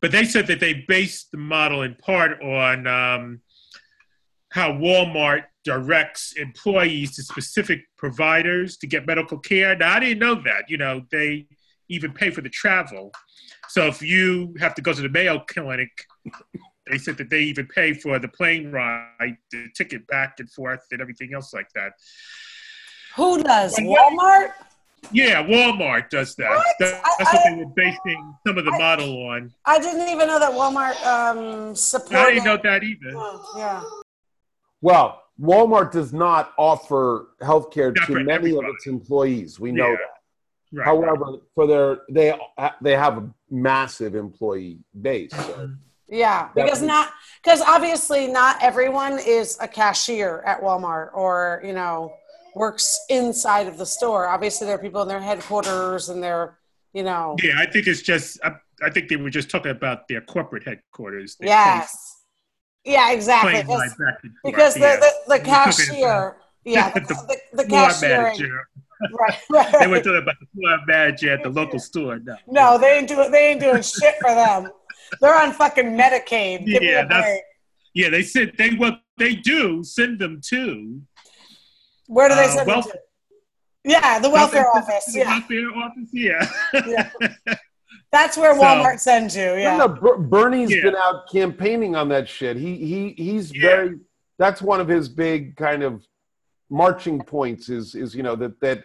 But 0.00 0.12
they 0.12 0.24
said 0.24 0.46
that 0.48 0.60
they 0.60 0.84
based 0.86 1.30
the 1.32 1.38
model 1.38 1.82
in 1.82 1.94
part 1.94 2.42
on 2.42 2.86
um, 2.86 3.40
how 4.52 4.72
Walmart 4.72 5.44
directs 5.64 6.34
employees 6.36 7.16
to 7.16 7.22
specific 7.22 7.80
providers 7.96 8.76
to 8.78 8.86
get 8.86 9.06
medical 9.06 9.38
care. 9.38 9.76
Now, 9.76 9.94
I 9.94 10.00
didn't 10.00 10.18
know 10.18 10.34
that. 10.42 10.68
You 10.68 10.78
know, 10.78 11.02
they 11.10 11.46
even 11.88 12.12
pay 12.12 12.30
for 12.30 12.40
the 12.40 12.48
travel. 12.48 13.10
So 13.68 13.86
if 13.86 14.02
you 14.02 14.54
have 14.58 14.74
to 14.74 14.82
go 14.82 14.92
to 14.92 15.02
the 15.02 15.08
Mayo 15.08 15.40
Clinic, 15.48 15.90
they 16.90 16.98
said 16.98 17.16
that 17.18 17.30
they 17.30 17.40
even 17.40 17.66
pay 17.66 17.92
for 17.92 18.18
the 18.18 18.28
plane 18.28 18.70
ride, 18.70 19.36
the 19.50 19.68
ticket 19.74 20.06
back 20.06 20.38
and 20.40 20.50
forth, 20.50 20.84
and 20.92 21.00
everything 21.00 21.34
else 21.34 21.52
like 21.52 21.68
that. 21.74 21.92
Who 23.16 23.42
does? 23.42 23.74
Well, 23.82 24.10
Walmart? 24.10 24.50
Yeah, 25.12 25.42
Walmart 25.44 26.10
does 26.10 26.34
that. 26.36 26.50
What? 26.50 26.66
That- 26.80 27.00
I- 27.04 27.10
That's 27.18 27.32
what 27.32 27.46
I- 27.46 27.50
they 27.54 27.64
were 27.64 27.70
basing 27.74 28.34
some 28.46 28.58
of 28.58 28.64
the 28.64 28.72
I- 28.72 28.78
model 28.78 29.26
on. 29.28 29.52
I 29.64 29.78
didn't 29.78 30.08
even 30.08 30.26
know 30.28 30.38
that 30.38 30.52
Walmart 30.52 30.96
um, 31.06 31.74
I 32.16 32.30
didn't 32.32 32.44
know 32.44 32.58
that 32.62 32.82
either. 32.82 33.12
Oh, 33.14 33.54
yeah. 33.56 33.82
well, 34.80 35.22
Walmart 35.40 35.92
does 35.92 36.12
not 36.12 36.52
offer 36.56 37.28
healthcare 37.42 37.94
Not 37.94 38.06
to 38.06 38.14
many 38.14 38.32
everybody. 38.32 38.68
of 38.68 38.74
its 38.74 38.86
employees. 38.86 39.60
We 39.60 39.70
know 39.72 39.90
Yeah. 39.90 39.96
that. 39.96 40.12
Right. 40.78 40.84
However, 40.84 41.38
for 41.54 41.66
their 41.66 41.98
they 42.10 42.36
they 42.82 42.96
have 42.96 43.18
a 43.18 43.30
massive 43.50 44.14
employee 44.16 44.78
base. 45.00 45.30
So. 45.32 45.70
Yeah, 46.08 46.50
because 46.54 46.82
not 46.82 47.10
because 47.42 47.60
obviously 47.62 48.26
not 48.26 48.62
everyone 48.62 49.18
is 49.18 49.58
a 49.60 49.66
cashier 49.66 50.42
at 50.46 50.60
Walmart 50.60 51.10
or 51.14 51.62
you 51.64 51.72
know 51.72 52.14
works 52.54 53.00
inside 53.08 53.66
of 53.66 53.76
the 53.76 53.86
store. 53.86 54.28
Obviously, 54.28 54.66
there 54.66 54.76
are 54.76 54.80
people 54.80 55.02
in 55.02 55.08
their 55.08 55.20
headquarters 55.20 56.08
and 56.08 56.22
their 56.22 56.58
you 56.92 57.02
know 57.02 57.36
yeah, 57.42 57.58
I 57.58 57.66
think 57.66 57.86
it's 57.86 58.02
just. 58.02 58.38
I, 58.44 58.56
I 58.82 58.90
think 58.90 59.08
they 59.08 59.16
were 59.16 59.30
just 59.30 59.48
talking 59.48 59.70
about 59.70 60.06
their 60.06 60.20
corporate 60.20 60.64
headquarters. 60.64 61.36
They 61.40 61.46
yes, 61.46 62.16
yeah, 62.84 63.12
exactly. 63.12 63.62
Because, 63.62 63.68
ride 63.68 63.98
back 63.98 64.18
and 64.22 64.32
forth, 64.42 64.54
because 64.54 64.78
yeah. 64.78 64.96
the, 64.96 65.00
the, 65.00 65.06
the 65.06 65.12
We're 65.28 65.38
talking 65.38 65.50
about 65.50 65.64
cashier, 65.64 66.36
yeah, 66.64 66.90
the, 66.94 67.00
the 67.00 67.62
the, 67.62 67.68
cashier, 67.68 68.22
manager. 68.22 68.68
right, 69.18 69.38
right. 69.50 69.74
They 69.80 69.86
were 69.86 69.98
talking 69.98 70.22
about 70.22 70.36
the 70.40 70.46
floor 70.54 70.78
manager 70.86 71.32
at 71.32 71.42
the 71.42 71.50
local 71.50 71.78
store. 71.78 72.18
No, 72.18 72.36
No, 72.46 72.78
they 72.78 72.98
ain't 72.98 73.08
doing 73.08 73.30
they 73.30 73.50
ain't 73.50 73.60
doing 73.60 73.82
shit 73.82 74.14
for 74.20 74.34
them. 74.34 74.70
They're 75.20 75.34
on 75.36 75.52
fucking 75.52 75.96
Medicaid. 75.96 76.66
Give 76.66 76.80
me 76.82 76.90
Yeah, 76.90 77.00
a 77.04 77.08
that's- 77.08 77.22
break. 77.24 77.42
Yeah, 77.94 78.10
they 78.10 78.22
said 78.22 78.52
they 78.58 78.70
what 78.74 79.00
they 79.16 79.34
do 79.36 79.82
send 79.82 80.18
them 80.18 80.40
to 80.50 81.00
Where 82.08 82.28
do 82.28 82.34
they 82.34 82.44
uh, 82.44 82.48
send 82.48 82.68
welf- 82.68 82.84
them 82.84 82.92
to? 82.92 82.98
Yeah, 83.90 84.18
the 84.18 84.28
welfare 84.28 84.66
office. 84.76 85.06
The 85.06 85.20
Yeah, 85.20 85.38
welfare 85.38 85.70
office. 85.76 86.08
Yeah. 86.12 86.50
Yeah. 86.86 87.54
that's 88.12 88.36
where 88.36 88.54
So- 88.54 88.60
Walmart 88.62 89.00
sends 89.00 89.34
you. 89.36 89.46
No, 89.46 89.54
Yeah. 89.54 89.76
no, 89.78 89.88
Ber- 89.88 90.18
Bernie's 90.18 90.70
Yeah. 90.74 90.82
been 90.82 90.96
out 90.96 91.30
campaigning 91.30 91.96
on 91.96 92.08
that 92.10 92.28
shit. 92.28 92.56
He 92.58 92.76
he 92.76 93.14
he's 93.16 93.54
Yeah. 93.56 93.60
very. 93.68 93.98
That's 94.38 94.60
one 94.60 94.80
of 94.80 94.88
his 94.88 95.08
big 95.08 95.56
kind 95.56 95.82
of 95.82 96.04
marching 96.68 97.22
points. 97.22 97.70
Is 97.70 97.94
is 97.94 98.14
you 98.14 98.22
know 98.22 98.36
that 98.36 98.60
that 98.60 98.84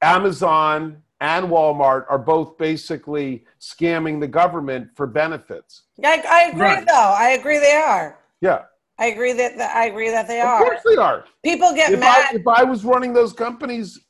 Amazon 0.00 1.02
and 1.22 1.46
Walmart 1.46 2.04
are 2.10 2.18
both 2.18 2.58
basically 2.58 3.44
scamming 3.60 4.18
the 4.18 4.26
government 4.26 4.88
for 4.96 5.06
benefits. 5.06 5.82
I, 6.04 6.20
I 6.28 6.42
agree 6.50 6.60
Right. 6.60 6.86
though. 6.86 7.14
I 7.16 7.30
agree 7.38 7.58
they 7.60 7.74
are. 7.76 8.18
Yeah, 8.40 8.62
I 8.98 9.06
agree 9.06 9.32
that, 9.32 9.56
that 9.56 9.74
I 9.76 9.86
agree 9.86 10.10
that 10.10 10.26
they 10.26 10.40
of 10.40 10.48
are. 10.48 10.58
course 10.58 10.80
they 10.84 10.96
are. 10.96 11.24
People 11.44 11.72
get 11.74 11.92
If 11.92 11.98
I, 12.00 12.00
mad. 12.00 12.34
if 12.34 12.46
I 12.48 12.64
was 12.64 12.84
running 12.84 13.12
those 13.12 13.32
companies, 13.32 14.00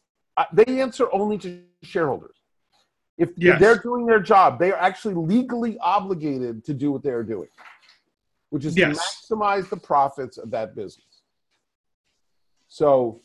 they 0.55 0.81
answer 0.81 1.07
only 1.13 1.37
to 1.39 1.61
shareholders. 1.83 2.35
If 3.19 3.29
Yes. 3.37 3.61
they're 3.61 3.77
doing 3.77 4.07
their 4.07 4.21
job, 4.21 4.59
they 4.59 4.73
are 4.73 4.79
actually 4.81 5.15
legally 5.15 5.77
obligated 5.81 6.65
to 6.65 6.73
do 6.73 6.91
what 6.93 7.03
they 7.03 7.11
are 7.11 7.23
doing, 7.23 7.51
which 8.49 8.65
is 8.65 8.75
Yes. 8.75 9.27
to 9.29 9.35
maximize 9.37 9.69
the 9.69 9.77
profits 9.77 10.39
of 10.39 10.51
that 10.51 10.75
business. 10.75 11.05
So 12.69 13.21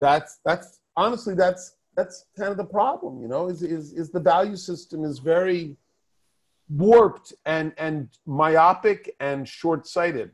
that's 0.00 0.40
that's 0.44 0.80
honestly 0.96 1.34
that's 1.36 1.73
that's 1.96 2.26
kind 2.36 2.50
of 2.50 2.56
the 2.56 2.64
problem, 2.64 3.20
you 3.20 3.28
know, 3.28 3.48
is 3.48 3.62
is 3.62 3.92
is 3.92 4.10
the 4.10 4.20
value 4.20 4.56
system 4.56 5.04
is 5.04 5.18
very 5.18 5.76
warped 6.68 7.32
and 7.44 7.72
and 7.78 8.08
myopic 8.26 9.14
and 9.20 9.48
short-sighted. 9.48 10.30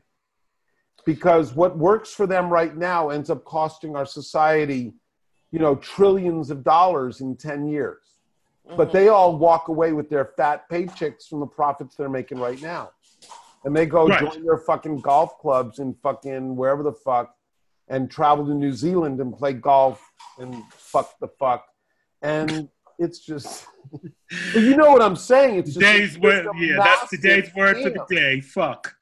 Because 1.05 1.53
what 1.55 1.77
works 1.77 2.13
for 2.13 2.27
them 2.27 2.49
right 2.49 2.75
now 2.77 3.09
ends 3.09 3.29
up 3.29 3.43
costing 3.43 3.95
our 3.95 4.05
society 4.05 4.93
you 5.51 5.59
know 5.59 5.75
trillions 5.75 6.49
of 6.49 6.63
dollars 6.63 7.21
in 7.21 7.35
10 7.35 7.67
years. 7.67 8.03
But 8.65 8.87
mm-hmm. 8.87 8.97
they 8.97 9.07
all 9.09 9.37
walk 9.37 9.67
away 9.67 9.91
with 9.91 10.09
their 10.09 10.25
fat 10.37 10.69
paychecks 10.69 11.27
from 11.27 11.41
the 11.41 11.47
profits 11.47 11.95
they're 11.95 12.09
making 12.09 12.39
right 12.39 12.61
now. 12.61 12.91
And 13.63 13.75
they 13.75 13.85
go 13.85 14.07
Right. 14.07 14.19
join 14.19 14.45
their 14.45 14.57
fucking 14.57 15.01
golf 15.01 15.37
clubs 15.39 15.79
in 15.79 15.93
fucking 15.95 16.55
wherever 16.55 16.83
the 16.83 16.93
fuck 16.93 17.35
and 17.87 18.09
travel 18.09 18.45
to 18.45 18.53
new 18.53 18.71
zealand 18.71 19.19
and 19.19 19.37
play 19.37 19.53
golf 19.53 20.01
and 20.39 20.63
fuck 20.91 21.15
the 21.19 21.27
fuck 21.39 21.65
and 22.21 22.69
it's 22.99 23.19
just 23.19 23.65
but 23.91 24.61
you 24.61 24.75
know 24.75 24.91
what 24.91 25.01
i'm 25.01 25.15
saying 25.15 25.55
it's 25.55 25.73
just 25.73 25.79
Today's 25.79 26.15
it's 26.15 26.23
word, 26.23 26.45
a 26.45 26.51
yeah, 26.57 26.77
that's 26.83 27.09
today's 27.09 27.49
word 27.55 27.77
for 27.81 27.89
the 27.89 28.05
day. 28.09 28.41
Fuck. 28.41 28.93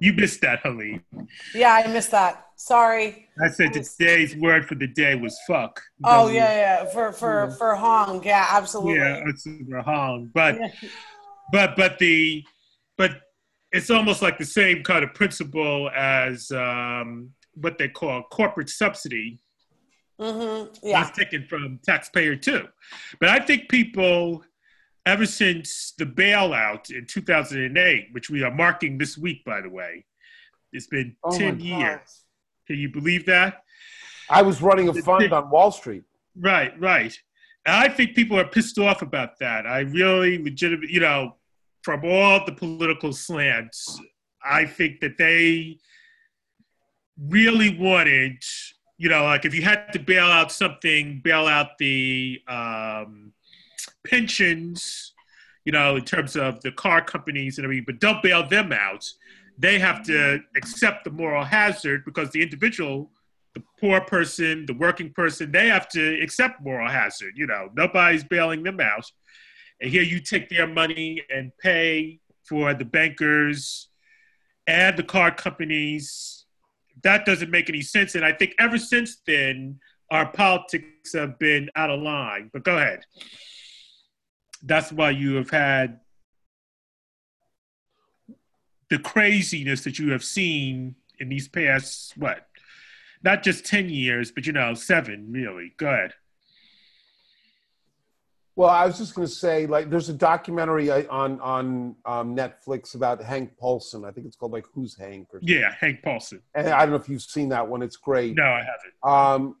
you 0.00 0.12
missed 0.14 0.40
that, 0.40 0.60
Halim. 0.60 1.04
Yeah, 1.54 1.72
I 1.84 1.86
missed 1.92 2.10
that. 2.10 2.46
Sorry. 2.56 3.28
I 3.42 3.48
said 3.48 3.72
today's 3.72 4.36
word 4.36 4.66
for 4.66 4.74
the 4.74 4.86
day 4.86 5.14
was 5.14 5.38
fuck. 5.46 5.80
Oh 6.04 6.22
Doesn't- 6.22 6.34
yeah, 6.36 6.54
yeah. 6.54 6.84
For 6.86 7.12
for 7.12 7.50
for 7.58 7.74
Hong. 7.76 8.22
Yeah, 8.24 8.46
absolutely. 8.50 8.96
yeah, 8.96 9.22
it's 9.26 9.46
Hong, 9.84 10.30
But 10.34 10.58
but 11.52 11.76
but 11.76 11.98
the 11.98 12.44
but 12.96 13.12
it's 13.72 13.90
almost 13.90 14.22
like 14.22 14.38
the 14.38 14.44
same 14.44 14.82
kind 14.82 15.04
of 15.04 15.14
principle 15.14 15.90
as 15.96 16.50
um, 16.50 17.30
what 17.54 17.78
they 17.78 17.88
call 17.88 18.22
corporate 18.24 18.68
subsidy. 18.70 19.38
Mhm. 20.20 20.78
Yeah. 20.82 21.02
That's 21.02 21.16
taken 21.16 21.46
from 21.46 21.80
taxpayer 21.84 22.36
too. 22.36 22.68
But 23.20 23.28
I 23.28 23.40
think 23.40 23.68
people, 23.68 24.44
ever 25.06 25.26
since 25.26 25.92
the 25.98 26.04
bailout 26.06 26.90
in 26.90 27.06
2008, 27.06 28.08
which 28.12 28.30
we 28.30 28.42
are 28.42 28.50
marking 28.54 28.98
this 28.98 29.18
week, 29.18 29.44
by 29.44 29.60
the 29.60 29.68
way, 29.70 30.04
it's 30.72 30.86
been 30.86 31.16
Oh 31.24 31.36
10 31.36 31.58
God. 31.58 31.60
years. 31.64 32.24
Can 32.66 32.76
you 32.76 32.88
believe 32.88 33.26
that? 33.26 33.64
i 34.30 34.40
was 34.40 34.62
running 34.62 34.88
a 34.88 34.94
fund 34.94 35.30
on 35.32 35.50
wall 35.50 35.70
street 35.70 36.04
Right, 36.34 36.72
right. 36.80 37.14
And 37.66 37.76
I 37.76 37.88
think 37.88 38.14
people 38.16 38.38
are 38.38 38.46
pissed 38.46 38.78
off 38.78 39.02
about 39.02 39.38
that. 39.40 39.66
I 39.66 39.80
really 39.80 40.42
legitimate, 40.42 40.88
you 40.88 41.00
know, 41.00 41.36
from 41.82 42.04
all 42.04 42.44
the 42.46 42.52
political 42.52 43.12
slants, 43.12 44.00
I 44.42 44.64
think 44.64 45.00
that 45.00 45.18
they 45.18 45.78
really 47.18 47.76
wanted, 47.78 48.42
you 48.98 49.08
know, 49.08 49.24
like 49.24 49.44
if 49.44 49.54
you 49.54 49.62
had 49.62 49.92
to 49.92 49.98
bail 49.98 50.26
out 50.26 50.52
something, 50.52 51.20
bail 51.22 51.46
out 51.46 51.78
the 51.78 52.40
um, 52.48 53.32
pensions, 54.06 55.12
you 55.64 55.72
know, 55.72 55.96
in 55.96 56.04
terms 56.04 56.36
of 56.36 56.60
the 56.62 56.72
car 56.72 57.02
companies 57.02 57.58
and 57.58 57.64
everything, 57.64 57.84
but 57.86 58.00
don't 58.00 58.22
bail 58.22 58.46
them 58.46 58.72
out. 58.72 59.08
They 59.58 59.78
have 59.78 60.02
to 60.04 60.40
accept 60.56 61.04
the 61.04 61.10
moral 61.10 61.44
hazard 61.44 62.04
because 62.04 62.30
the 62.30 62.42
individual 62.42 63.10
the 63.54 63.62
poor 63.80 64.00
person, 64.00 64.66
the 64.66 64.74
working 64.74 65.12
person, 65.12 65.52
they 65.52 65.68
have 65.68 65.88
to 65.90 66.20
accept 66.22 66.62
moral 66.62 66.88
hazard. 66.88 67.34
You 67.36 67.46
know, 67.46 67.68
nobody's 67.74 68.24
bailing 68.24 68.62
them 68.62 68.80
out. 68.80 69.10
And 69.80 69.90
here 69.90 70.02
you 70.02 70.20
take 70.20 70.48
their 70.48 70.66
money 70.66 71.22
and 71.34 71.52
pay 71.58 72.20
for 72.48 72.74
the 72.74 72.84
bankers 72.84 73.88
and 74.66 74.96
the 74.96 75.02
car 75.02 75.30
companies. 75.30 76.41
That 77.02 77.24
doesn't 77.24 77.50
make 77.50 77.68
any 77.68 77.82
sense. 77.82 78.14
And 78.14 78.24
I 78.24 78.32
think 78.32 78.54
ever 78.58 78.78
since 78.78 79.20
then, 79.26 79.80
our 80.10 80.30
politics 80.30 81.12
have 81.14 81.38
been 81.38 81.70
out 81.74 81.90
of 81.90 82.00
line. 82.00 82.50
But 82.52 82.64
go 82.64 82.78
ahead. 82.78 83.04
That's 84.62 84.92
why 84.92 85.10
you 85.10 85.34
have 85.36 85.50
had 85.50 86.00
the 88.90 88.98
craziness 88.98 89.84
that 89.84 89.98
you 89.98 90.12
have 90.12 90.22
seen 90.22 90.94
in 91.18 91.28
these 91.28 91.48
past, 91.48 92.12
what, 92.16 92.46
not 93.24 93.42
just 93.42 93.64
10 93.64 93.88
years, 93.88 94.30
but 94.30 94.46
you 94.46 94.52
know, 94.52 94.74
seven, 94.74 95.32
really. 95.32 95.72
Go 95.78 95.86
ahead. 95.86 96.12
Well, 98.54 98.68
I 98.68 98.84
was 98.84 98.98
just 98.98 99.14
going 99.14 99.26
to 99.26 99.32
say, 99.32 99.66
like, 99.66 99.88
there's 99.88 100.10
a 100.10 100.14
documentary 100.14 100.90
on 100.90 101.40
on 101.40 101.96
um, 102.04 102.36
Netflix 102.36 102.94
about 102.94 103.22
Hank 103.22 103.56
Paulson. 103.58 104.04
I 104.04 104.10
think 104.10 104.26
it's 104.26 104.36
called 104.36 104.52
like 104.52 104.66
"Who's 104.74 104.94
Hank?" 104.94 105.28
or 105.32 105.40
something. 105.40 105.56
yeah, 105.56 105.74
Hank 105.80 106.02
Paulson. 106.02 106.42
And 106.54 106.68
I 106.68 106.80
don't 106.80 106.90
know 106.90 106.96
if 106.96 107.08
you've 107.08 107.22
seen 107.22 107.48
that 107.48 107.66
one. 107.66 107.80
It's 107.80 107.96
great. 107.96 108.36
No, 108.36 108.44
I 108.44 108.62
haven't. 108.62 108.94
Um, 109.42 109.56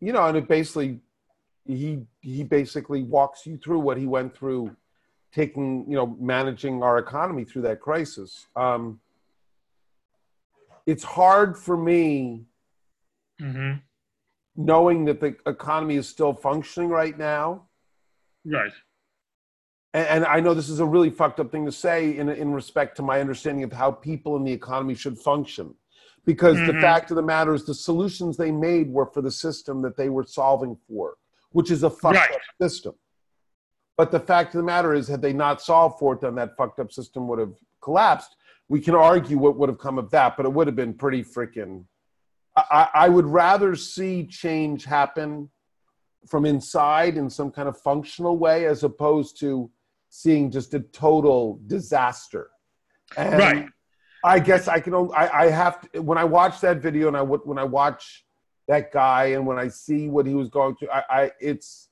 you 0.00 0.12
know, 0.12 0.26
and 0.26 0.36
it 0.36 0.46
basically 0.46 1.00
he 1.64 2.02
he 2.20 2.44
basically 2.44 3.02
walks 3.02 3.46
you 3.46 3.56
through 3.56 3.78
what 3.78 3.96
he 3.96 4.04
went 4.04 4.36
through, 4.36 4.76
taking 5.32 5.86
you 5.88 5.96
know 5.96 6.14
managing 6.20 6.82
our 6.82 6.98
economy 6.98 7.44
through 7.44 7.62
that 7.62 7.80
crisis. 7.80 8.46
Um, 8.54 9.00
it's 10.84 11.02
hard 11.02 11.56
for 11.56 11.78
me, 11.78 12.44
mm-hmm. 13.40 13.78
knowing 14.54 15.06
that 15.06 15.20
the 15.20 15.34
economy 15.46 15.96
is 15.96 16.06
still 16.06 16.34
functioning 16.34 16.90
right 16.90 17.16
now 17.16 17.68
Right. 18.44 18.72
And, 19.92 20.06
and 20.08 20.24
I 20.24 20.40
know 20.40 20.54
this 20.54 20.68
is 20.68 20.80
a 20.80 20.84
really 20.84 21.10
fucked 21.10 21.40
up 21.40 21.50
thing 21.50 21.64
to 21.66 21.72
say 21.72 22.16
in, 22.16 22.28
in 22.28 22.52
respect 22.52 22.96
to 22.96 23.02
my 23.02 23.20
understanding 23.20 23.64
of 23.64 23.72
how 23.72 23.90
people 23.90 24.36
in 24.36 24.44
the 24.44 24.52
economy 24.52 24.94
should 24.94 25.18
function. 25.18 25.74
Because 26.26 26.56
mm-hmm. 26.56 26.74
the 26.74 26.80
fact 26.80 27.10
of 27.10 27.16
the 27.16 27.22
matter 27.22 27.54
is, 27.54 27.66
the 27.66 27.74
solutions 27.74 28.36
they 28.36 28.50
made 28.50 28.90
were 28.90 29.06
for 29.06 29.20
the 29.20 29.30
system 29.30 29.82
that 29.82 29.96
they 29.96 30.08
were 30.08 30.24
solving 30.24 30.76
for, 30.88 31.16
which 31.50 31.70
is 31.70 31.82
a 31.82 31.90
fucked 31.90 32.16
right. 32.16 32.30
up 32.32 32.40
system. 32.60 32.94
But 33.96 34.10
the 34.10 34.20
fact 34.20 34.54
of 34.54 34.58
the 34.58 34.64
matter 34.64 34.94
is, 34.94 35.06
had 35.06 35.22
they 35.22 35.34
not 35.34 35.60
solved 35.60 35.98
for 35.98 36.14
it, 36.14 36.22
then 36.22 36.34
that 36.36 36.56
fucked 36.56 36.80
up 36.80 36.90
system 36.90 37.28
would 37.28 37.38
have 37.38 37.54
collapsed. 37.82 38.36
We 38.68 38.80
can 38.80 38.94
argue 38.94 39.36
what 39.36 39.56
would 39.58 39.68
have 39.68 39.78
come 39.78 39.98
of 39.98 40.10
that, 40.10 40.36
but 40.36 40.46
it 40.46 40.52
would 40.52 40.66
have 40.66 40.74
been 40.74 40.94
pretty 40.94 41.22
freaking. 41.22 41.84
I, 42.56 42.88
I 42.94 43.08
would 43.08 43.26
rather 43.26 43.76
see 43.76 44.26
change 44.26 44.84
happen 44.84 45.50
from 46.28 46.46
inside 46.46 47.16
in 47.16 47.28
some 47.28 47.50
kind 47.50 47.68
of 47.68 47.78
functional 47.78 48.38
way 48.38 48.66
as 48.66 48.82
opposed 48.84 49.38
to 49.40 49.70
seeing 50.08 50.50
just 50.50 50.74
a 50.74 50.80
total 50.80 51.60
disaster. 51.66 52.50
And 53.16 53.38
right. 53.38 53.66
I 54.24 54.38
guess 54.38 54.68
I 54.68 54.80
can 54.80 54.94
only, 54.94 55.14
I, 55.14 55.44
I 55.44 55.50
have 55.50 55.80
to, 55.92 56.00
when 56.00 56.18
I 56.18 56.24
watch 56.24 56.60
that 56.60 56.78
video 56.78 57.08
and 57.08 57.16
I 57.16 57.22
when 57.22 57.58
I 57.58 57.64
watch 57.64 58.24
that 58.68 58.90
guy 58.92 59.26
and 59.26 59.46
when 59.46 59.58
I 59.58 59.68
see 59.68 60.08
what 60.08 60.26
he 60.26 60.34
was 60.34 60.48
going 60.48 60.76
through, 60.76 60.90
I, 60.90 61.02
I 61.10 61.30
it's 61.40 61.88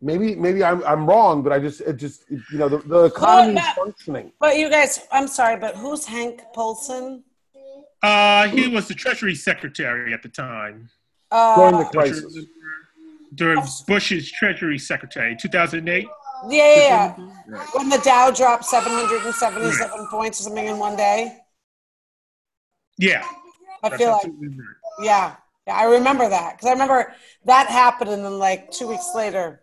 maybe 0.00 0.34
maybe 0.36 0.64
I'm 0.64 0.82
I'm 0.84 1.06
wrong, 1.06 1.42
but 1.42 1.52
I 1.52 1.58
just 1.58 1.82
it 1.82 1.96
just 1.96 2.24
you 2.30 2.58
know 2.58 2.68
the, 2.68 2.78
the 2.78 3.04
economy 3.04 3.60
is 3.60 3.68
functioning. 3.74 4.32
But 4.40 4.56
you 4.56 4.70
guys, 4.70 5.00
I'm 5.12 5.28
sorry, 5.28 5.58
but 5.58 5.76
who's 5.76 6.06
Hank 6.06 6.40
Paulson? 6.54 7.24
Uh, 8.02 8.48
he 8.48 8.68
was 8.68 8.88
the 8.88 8.94
Treasury 8.94 9.34
Secretary 9.34 10.12
at 10.12 10.22
the 10.22 10.28
time. 10.28 10.88
Uh, 11.30 11.56
During 11.56 11.78
the 11.78 11.84
crisis 11.86 12.32
during 12.32 12.46
Bush's 13.86 14.30
Treasury 14.30 14.78
Secretary, 14.78 15.36
2008. 15.36 16.06
Yeah, 16.48 16.76
yeah, 16.76 17.14
yeah. 17.48 17.66
When 17.72 17.88
the 17.88 17.98
Dow 17.98 18.30
dropped 18.30 18.64
777 18.64 19.62
right. 19.62 20.08
points 20.10 20.40
or 20.40 20.44
something 20.44 20.66
in 20.66 20.78
one 20.78 20.96
day. 20.96 21.38
Yeah. 22.98 23.24
I 23.82 23.96
feel 23.96 24.12
like, 24.12 24.32
yeah. 25.00 25.36
Yeah, 25.66 25.76
I 25.76 25.84
remember 25.84 26.28
that 26.28 26.56
because 26.56 26.68
I 26.68 26.72
remember 26.72 27.14
that 27.46 27.68
happened, 27.68 28.10
and 28.10 28.22
then 28.22 28.38
like 28.38 28.70
two 28.70 28.86
weeks 28.86 29.12
later, 29.14 29.62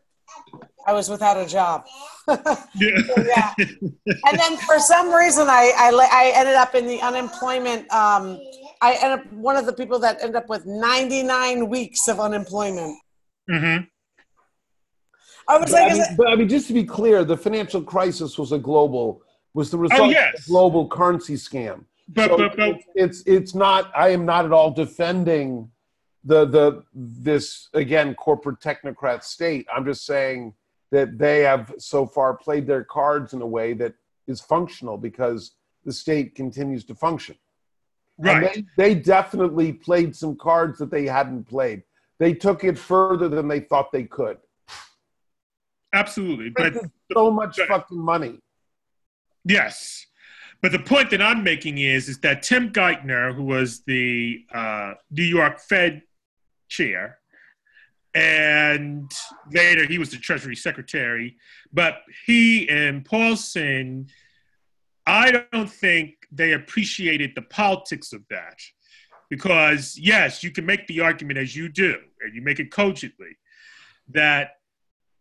I 0.88 0.93
was 0.93 1.09
without 1.09 1.38
a 1.38 1.45
job. 1.45 1.86
yeah. 2.28 2.38
so, 2.76 3.24
yeah. 3.24 3.53
And 3.57 4.39
then 4.39 4.57
for 4.57 4.80
some 4.80 5.13
reason, 5.13 5.47
I, 5.47 5.72
I 5.78 6.09
I 6.11 6.32
ended 6.36 6.55
up 6.55 6.74
in 6.74 6.88
the 6.88 6.99
unemployment. 7.01 7.82
Um, 7.93 8.39
I 8.82 8.97
ended 9.01 9.19
up 9.19 9.34
one 9.34 9.57
of 9.57 9.67
the 9.67 9.74
people 9.74 9.99
that 9.99 10.17
ended 10.22 10.38
up 10.38 10.49
with 10.49 10.65
99 10.65 11.69
weeks 11.69 12.07
of 12.07 12.19
unemployment. 12.19 12.97
Mm-hmm. 13.50 13.84
I 15.48 15.58
was 15.58 15.72
but, 15.72 15.82
like, 15.82 15.92
I 15.92 15.94
mean, 15.96 16.04
but 16.18 16.28
I 16.28 16.36
mean, 16.36 16.50
just 16.50 16.68
to 16.68 16.74
be 16.74 16.84
clear, 16.84 17.24
the 17.24 17.38
financial 17.38 17.82
crisis 17.82 18.38
was 18.38 18.52
a 18.52 18.60
global 18.60 19.24
was 19.54 19.70
the 19.70 19.78
result 19.78 20.02
oh, 20.02 20.10
yes. 20.10 20.39
of 20.39 20.46
a 20.46 20.48
global 20.48 20.88
currency 20.88 21.36
scam. 21.36 21.84
But, 22.08 22.30
so 22.30 22.38
but, 22.38 22.56
but 22.56 22.76
it's 22.96 23.24
it's 23.26 23.56
not. 23.56 23.92
I 23.96 24.10
am 24.10 24.26
not 24.26 24.46
at 24.46 24.52
all 24.52 24.72
defending 24.72 25.70
the 26.24 26.46
the 26.46 26.84
this 26.94 27.70
again 27.74 28.16
corporate 28.16 28.60
technocrat 28.60 29.24
state. 29.24 29.68
I'm 29.74 29.86
just 29.86 30.06
saying 30.06 30.54
that 30.92 31.18
they 31.18 31.39
have 31.42 31.74
so 31.78 32.06
far 32.06 32.36
played 32.36 32.68
their 32.68 32.84
cards 32.84 33.34
in 33.34 33.42
a 33.42 33.48
way 33.48 33.74
that 33.74 33.94
is 34.28 34.42
functional 34.42 34.98
because 34.98 35.52
the 35.86 35.94
state 35.94 36.36
continues 36.36 36.84
to 36.86 36.96
function. 36.96 37.36
Right. 38.18 38.56
And 38.56 38.68
they, 38.78 38.94
they 38.94 38.96
definitely 38.96 39.74
played 39.74 40.16
some 40.16 40.36
cards 40.36 40.78
that 40.80 40.92
they 40.92 41.06
hadn't 41.06 41.46
played 41.46 41.84
they 42.22 42.36
took 42.36 42.63
it 42.63 42.78
further 42.78 43.28
than 43.28 43.47
they 43.47 43.61
thought 43.61 43.91
they 43.91 44.03
could. 44.03 44.38
Absolutely, 45.91 46.51
but 46.51 46.76
so 47.11 47.32
much 47.32 47.57
but, 47.57 47.67
fucking 47.67 47.97
money. 47.97 48.38
Yes, 49.43 50.05
but 50.61 50.72
the 50.72 50.78
point 50.78 51.09
that 51.09 51.22
I'm 51.22 51.43
making 51.43 51.80
is 51.80 52.07
is 52.07 52.19
that 52.19 52.43
Tim 52.43 52.72
Geithner, 52.72 53.34
who 53.34 53.43
was 53.43 53.82
the 53.88 54.45
uh, 54.53 54.93
New 55.09 55.24
York 55.24 55.59
Fed 55.61 56.03
chair, 56.69 57.17
and 58.13 59.11
later 59.51 59.88
he 59.88 59.97
was 59.97 60.11
the 60.11 60.17
Treasury 60.17 60.55
Secretary, 60.55 61.38
but 61.74 62.03
he 62.28 62.69
and 62.69 63.03
Paulson, 63.03 64.05
I 65.07 65.43
don't 65.51 65.72
think 65.72 66.13
they 66.32 66.53
appreciated 66.53 67.32
the 67.34 67.41
politics 67.41 68.13
of 68.13 68.22
that 68.30 68.59
because 69.32 69.97
yes, 69.97 70.43
you 70.43 70.51
can 70.51 70.65
make 70.65 70.86
the 70.88 70.99
argument 70.99 71.39
as 71.39 71.55
you 71.55 71.69
do, 71.69 71.95
and 72.19 72.36
you 72.36 72.41
make 72.41 72.59
it 72.59 72.69
cogently, 72.69 73.38
that 74.09 74.57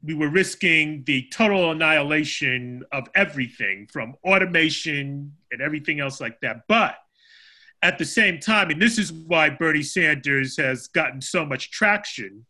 we 0.03 0.15
were 0.15 0.29
risking 0.29 1.05
the 1.05 1.29
total 1.33 1.71
annihilation 1.71 2.83
of 2.91 3.07
everything 3.15 3.87
from 3.93 4.17
automation 4.25 5.33
and 5.53 5.63
everything 5.63 6.01
else 6.01 6.21
like 6.21 6.41
that. 6.41 6.63
But 6.67 6.97
at 7.83 7.99
the 7.99 8.05
same 8.05 8.41
time, 8.41 8.71
and 8.71 8.83
this 8.83 8.99
is 8.99 9.13
why 9.13 9.49
Bernie 9.49 9.85
Sanders 9.85 10.57
has 10.57 10.89
gotten 10.89 11.21
so 11.21 11.47
much 11.47 11.71
traction, 11.71 12.47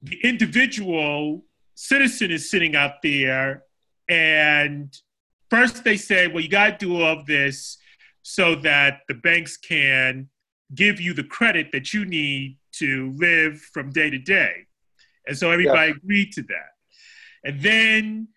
the 0.00 0.20
individual 0.22 1.44
citizen 1.74 2.30
is 2.30 2.48
sitting 2.48 2.76
out 2.76 3.02
there, 3.02 3.64
and 4.08 4.96
first 5.50 5.82
they 5.82 5.96
say, 5.96 6.28
well, 6.28 6.40
you 6.40 6.48
got 6.48 6.78
to 6.78 6.86
do 6.86 7.02
all 7.02 7.18
of 7.18 7.26
this 7.26 7.78
so 8.34 8.54
that 8.54 9.00
the 9.08 9.14
banks 9.14 9.56
can 9.56 10.28
give 10.72 11.00
you 11.00 11.12
the 11.12 11.24
credit 11.24 11.72
that 11.72 11.92
you 11.92 12.04
need 12.04 12.56
to 12.72 13.12
live 13.16 13.60
from 13.72 13.90
day 13.90 14.08
to 14.08 14.18
day. 14.18 14.52
And 15.26 15.36
so 15.36 15.50
everybody 15.50 15.90
yeah. 15.90 15.96
agreed 15.96 16.32
to 16.34 16.42
that. 16.42 16.70
And 17.44 17.60
then 17.60 18.28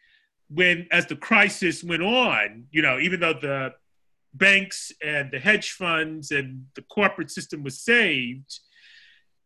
when 0.49 0.87
as 0.91 1.05
the 1.05 1.15
crisis 1.15 1.83
went 1.83 2.01
on, 2.01 2.65
you 2.71 2.81
know, 2.81 2.97
even 2.99 3.19
though 3.19 3.33
the 3.33 3.73
banks 4.33 4.91
and 5.03 5.29
the 5.31 5.39
hedge 5.39 5.73
funds 5.73 6.31
and 6.31 6.65
the 6.75 6.81
corporate 6.83 7.29
system 7.29 7.61
was 7.61 7.79
saved, 7.79 8.59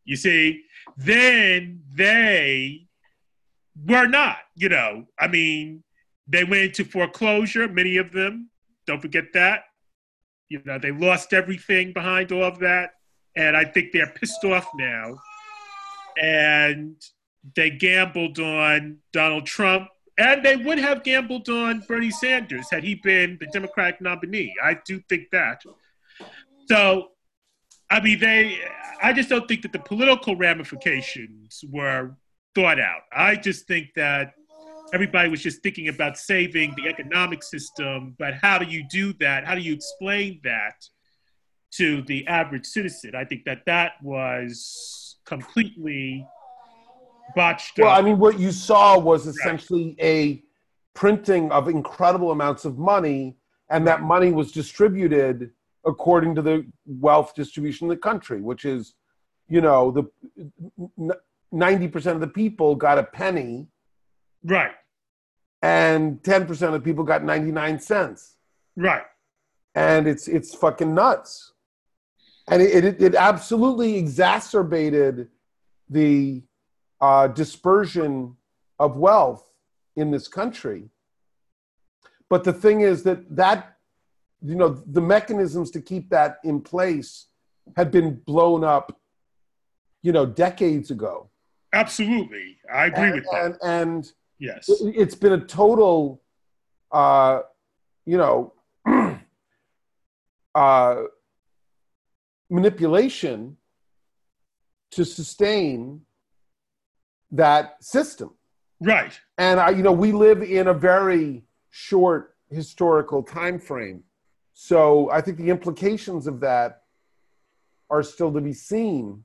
you 0.05 0.15
see, 0.15 0.63
then 0.95 1.81
they 1.93 2.87
were 3.85 4.07
not, 4.07 4.37
you 4.55 4.69
know. 4.69 5.07
I 5.19 5.27
mean, 5.27 5.83
they 6.25 6.45
went 6.45 6.63
into 6.63 6.85
foreclosure, 6.85 7.67
many 7.67 7.97
of 7.97 8.13
them. 8.13 8.49
Don't 8.85 9.01
forget 9.01 9.25
that. 9.33 9.63
You 10.49 10.61
know, 10.65 10.79
they 10.79 10.91
lost 10.91 11.33
everything 11.33 11.93
behind 11.93 12.31
all 12.31 12.43
of 12.43 12.59
that. 12.59 12.91
And 13.35 13.55
I 13.55 13.65
think 13.65 13.91
they're 13.91 14.07
pissed 14.07 14.43
off 14.43 14.67
now. 14.75 15.17
And 16.21 16.95
they 17.55 17.69
gambled 17.69 18.39
on 18.39 18.97
Donald 19.13 19.45
Trump. 19.45 19.89
And 20.17 20.43
they 20.43 20.55
would 20.55 20.79
have 20.79 21.03
gambled 21.03 21.47
on 21.47 21.83
Bernie 21.87 22.09
Sanders 22.09 22.71
had 22.71 22.83
he 22.83 22.95
been 22.95 23.37
the 23.39 23.45
Democratic 23.47 24.01
nominee. 24.01 24.53
I 24.63 24.77
do 24.85 24.99
think 25.09 25.29
that. 25.31 25.61
So, 26.67 27.09
I 27.91 28.01
mean, 28.01 28.19
they, 28.19 28.57
I 29.01 29.13
just 29.13 29.29
don't 29.29 29.47
think 29.47 29.61
that 29.61 29.73
the 29.73 29.79
political 29.79 30.35
ramifications 30.35 31.63
were 31.69 32.15
thought 32.55 32.79
out. 32.79 33.01
I 33.15 33.35
just 33.35 33.67
think 33.67 33.89
that 33.95 34.33
everybody 34.93 35.29
was 35.29 35.41
just 35.41 35.61
thinking 35.61 35.87
about 35.89 36.17
saving 36.17 36.73
the 36.77 36.87
economic 36.87 37.43
system, 37.43 38.15
but 38.17 38.33
how 38.35 38.57
do 38.57 38.65
you 38.65 38.85
do 38.89 39.13
that? 39.19 39.45
How 39.45 39.55
do 39.55 39.61
you 39.61 39.73
explain 39.73 40.39
that 40.43 40.75
to 41.71 42.01
the 42.03 42.25
average 42.27 42.65
citizen. 42.65 43.15
I 43.15 43.25
think 43.25 43.45
that 43.45 43.63
that 43.65 43.93
was 44.01 45.17
completely 45.25 46.25
botched 47.35 47.77
Well, 47.77 47.89
up. 47.89 47.99
I 47.99 48.01
mean, 48.01 48.17
what 48.17 48.39
you 48.39 48.51
saw 48.51 48.97
was 48.97 49.27
essentially 49.27 49.95
a 50.01 50.43
printing 50.93 51.51
of 51.51 51.67
incredible 51.67 52.31
amounts 52.31 52.65
of 52.65 52.77
money, 52.77 53.37
and 53.69 53.85
that 53.87 54.01
money 54.01 54.31
was 54.31 54.51
distributed 54.51 55.51
according 55.85 56.35
to 56.35 56.41
the 56.41 56.65
wealth 56.85 57.33
distribution 57.35 57.85
in 57.85 57.89
the 57.89 57.97
country, 57.97 58.41
which 58.41 58.65
is, 58.65 58.95
you 59.47 59.61
know, 59.61 59.91
the 59.91 61.15
ninety 61.51 61.87
percent 61.87 62.15
of 62.15 62.21
the 62.21 62.27
people 62.27 62.75
got 62.75 62.97
a 62.97 63.03
penny, 63.03 63.67
right, 64.47 64.71
and 65.61 66.23
ten 66.23 66.47
percent 66.47 66.73
of 66.73 66.83
people 66.83 67.03
got 67.03 67.23
ninety 67.23 67.51
nine 67.51 67.79
cents, 67.79 68.35
right. 68.75 69.03
and 69.75 70.07
it's 70.07 70.27
it's 70.27 70.55
fucking 70.55 70.93
nuts, 70.93 71.53
and 72.49 72.61
it 72.61 72.83
it, 72.83 73.01
it 73.01 73.15
absolutely 73.15 73.97
exacerbated 73.97 75.29
the 75.89 76.43
uh, 77.01 77.27
dispersion 77.27 78.35
of 78.79 78.97
wealth 78.97 79.43
in 79.95 80.11
this 80.11 80.27
country. 80.27 80.89
But 82.29 82.43
the 82.43 82.53
thing 82.53 82.81
is 82.81 83.03
that 83.03 83.35
that 83.35 83.77
you 84.41 84.55
know 84.55 84.69
the 84.69 85.01
mechanisms 85.01 85.71
to 85.71 85.81
keep 85.81 86.09
that 86.09 86.39
in 86.43 86.61
place 86.61 87.27
had 87.75 87.91
been 87.91 88.15
blown 88.25 88.63
up, 88.63 88.99
you 90.01 90.11
know, 90.11 90.25
decades 90.25 90.91
ago. 90.91 91.29
Absolutely, 91.73 92.57
I 92.73 92.85
agree 92.85 93.03
and, 93.03 93.15
with 93.15 93.25
that. 93.31 93.45
and, 93.45 93.57
and 93.61 94.11
yes, 94.39 94.69
it- 94.69 94.95
it's 94.95 95.15
been 95.15 95.33
a 95.33 95.45
total, 95.45 96.21
uh, 96.91 97.41
you 98.05 98.17
know, 98.17 98.53
uh, 100.55 100.95
manipulation 102.49 103.57
to 104.91 105.03
sustain 105.03 106.01
that 107.31 107.83
system. 107.83 108.33
right. 108.79 109.19
And 109.37 109.59
I, 109.59 109.71
you 109.71 109.83
know, 109.83 109.91
we 109.91 110.11
live 110.11 110.41
in 110.41 110.67
a 110.67 110.73
very 110.73 111.43
short 111.69 112.35
historical 112.49 113.21
time 113.21 113.59
frame, 113.59 114.03
so 114.53 115.11
I 115.11 115.19
think 115.21 115.37
the 115.37 115.49
implications 115.49 116.25
of 116.25 116.39
that 116.39 116.83
are 117.89 118.01
still 118.03 118.31
to 118.33 118.41
be 118.41 118.53
seen. 118.53 119.23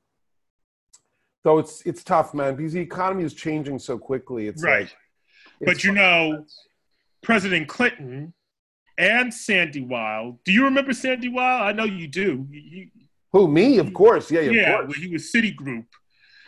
Though 1.44 1.58
it's 1.58 1.82
it's 1.82 2.04
tough, 2.04 2.34
man, 2.34 2.54
because 2.56 2.72
the 2.72 2.80
economy 2.80 3.24
is 3.24 3.34
changing 3.34 3.78
so 3.78 3.98
quickly. 3.98 4.46
It's 4.46 4.62
Right. 4.62 4.82
like, 4.82 4.96
But 5.66 5.84
you 5.84 5.92
know-. 5.92 6.44
President 7.22 7.68
Clinton 7.68 8.34
and 8.98 9.32
Sandy 9.32 9.80
Weill. 9.80 10.40
Do 10.44 10.50
you 10.52 10.64
remember 10.64 10.92
Sandy 10.92 11.28
Weill? 11.28 11.62
I 11.62 11.70
know 11.72 11.84
you 11.84 12.08
do. 12.08 12.46
You- 12.50 12.60
you- 12.60 12.88
who 13.32 13.46
me? 13.48 13.78
Of 13.78 13.94
course, 13.94 14.30
yeah, 14.30 14.40
yeah, 14.40 14.50
yeah, 14.50 14.72
of 14.72 14.78
when 14.78 14.86
course. 14.88 14.98
he 14.98 15.06
was 15.08 15.32
Citigroup. 15.32 15.86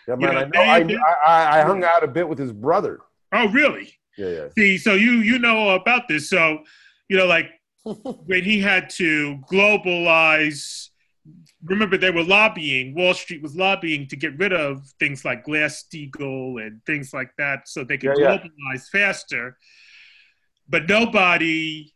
Yeah, 0.08 0.14
you 0.18 0.26
man, 0.26 0.34
know, 0.34 0.40
I 0.40 0.44
know. 0.44 0.60
I, 0.72 0.82
they- 0.82 0.96
I, 0.96 1.14
I, 1.26 1.60
I 1.60 1.62
hung 1.62 1.82
out 1.84 2.02
a 2.04 2.08
bit 2.08 2.28
with 2.28 2.38
his 2.38 2.52
brother. 2.52 2.98
Oh, 3.32 3.48
really? 3.48 3.94
Yeah, 4.18 4.28
yeah. 4.28 4.48
See, 4.58 4.78
so 4.78 4.94
you 4.94 5.12
you 5.12 5.38
know 5.38 5.70
about 5.70 6.08
this. 6.08 6.28
So, 6.28 6.64
you 7.08 7.16
know, 7.16 7.26
like 7.26 7.50
when 7.84 8.42
he 8.44 8.60
had 8.60 8.90
to 8.90 9.38
globalize. 9.50 10.88
Remember, 11.64 11.96
they 11.96 12.10
were 12.10 12.22
lobbying. 12.22 12.94
Wall 12.94 13.14
Street 13.14 13.42
was 13.42 13.56
lobbying 13.56 14.06
to 14.08 14.16
get 14.16 14.36
rid 14.38 14.52
of 14.52 14.86
things 14.98 15.24
like 15.24 15.44
Glass 15.44 15.84
Steagall 15.84 16.64
and 16.64 16.84
things 16.84 17.14
like 17.14 17.30
that, 17.38 17.68
so 17.68 17.82
they 17.84 17.96
could 17.96 18.18
Yeah, 18.18 18.24
yeah. 18.32 18.38
globalize 18.38 18.88
faster. 18.92 19.56
But 20.68 20.88
nobody 20.88 21.92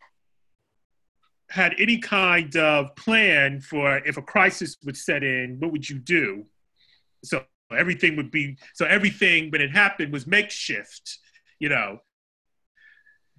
had 1.51 1.75
any 1.79 1.99
kind 1.99 2.55
of 2.57 2.95
plan 2.97 3.61
for 3.61 3.99
if 3.99 4.17
a 4.17 4.23
crisis 4.23 4.77
would 4.85 4.97
set 4.97 5.23
in, 5.23 5.57
what 5.61 5.73
would 5.73 5.89
you 5.89 5.99
do? 5.99 6.47
So 7.25 7.45
everything 7.77 8.17
would 8.17 8.31
be 8.31 8.57
so 8.75 8.85
everything 8.87 9.51
when 9.51 9.61
it 9.61 9.71
happened 9.71 10.13
was 10.13 10.27
makeshift, 10.27 11.19
you 11.59 11.69
know. 11.69 11.99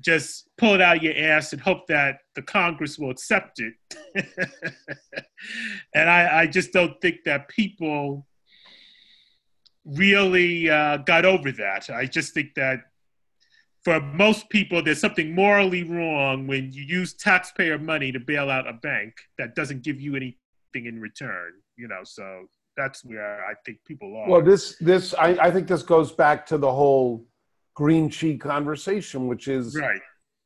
Just 0.02 0.50
pull 0.58 0.76
it 0.76 0.82
out 0.82 0.98
of 0.98 1.04
your 1.04 1.16
ass 1.18 1.54
and 1.54 1.62
hope 1.62 1.88
that 1.88 2.20
the 2.36 2.42
Congress 2.42 2.98
will 2.98 3.12
accept 3.12 3.60
it. 3.60 3.74
and 5.96 6.10
I, 6.10 6.42
I 6.42 6.48
just 6.48 6.72
don't 6.72 7.00
think 7.02 7.18
that 7.26 7.50
people 7.50 8.26
really 9.86 10.70
uh, 10.70 10.98
got 10.98 11.26
over 11.26 11.52
that. 11.52 11.90
I 11.90 12.06
just 12.06 12.34
think 12.34 12.56
that 12.56 12.82
for 13.84 14.00
most 14.02 14.50
people, 14.50 14.84
there's 14.84 15.00
something 15.00 15.34
morally 15.34 15.84
wrong 15.84 16.48
when 16.48 16.72
you 16.72 16.84
use 16.84 17.14
taxpayer 17.14 17.78
money 17.78 18.12
to 18.12 18.20
bail 18.20 18.50
out 18.50 18.68
a 18.68 18.74
bank 18.74 19.14
that 19.38 19.56
doesn't 19.56 19.84
give 19.84 20.00
you 20.02 20.16
anything 20.16 20.86
in 20.86 21.00
return. 21.00 21.54
You 21.78 21.88
know, 21.88 22.02
so 22.04 22.46
that's 22.76 23.06
where 23.06 23.46
I 23.46 23.54
think 23.66 23.80
people 23.86 24.16
are. 24.18 24.30
Well, 24.30 24.42
this, 24.42 24.76
this, 24.80 25.14
I, 25.14 25.30
I 25.42 25.52
think 25.52 25.68
this 25.68 25.84
goes 25.84 26.12
back 26.12 26.46
to 26.48 26.58
the 26.58 26.72
whole 26.72 27.26
green 27.80 28.10
sheet 28.10 28.42
conversation, 28.42 29.26
which 29.28 29.48
is 29.48 29.74
right, 29.74 30.02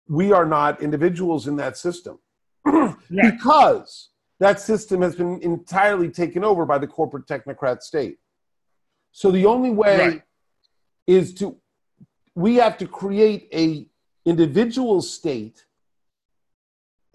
we 0.08 0.32
are 0.32 0.46
not 0.46 0.84
individuals 0.84 1.48
in 1.48 1.56
that 1.56 1.76
system 1.76 2.20
right, 2.66 2.96
because 3.10 4.10
that 4.40 4.60
system 4.60 5.02
has 5.02 5.16
been 5.16 5.42
entirely 5.42 6.10
taken 6.10 6.44
over 6.44 6.64
by 6.64 6.78
the 6.78 6.86
corporate 6.86 7.26
technocrat 7.26 7.82
state. 7.82 8.20
So 9.14 9.32
the 9.32 9.48
only 9.48 9.72
way 9.72 9.98
Right. 9.98 10.22
is 11.08 11.34
to 11.40 11.58
we 12.36 12.56
have 12.58 12.78
to 12.78 12.88
create 12.88 13.50
a 13.52 13.88
individual 14.26 15.02
state 15.02 15.66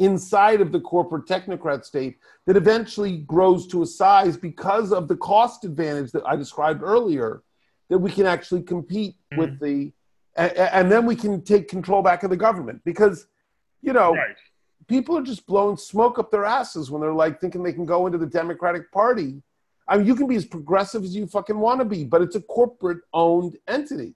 inside 0.01 0.61
of 0.61 0.73
the 0.73 0.81
corporate 0.81 1.27
technocrat 1.27 1.85
state 1.85 2.19
that 2.47 2.57
eventually 2.57 3.19
grows 3.19 3.69
to 3.69 3.83
a 3.83 3.87
size 3.87 4.37
because 4.37 4.93
of 4.93 5.07
the 5.07 5.17
cost 5.17 5.65
advantage 5.65 6.11
that 6.11 6.27
I 6.27 6.35
described 6.35 6.83
earlier 6.83 7.45
that 7.89 7.99
we 7.99 8.11
can 8.11 8.27
actually 8.27 8.63
compete 8.63 9.15
with 9.37 9.51
mm-hmm. 9.51 9.65
the 9.65 9.93
and, 10.39 10.57
and 10.57 10.93
then 10.93 11.05
we 11.05 11.17
can 11.17 11.43
take 11.43 11.69
control 11.69 12.03
back 12.03 12.23
of 12.23 12.31
the 12.31 12.37
government 12.37 12.81
because 12.85 13.27
you 13.83 13.93
know 13.93 14.15
right. 14.15 14.37
people 14.87 15.19
are 15.19 15.23
just 15.23 15.47
blowing 15.47 15.77
smoke 15.77 16.19
up 16.19 16.31
their 16.31 16.45
asses 16.45 16.91
when 16.91 17.03
they're 17.03 17.13
like 17.13 17.41
thinking 17.41 17.63
they 17.63 17.73
can 17.73 17.85
go 17.85 18.07
into 18.07 18.19
the 18.19 18.27
Democratic 18.27 18.91
Party. 18.93 19.43
I 19.87 19.97
mean, 19.97 20.07
you 20.07 20.15
can 20.15 20.27
be 20.27 20.37
as 20.37 20.45
progressive 20.45 21.03
as 21.03 21.17
you 21.17 21.27
fucking 21.27 21.59
want 21.59 21.81
to 21.81 21.85
be, 21.85 22.05
but 22.05 22.23
it's 22.23 22.37
a 22.37 22.43
corporate 22.43 22.99
owned 23.13 23.57
entity. 23.67 24.15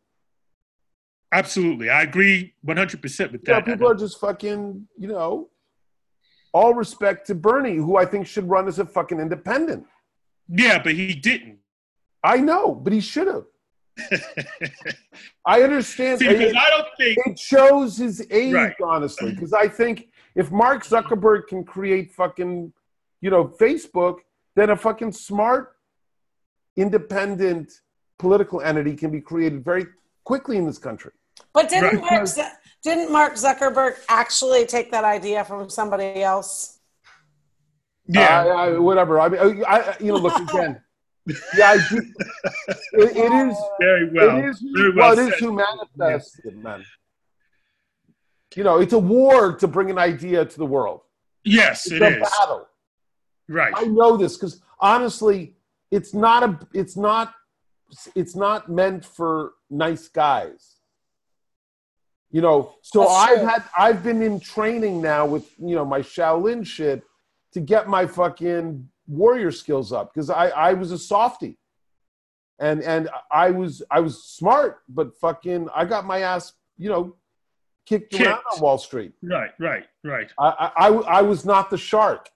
Absolutely, 1.32 1.88
I 1.88 2.02
agree 2.02 2.54
100 2.62 3.02
percent 3.02 3.32
with 3.32 3.42
You 3.46 3.54
know, 3.54 3.60
that. 3.60 3.66
people 3.66 3.90
are 3.90 3.94
just 3.94 4.20
fucking, 4.20 4.86
you 4.98 5.08
know, 5.08 5.48
all 6.52 6.74
respect 6.74 7.26
to 7.28 7.34
Bernie, 7.34 7.76
who 7.76 7.96
I 7.96 8.04
think 8.04 8.26
should 8.26 8.48
run 8.48 8.68
as 8.68 8.78
a 8.78 8.84
fucking 8.84 9.18
independent. 9.18 9.86
yeah, 10.48 10.80
but 10.82 10.92
he 10.94 11.14
didn't. 11.14 11.58
I 12.22 12.36
know, 12.36 12.74
but 12.74 12.92
he 12.92 13.00
should 13.00 13.26
have. 13.26 13.46
I 15.46 15.62
understand. 15.62 16.20
See, 16.20 16.28
because 16.28 16.54
I 16.54 16.70
don't 16.70 16.88
think 16.96 17.18
it 17.26 17.38
shows 17.38 17.96
his 17.96 18.26
age, 18.30 18.54
Right. 18.54 18.74
honestly. 18.82 19.32
Because 19.32 19.52
I 19.52 19.68
think 19.68 20.08
if 20.34 20.50
Mark 20.50 20.84
Zuckerberg 20.84 21.46
can 21.48 21.64
create 21.64 22.12
fucking, 22.12 22.72
you 23.20 23.30
know, 23.30 23.44
Facebook, 23.46 24.18
then 24.56 24.70
a 24.70 24.76
fucking 24.76 25.12
smart, 25.12 25.76
independent 26.76 27.72
political 28.18 28.60
entity 28.62 28.94
can 28.94 29.10
be 29.10 29.20
created 29.20 29.64
very 29.64 29.86
quickly 30.24 30.56
in 30.56 30.66
this 30.66 30.78
country. 30.78 31.12
But 31.52 31.68
didn't 31.68 32.00
Right. 32.00 32.10
Mark, 32.12 32.26
Zu- 32.26 32.44
didn't 32.82 33.12
Mark 33.12 33.34
Zuckerberg 33.34 33.96
actually 34.08 34.66
take 34.66 34.90
that 34.92 35.04
idea 35.04 35.44
from 35.44 35.68
somebody 35.68 36.22
else? 36.22 36.78
yeah, 38.06 38.42
I, 38.44 38.46
I, 38.66 38.78
whatever. 38.78 39.20
I 39.20 39.28
mean, 39.28 39.64
I, 39.66 39.78
I, 39.80 39.96
you 40.00 40.08
know, 40.12 40.18
look 40.18 40.36
again. 40.50 40.81
Yeah, 41.26 41.70
I 41.70 41.88
do. 41.88 41.98
It, 42.94 43.16
it 43.16 43.32
is. 43.50 43.56
very 43.80 44.10
well. 44.10 44.36
it 44.38 44.44
is. 44.46 44.64
very 44.74 44.92
well, 44.94 45.14
well 45.16 45.18
it 45.18 45.28
is 45.28 45.34
said. 45.34 45.40
who 45.40 45.52
manifested, 45.98 46.56
man. 46.62 46.84
You 48.56 48.64
know, 48.64 48.78
it's 48.80 48.92
a 48.92 48.98
war 48.98 49.54
to 49.56 49.66
bring 49.68 49.90
an 49.90 49.98
idea 49.98 50.44
to 50.44 50.58
the 50.58 50.66
world. 50.66 51.00
Yes, 51.44 51.86
It's 51.86 51.94
it 51.94 52.02
a 52.02 52.20
is. 52.20 52.28
battle. 52.28 52.66
Right. 53.48 53.72
I 53.76 53.84
know 53.84 54.16
this 54.16 54.36
because 54.36 54.60
honestly, 54.80 55.54
it's 55.90 56.12
not 56.12 56.42
a, 56.42 56.58
it's 56.74 56.96
not, 56.96 57.32
it's 58.14 58.34
not 58.36 58.68
meant 58.68 59.04
for 59.04 59.52
nice 59.70 60.08
guys. 60.08 60.76
You 62.30 62.40
know, 62.40 62.74
so 62.82 63.00
That's 63.00 63.12
I've 63.12 63.38
true. 63.38 63.46
had, 63.46 63.62
I've 63.78 64.02
been 64.02 64.22
in 64.22 64.40
training 64.40 65.00
now 65.02 65.26
with 65.26 65.50
you 65.58 65.74
know 65.74 65.84
my 65.84 66.00
Shaolin 66.00 66.66
shit 66.66 67.02
to 67.52 67.60
get 67.60 67.88
my 67.88 68.06
fucking 68.06 68.88
warrior 69.06 69.50
skills 69.50 69.92
up 69.92 70.12
because 70.12 70.30
I, 70.30 70.48
I 70.48 70.72
was 70.74 70.92
a 70.92 70.98
softie, 70.98 71.58
and 72.58 72.82
and 72.82 73.08
I 73.30 73.50
was 73.50 73.82
I 73.90 74.00
was 74.00 74.22
smart, 74.24 74.82
but 74.88 75.16
fucking 75.18 75.68
I 75.74 75.84
got 75.84 76.06
my 76.06 76.20
ass 76.20 76.52
you 76.78 76.88
know 76.88 77.16
kicked, 77.86 78.14
around 78.20 78.40
on 78.54 78.60
Wall 78.60 78.78
Street. 78.78 79.12
Right. 79.22 79.50
Right. 79.58 79.84
Right. 80.04 80.30
I, 80.38 80.48
I, 80.48 80.72
I, 80.76 80.88
I 81.18 81.22
was 81.22 81.44
not 81.44 81.70
the 81.70 81.78
shark. 81.78 82.28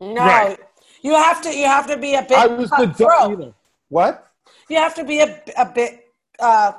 No, 0.00 0.14
Right. 0.14 0.58
you 1.02 1.14
have 1.14 1.42
to. 1.42 1.54
You 1.54 1.66
have 1.66 1.86
to 1.88 1.96
be 1.98 2.14
a 2.14 2.22
bit 2.22 2.32
I 2.32 2.46
was 2.46 2.70
the 2.70 2.76
cutthroat. 2.86 3.30
you 3.38 3.54
what. 3.88 4.26
You 4.68 4.76
have 4.76 4.94
to 4.94 5.04
be 5.04 5.20
a, 5.20 5.42
a 5.58 5.66
bit 5.66 6.06
uh, 6.38 6.72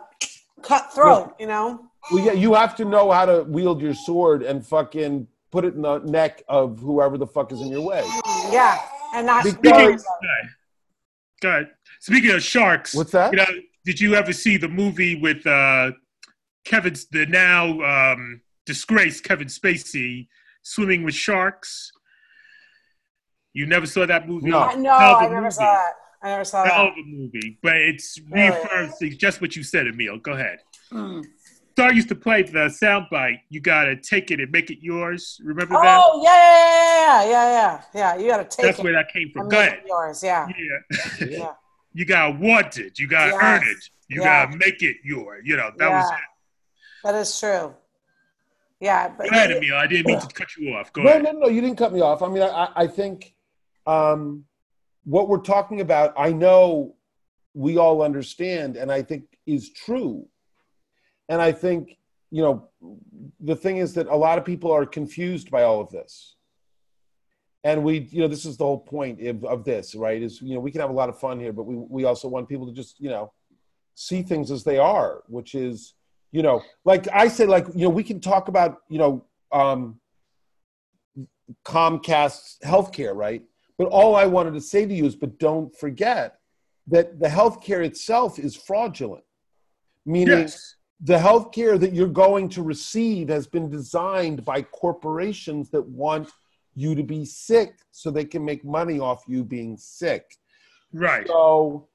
cutthroat. 0.61 1.35
You 1.39 1.47
know. 1.47 1.85
Well, 2.11 2.25
yeah, 2.25 2.31
you 2.31 2.55
have 2.55 2.75
to 2.77 2.85
know 2.85 3.11
how 3.11 3.25
to 3.25 3.43
wield 3.43 3.79
your 3.81 3.93
sword 3.93 4.41
and 4.41 4.65
fucking 4.65 5.27
put 5.51 5.65
it 5.65 5.75
in 5.75 5.83
the 5.83 5.99
neck 5.99 6.41
of 6.47 6.79
whoever 6.79 7.17
the 7.17 7.27
fuck 7.27 7.51
is 7.51 7.61
in 7.61 7.67
your 7.67 7.81
way. 7.81 8.03
Yeah. 8.51 8.79
And 9.14 9.26
not 9.28 9.43
Because- 9.43 9.57
worry 9.62 9.64
Speaking, 9.64 9.93
about 9.93 10.43
it. 10.43 10.49
Go 11.41 11.49
ahead. 11.49 11.72
Speaking 11.99 12.32
of 12.32 12.43
sharks, 12.43 12.93
What's 12.95 13.12
that? 13.12 13.32
you 13.32 13.38
know, 13.38 13.45
did 13.86 13.99
you 13.99 14.16
ever 14.16 14.34
see 14.34 14.57
the 14.57 14.68
movie 14.70 15.20
with 15.20 15.45
uh, 15.47 15.91
Kevin, 16.66 16.95
the 17.12 17.26
now 17.26 17.82
um, 18.14 18.41
disgraced 18.66 19.24
Kevin 19.24 19.47
Spacey, 19.47 20.28
swimming 20.62 21.03
with 21.03 21.16
sharks? 21.16 21.91
You 23.53 23.66
never 23.66 23.86
saw 23.86 24.05
that 24.05 24.28
movie? 24.30 24.49
No. 24.49 24.59
I- 24.59 24.76
no, 24.76 24.97
Hell 24.97 25.16
of 25.16 25.22
a 25.22 25.26
I 25.26 25.30
never 25.30 25.41
movie. 25.41 25.51
saw 25.51 25.64
that. 25.74 25.93
I 26.24 26.30
never 26.30 26.45
saw 26.45 26.64
Hell 26.64 26.84
that. 26.86 26.91
of 26.91 26.97
a 26.97 27.03
movie, 27.07 27.57
but 27.64 27.76
it's 27.76 28.20
Really? 28.30 28.49
reaffirms 28.51 28.93
just 29.18 29.41
what 29.41 29.55
you 29.55 29.64
said, 29.64 29.88
Emil. 29.88 30.20
Go 30.20 30.34
ahead. 30.34 30.59
Mm. 30.93 31.26
Star 31.82 31.93
used 31.93 32.09
to 32.09 32.15
play 32.15 32.43
the 32.43 32.69
soundbite. 32.69 33.39
You 33.49 33.59
gotta 33.59 33.95
take 33.95 34.29
it 34.29 34.39
and 34.39 34.51
make 34.51 34.69
it 34.69 34.77
yours. 34.84 35.41
Remember 35.43 35.73
that? 35.82 36.01
Oh 36.05 36.21
yeah, 36.23 37.23
yeah, 37.23 37.23
yeah, 37.23 37.32
yeah, 37.32 37.82
yeah, 37.95 38.15
yeah. 38.15 38.21
You 38.21 38.27
gotta 38.29 38.43
take 38.43 38.65
That's 38.67 38.77
it. 38.79 38.84
where 38.84 38.93
that 38.93 39.11
came 39.11 39.32
from. 39.34 39.49
Go 39.49 39.59
ahead. 39.59 39.82
yours. 39.88 40.23
Yeah, 40.23 40.47
Yeah. 40.57 41.25
yeah. 41.27 41.51
you 41.93 42.05
gotta 42.05 42.38
want 42.38 42.77
it. 42.77 42.99
You 42.99 43.07
gotta 43.07 43.32
Yes. 43.32 43.41
earn 43.41 43.67
it. 43.67 43.77
You 44.09 44.21
Yeah. 44.21 44.45
gotta 44.45 44.57
make 44.57 44.84
it 44.84 44.97
yours. 45.03 45.41
You 45.43 45.57
know, 45.57 45.71
that 45.75 45.89
was 45.91 46.11
it. 46.11 46.17
That 47.03 47.15
is 47.15 47.39
true. 47.39 47.73
Yeah, 48.79 49.07
but 49.09 49.29
Go 49.29 49.36
ahead, 49.36 49.51
Emil. 49.51 49.75
I 49.75 49.88
didn't 49.88 50.05
mean 50.07 50.19
to 50.19 50.27
cut 50.27 50.55
you 50.57 50.75
off. 50.75 50.93
Go 50.93 51.01
no, 51.01 51.09
ahead. 51.09 51.23
no, 51.23 51.32
no, 51.32 51.39
no. 51.39 51.47
you 51.47 51.61
didn't 51.61 51.77
cut 51.77 51.93
me 51.93 52.01
off. 52.01 52.21
I 52.21 52.27
mean, 52.29 52.43
I, 52.43 52.47
I- 52.47 52.71
I 52.84 52.88
think 52.88 53.34
um, 53.88 54.45
what 55.03 55.27
we're 55.29 55.39
talking 55.39 55.82
about, 55.82 56.13
I 56.15 56.32
know 56.32 56.95
we 57.55 57.77
all 57.77 58.03
understand, 58.03 58.77
and 58.77 58.91
I 58.91 59.01
think 59.01 59.23
is 59.47 59.71
true. 59.73 60.27
And 61.32 61.41
I 61.41 61.53
think, 61.53 61.97
you 62.29 62.43
know, 62.43 62.67
the 63.39 63.55
thing 63.55 63.77
is 63.77 63.93
that 63.93 64.07
a 64.07 64.15
lot 64.15 64.38
of 64.38 64.43
people 64.43 64.69
are 64.69 64.86
confused 64.86 65.49
by 65.49 65.63
all 65.63 65.79
of 65.79 65.89
this. 65.89 66.36
And 67.63 67.86
we, 67.86 68.09
you 68.11 68.19
know, 68.19 68.27
this 68.27 68.43
is 68.43 68.57
the 68.57 68.65
whole 68.65 68.79
point 68.79 69.25
of, 69.25 69.45
of 69.45 69.63
this, 69.63 69.95
right? 69.95 70.21
Is, 70.21 70.41
you 70.41 70.55
know, 70.55 70.59
we 70.59 70.71
can 70.71 70.82
have 70.82 70.89
a 70.89 70.93
lot 70.93 71.07
of 71.07 71.17
fun 71.17 71.39
here, 71.39 71.53
but 71.53 71.63
we, 71.63 71.75
we 71.77 72.03
also 72.03 72.27
want 72.27 72.49
people 72.49 72.67
to 72.67 72.73
just, 72.73 72.99
you 72.99 73.09
know, 73.09 73.32
see 73.95 74.23
things 74.23 74.51
as 74.51 74.65
they 74.65 74.77
are, 74.77 75.23
which 75.27 75.55
is, 75.55 75.93
you 76.34 76.41
know, 76.41 76.61
like 76.84 77.07
I 77.13 77.29
say, 77.29 77.45
like, 77.45 77.65
you 77.73 77.86
know, 77.86 77.89
we 77.89 78.03
can 78.03 78.19
talk 78.19 78.49
about, 78.49 78.79
you 78.89 78.99
know, 78.99 79.25
um, 79.53 80.01
Comcast's 81.63 82.57
healthcare, 82.65 83.15
right? 83.15 83.41
But 83.77 83.88
all 83.88 84.17
I 84.17 84.25
wanted 84.25 84.53
to 84.55 84.61
say 84.61 84.86
to 84.86 84.93
you 84.93 85.05
is, 85.05 85.15
but 85.15 85.39
don't 85.39 85.73
forget 85.77 86.39
that 86.88 87.21
the 87.21 87.29
healthcare 87.29 87.86
itself 87.86 88.38
is 88.38 88.53
fraudulent, 88.53 89.23
meaning 90.05 90.39
Yes. 90.39 90.75
The 91.03 91.17
healthcare 91.17 91.79
that 91.79 91.93
you're 91.93 92.07
going 92.07 92.47
to 92.49 92.61
receive 92.61 93.29
has 93.29 93.47
been 93.47 93.69
designed 93.69 94.45
by 94.45 94.61
corporations 94.61 95.69
that 95.71 95.81
want 95.81 96.29
you 96.75 96.93
to 96.95 97.03
be 97.03 97.25
sick 97.25 97.79
so 97.91 98.11
they 98.11 98.25
can 98.25 98.45
make 98.45 98.63
money 98.63 98.99
off 98.99 99.23
you 99.27 99.43
being 99.43 99.75
sick. 99.77 100.35
Right. 100.93 101.27
So 101.27 101.87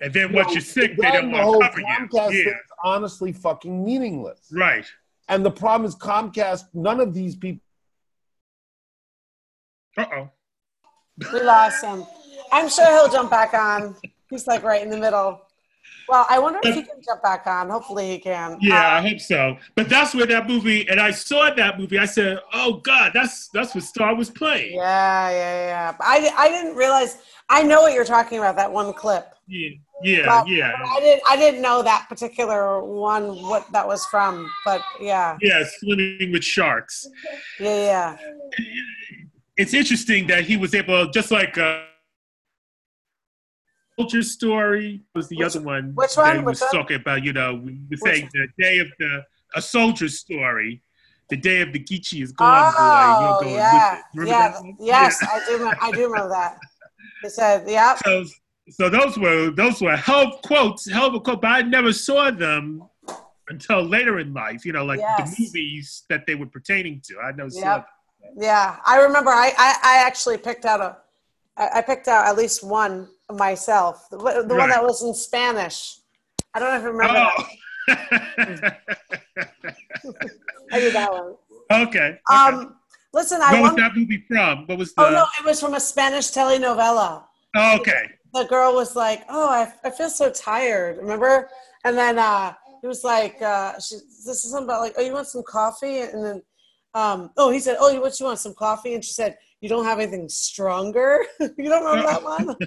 And 0.00 0.12
then 0.12 0.30
you 0.30 0.36
once 0.36 0.52
you're 0.52 0.60
sick, 0.60 0.96
they 0.96 1.10
don't 1.10 1.32
the 1.32 1.38
want 1.38 1.42
whole 1.44 1.60
to 1.60 1.68
cover 1.68 1.80
you. 1.80 1.86
Yeah. 2.12 2.28
thing 2.28 2.46
is 2.46 2.54
honestly 2.84 3.32
fucking 3.32 3.84
meaningless. 3.84 4.46
Right. 4.52 4.86
And 5.28 5.44
the 5.44 5.50
problem 5.50 5.88
is 5.88 5.96
Comcast, 5.96 6.64
none 6.74 7.00
of 7.00 7.12
these 7.12 7.34
people 7.34 7.60
Uh 9.96 10.06
oh. 10.14 10.30
we 11.32 11.40
lost 11.40 11.84
him. 11.84 12.04
I'm 12.52 12.68
sure 12.68 12.86
he'll 12.86 13.10
jump 13.12 13.30
back 13.30 13.54
on. 13.54 13.96
He's 14.30 14.46
like 14.46 14.62
right 14.62 14.82
in 14.82 14.90
the 14.90 14.98
middle. 14.98 15.43
Well, 16.08 16.26
I 16.28 16.38
wonder 16.38 16.58
if 16.62 16.74
he 16.74 16.82
can 16.82 17.00
jump 17.04 17.22
back 17.22 17.46
on. 17.46 17.70
Hopefully 17.70 18.10
he 18.12 18.18
can. 18.18 18.58
Yeah, 18.60 18.74
Uh, 18.96 18.98
I 18.98 19.08
hope 19.08 19.20
so. 19.20 19.56
But 19.74 19.88
that's 19.88 20.14
where 20.14 20.26
that 20.26 20.46
movie, 20.46 20.86
and 20.88 21.00
I 21.00 21.10
saw 21.10 21.48
that 21.54 21.78
movie. 21.78 21.98
I 21.98 22.04
said, 22.04 22.40
"Oh 22.52 22.74
God, 22.74 23.12
that's 23.14 23.48
that's 23.48 23.74
what 23.74 23.84
Star 23.84 24.14
was 24.14 24.28
playing." 24.30 24.74
yeah, 24.76 25.30
yeah, 25.30 25.66
yeah. 25.66 25.96
I, 26.00 26.30
I 26.36 26.48
didn't 26.48 26.76
realize. 26.76 27.18
I 27.48 27.62
know 27.62 27.82
what 27.82 27.92
you're 27.94 28.04
talking 28.04 28.38
about. 28.38 28.56
That 28.56 28.70
one 28.70 28.92
clip. 28.92 29.26
Yeah, 29.46 29.70
yeah, 30.02 30.26
But- 30.26 30.48
yeah. 30.48 30.72
but 30.78 30.88
I 30.90 31.00
didn't. 31.00 31.22
I 31.28 31.36
didn't 31.36 31.62
know 31.62 31.82
that 31.82 32.06
particular 32.08 32.82
one. 32.84 33.24
What 33.42 33.70
that 33.72 33.86
was 33.86 34.04
from. 34.06 34.50
But 34.64 34.82
yeah, 35.00 35.36
Yeah, 35.40 35.62
swimming 35.78 36.32
with 36.32 36.44
sharks. 36.44 37.06
yeah, 37.60 38.16
yeah. 38.16 38.16
It's 39.56 39.72
interesting 39.72 40.26
that 40.26 40.44
he 40.44 40.56
was 40.56 40.74
able, 40.74 41.10
just 41.10 41.30
like 41.30 41.56
uh, 41.58 41.82
Soldier 43.98 44.22
Story 44.22 45.02
was 45.14 45.28
the 45.28 45.36
Which- 45.36 45.46
other 45.56 45.62
one. 45.62 45.92
which 45.94 46.16
one? 46.16 46.36
he 46.38 46.42
was 46.42 46.60
one? 46.60 46.70
talking 46.70 46.96
about. 46.96 47.22
You 47.24 47.32
know, 47.32 47.54
we 47.54 47.78
were 47.90 47.96
saying 47.96 48.28
the 48.32 48.48
day 48.58 48.78
of 48.78 48.88
the 48.98 49.24
a 49.54 49.62
Soldier 49.62 50.08
Story. 50.08 50.82
The 51.30 51.36
day 51.38 51.62
of 51.62 51.72
the 51.72 51.78
Geechee 51.82 52.22
is 52.22 52.32
gone, 52.32 52.74
Oh, 52.76 53.38
boy. 53.40 53.48
You're 53.48 53.54
oh, 53.54 53.54
going 53.54 53.54
yeah, 53.54 54.02
with 54.14 54.26
it. 54.26 54.28
Yeah. 54.28 54.60
Yes, 54.78 55.18
Yeah. 55.22 55.28
I 55.32 55.38
do. 55.46 55.72
I 55.80 55.90
do 55.92 56.02
remember 56.10 56.28
that. 56.28 56.58
They 57.22 57.28
said, 57.30 57.66
"Yep." 57.68 57.98
So, 58.04 58.24
so 58.70 58.90
those 58.90 59.16
were 59.16 59.50
those 59.50 59.80
were 59.80 59.96
hell 59.96 60.38
quotes, 60.44 60.90
hell 60.90 61.06
of 61.06 61.14
a 61.14 61.20
quote, 61.20 61.40
but 61.40 61.48
I 61.50 61.62
never 61.62 61.92
saw 61.94 62.30
them 62.30 62.82
until 63.48 63.82
later 63.82 64.18
in 64.18 64.34
life. 64.34 64.66
You 64.66 64.72
know, 64.72 64.84
like 64.84 64.98
Yes. 65.00 65.34
the 65.36 65.42
movies 65.44 66.04
that 66.10 66.26
they 66.26 66.34
were 66.34 66.46
pertaining 66.46 67.00
to. 67.06 67.18
I 67.20 67.32
know. 67.32 67.48
Yep. 67.50 67.86
Yeah, 68.36 68.76
I 68.84 69.00
remember. 69.02 69.30
I, 69.30 69.52
I, 69.56 69.76
I 69.82 69.96
actually 70.06 70.36
picked 70.38 70.64
out 70.66 70.80
a. 70.80 70.96
I 71.56 71.78
I 71.78 71.80
picked 71.82 72.06
out 72.08 72.26
at 72.26 72.36
least 72.36 72.62
one 72.62 73.08
myself. 73.32 74.06
The, 74.10 74.18
one- 74.18 74.46
the 74.48 74.54
one 74.54 74.68
that 74.68 74.82
was 74.82 75.02
in 75.02 75.14
Spanish. 75.14 75.98
I 76.54 76.58
don't 76.60 76.70
know 76.70 76.76
if 76.76 76.82
you 76.82 76.90
remember. 76.90 77.14
that. 77.14 77.32
Oh. 77.36 77.46
I 80.72 80.80
did 80.80 80.94
that 80.94 81.12
one. 81.12 81.34
okay. 81.70 82.18
okay. 82.30 82.30
Um, 82.30 82.76
listen, 83.12 83.40
I 83.42 83.52
what 83.52 83.60
was 83.62 83.68
want. 83.70 83.76
that 83.78 83.96
movie 83.96 84.24
from? 84.28 84.66
What 84.66 84.78
was 84.78 84.94
the? 84.94 85.06
Oh 85.06 85.10
no, 85.10 85.24
it 85.40 85.44
was 85.44 85.60
from 85.60 85.74
a 85.74 85.80
Spanish 85.80 86.30
telenovela. 86.30 87.24
Oh, 87.56 87.76
okay. 87.80 88.10
The 88.32 88.44
girl 88.44 88.74
was 88.74 88.96
like, 88.96 89.22
"Oh, 89.28 89.48
I, 89.48 89.72
I 89.84 89.90
feel 89.90 90.10
so 90.10 90.30
tired." 90.30 90.98
Remember? 90.98 91.48
And 91.84 91.96
then 91.96 92.18
uh, 92.18 92.54
it 92.82 92.86
was 92.86 93.04
like, 93.04 93.40
uh, 93.42 93.78
she, 93.78 93.96
"This 93.96 94.44
is 94.44 94.50
something 94.50 94.64
about 94.64 94.80
like, 94.80 94.94
oh, 94.98 95.02
you 95.02 95.12
want 95.12 95.28
some 95.28 95.42
coffee?" 95.46 96.00
And 96.00 96.24
then, 96.24 96.42
um, 96.94 97.30
oh, 97.36 97.50
he 97.50 97.60
said, 97.60 97.76
"Oh, 97.78 97.90
you 97.90 98.00
what 98.00 98.18
you 98.18 98.26
want 98.26 98.38
some 98.38 98.54
coffee?" 98.54 98.94
And 98.94 99.04
she 99.04 99.12
said, 99.12 99.36
"You 99.60 99.68
don't 99.68 99.84
have 99.84 100.00
anything 100.00 100.28
stronger." 100.28 101.24
you 101.40 101.68
don't 101.68 101.84
remember 101.84 102.10
that 102.10 102.22
one? 102.22 102.56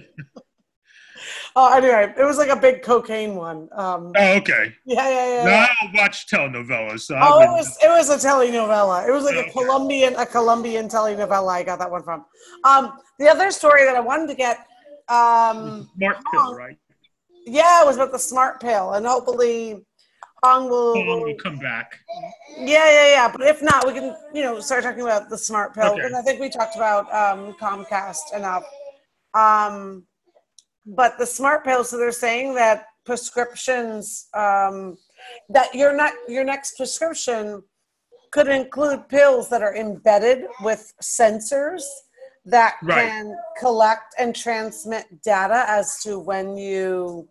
oh, 1.55 1.73
anyway, 1.75 2.13
it 2.17 2.23
was 2.23 2.37
like 2.37 2.49
a 2.49 2.55
big 2.55 2.81
cocaine 2.83 3.35
one. 3.35 3.69
Um, 3.73 4.13
Oh, 4.17 4.37
okay. 4.37 4.73
yeah, 4.85 5.09
yeah, 5.09 5.27
yeah. 5.27 5.45
No, 5.45 5.51
yeah. 5.51 5.67
I 5.69 5.75
don't 5.81 5.93
watch 5.95 6.27
telenovelas, 6.27 7.01
so 7.01 7.17
Oh, 7.21 7.41
it 7.41 7.49
was 7.51 7.77
it 7.83 7.89
was 7.89 8.09
a 8.09 8.17
telenovela. 8.27 9.07
It 9.07 9.11
was 9.11 9.23
like 9.23 9.35
a 9.35 9.39
Okay. 9.39 9.51
Colombian 9.51 10.15
a 10.15 10.25
Colombian 10.25 10.87
telenovela. 10.87 11.49
I 11.51 11.63
got 11.63 11.79
that 11.79 11.91
one 11.91 12.03
from. 12.03 12.25
Um, 12.63 12.93
the 13.19 13.27
other 13.27 13.51
story 13.51 13.83
that 13.85 13.95
I 13.95 13.99
wanted 13.99 14.27
to 14.27 14.35
get, 14.35 14.57
um, 15.09 15.89
Smart 15.97 16.17
pill, 16.31 16.55
right? 16.55 16.77
yeah, 17.45 17.81
it 17.81 17.85
was 17.85 17.95
about 17.95 18.11
the 18.11 18.19
smart 18.19 18.59
pill, 18.61 18.93
and 18.93 19.05
hopefully, 19.05 19.85
Hong 20.43 20.69
will. 20.69 20.95
Song 20.95 21.21
will 21.23 21.35
come 21.35 21.57
back. 21.57 21.99
Yeah, 22.59 22.89
yeah, 22.89 23.07
yeah. 23.11 23.31
But 23.31 23.41
if 23.41 23.61
not, 23.61 23.85
we 23.87 23.93
can 23.93 24.15
you 24.33 24.41
know 24.43 24.59
start 24.59 24.83
talking 24.83 25.01
about 25.01 25.29
the 25.29 25.37
smart 25.37 25.73
pill 25.73 25.93
Okay. 25.93 26.01
because 26.01 26.13
I 26.13 26.21
think 26.21 26.39
we 26.39 26.49
talked 26.49 26.75
about 26.75 27.05
um, 27.13 27.53
Comcast 27.53 28.33
enough. 28.35 28.63
Um, 29.33 30.06
but 30.87 31.17
the 31.17 31.25
smart 31.25 31.65
pill, 31.65 31.83
so 31.83 31.97
they're 31.97 32.11
saying 32.11 32.55
that 32.55 32.87
prescriptions 33.05 34.27
um, 34.33 34.97
that 35.49 35.73
your 35.73 35.95
not 35.95 36.13
your 36.27 36.43
next 36.43 36.77
prescription 36.77 37.61
could 38.31 38.47
include 38.47 39.07
pills 39.09 39.49
that 39.49 39.61
are 39.61 39.75
embedded 39.75 40.45
with 40.61 40.93
sensors 41.01 41.83
that 42.45 42.75
Right. 42.83 43.09
can 43.09 43.37
collect 43.59 44.15
and 44.17 44.35
transmit 44.35 45.21
data 45.21 45.65
as 45.67 46.01
to 46.03 46.19
when 46.19 46.57
you 46.57 47.27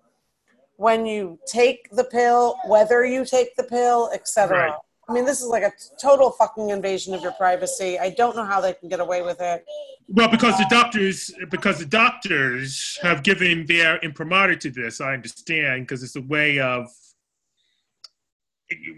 when 0.77 1.07
you 1.07 1.39
take 1.47 1.89
the 1.93 2.05
pill, 2.05 2.57
whether 2.67 3.03
you 3.05 3.25
take 3.25 3.57
the 3.57 3.65
pill, 3.65 4.11
etc. 4.13 4.59
Right. 4.59 4.79
I 5.09 5.13
mean, 5.13 5.25
this 5.25 5.41
is 5.41 5.47
like 5.47 5.63
a 5.63 5.73
total 6.01 6.33
fucking 6.33 6.71
invasion 6.71 7.15
of 7.15 7.23
your 7.23 7.33
privacy. 7.33 7.99
I 7.99 8.11
don't 8.11 8.35
know 8.35 8.45
how 8.45 8.61
they 8.61 8.73
can 8.73 8.89
get 8.89 8.99
away 8.99 9.23
with 9.23 9.41
it. 9.41 9.65
Well, 10.09 10.29
because 10.29 10.59
the 10.59 10.67
doctors, 10.69 11.33
because 11.51 11.79
the 11.79 11.87
doctors 11.87 12.99
have 13.03 13.23
given 13.23 13.67
their 13.67 13.99
imprimatur 13.99 14.57
to 14.57 14.71
this, 14.71 15.01
I 15.01 15.15
understand, 15.15 15.83
because 15.83 16.03
it's 16.03 16.17
a 16.17 16.23
way 16.23 16.59
of 16.59 16.89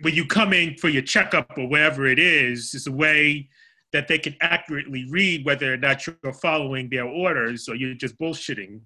when 0.01 0.15
you 0.15 0.25
come 0.25 0.55
in 0.55 0.77
for 0.77 0.89
your 0.89 1.03
checkup 1.03 1.59
or 1.59 1.69
whatever 1.69 2.07
it 2.07 2.19
is, 2.19 2.75
it's 2.75 2.87
a 2.87 2.93
way 2.93 3.51
that 3.93 4.09
they 4.09 4.19
can 4.19 4.35
accurately 4.41 5.07
read 5.11 5.45
whether 5.45 5.73
or 5.73 5.77
not 5.77 6.07
you're 6.07 6.33
following 6.33 6.89
their 6.89 7.05
orders 7.05 7.69
or 7.69 7.75
you're 7.75 7.95
just 7.95 8.19
bullshitting 8.19 8.81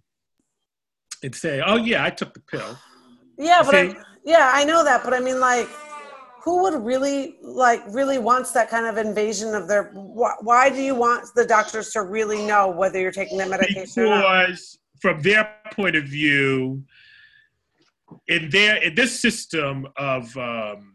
and 1.22 1.34
say, 1.34 1.62
"Oh 1.64 1.76
yeah, 1.76 2.04
I 2.04 2.10
took 2.10 2.34
the 2.34 2.40
pill." 2.40 2.76
Yeah, 3.38 3.62
but 3.64 3.74
I, 3.74 3.94
yeah, 4.24 4.50
I 4.52 4.64
know 4.64 4.84
that, 4.84 5.02
but 5.04 5.14
I 5.14 5.20
mean, 5.20 5.40
like, 5.40 5.68
who 6.42 6.62
would 6.62 6.74
really 6.84 7.36
like 7.42 7.82
really 7.88 8.18
wants 8.18 8.50
that 8.52 8.68
kind 8.68 8.86
of 8.86 9.04
invasion 9.04 9.54
of 9.54 9.68
their? 9.68 9.90
Why, 9.92 10.32
why 10.40 10.70
do 10.70 10.82
you 10.82 10.94
want 10.94 11.28
the 11.36 11.46
doctors 11.46 11.90
to 11.92 12.02
really 12.02 12.44
know 12.44 12.68
whether 12.70 13.00
you're 13.00 13.12
taking 13.12 13.38
that 13.38 13.48
medication 13.48 14.04
because 14.04 14.78
from 15.00 15.22
their 15.22 15.54
point 15.72 15.96
of 15.96 16.04
view 16.04 16.82
in 18.28 18.50
their 18.50 18.76
in 18.82 18.94
this 18.94 19.18
system 19.18 19.86
of 19.96 20.36
um, 20.36 20.94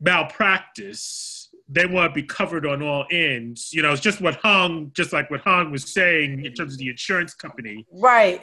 malpractice 0.00 1.48
they 1.68 1.84
want 1.84 2.10
to 2.10 2.14
be 2.14 2.26
covered 2.26 2.64
on 2.66 2.82
all 2.82 3.04
ends. 3.10 3.72
You 3.72 3.82
know, 3.82 3.92
it's 3.92 4.00
just 4.00 4.20
what 4.20 4.36
Hung, 4.36 4.90
just 4.94 5.12
like 5.12 5.30
what 5.30 5.40
Hung 5.42 5.70
was 5.70 5.92
saying 5.92 6.44
in 6.44 6.54
terms 6.54 6.72
of 6.72 6.78
the 6.78 6.88
insurance 6.88 7.34
company. 7.34 7.86
Right. 7.92 8.40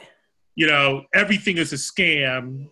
You 0.54 0.68
know, 0.68 1.04
everything 1.12 1.58
is 1.58 1.72
a 1.72 1.76
scam, 1.76 2.68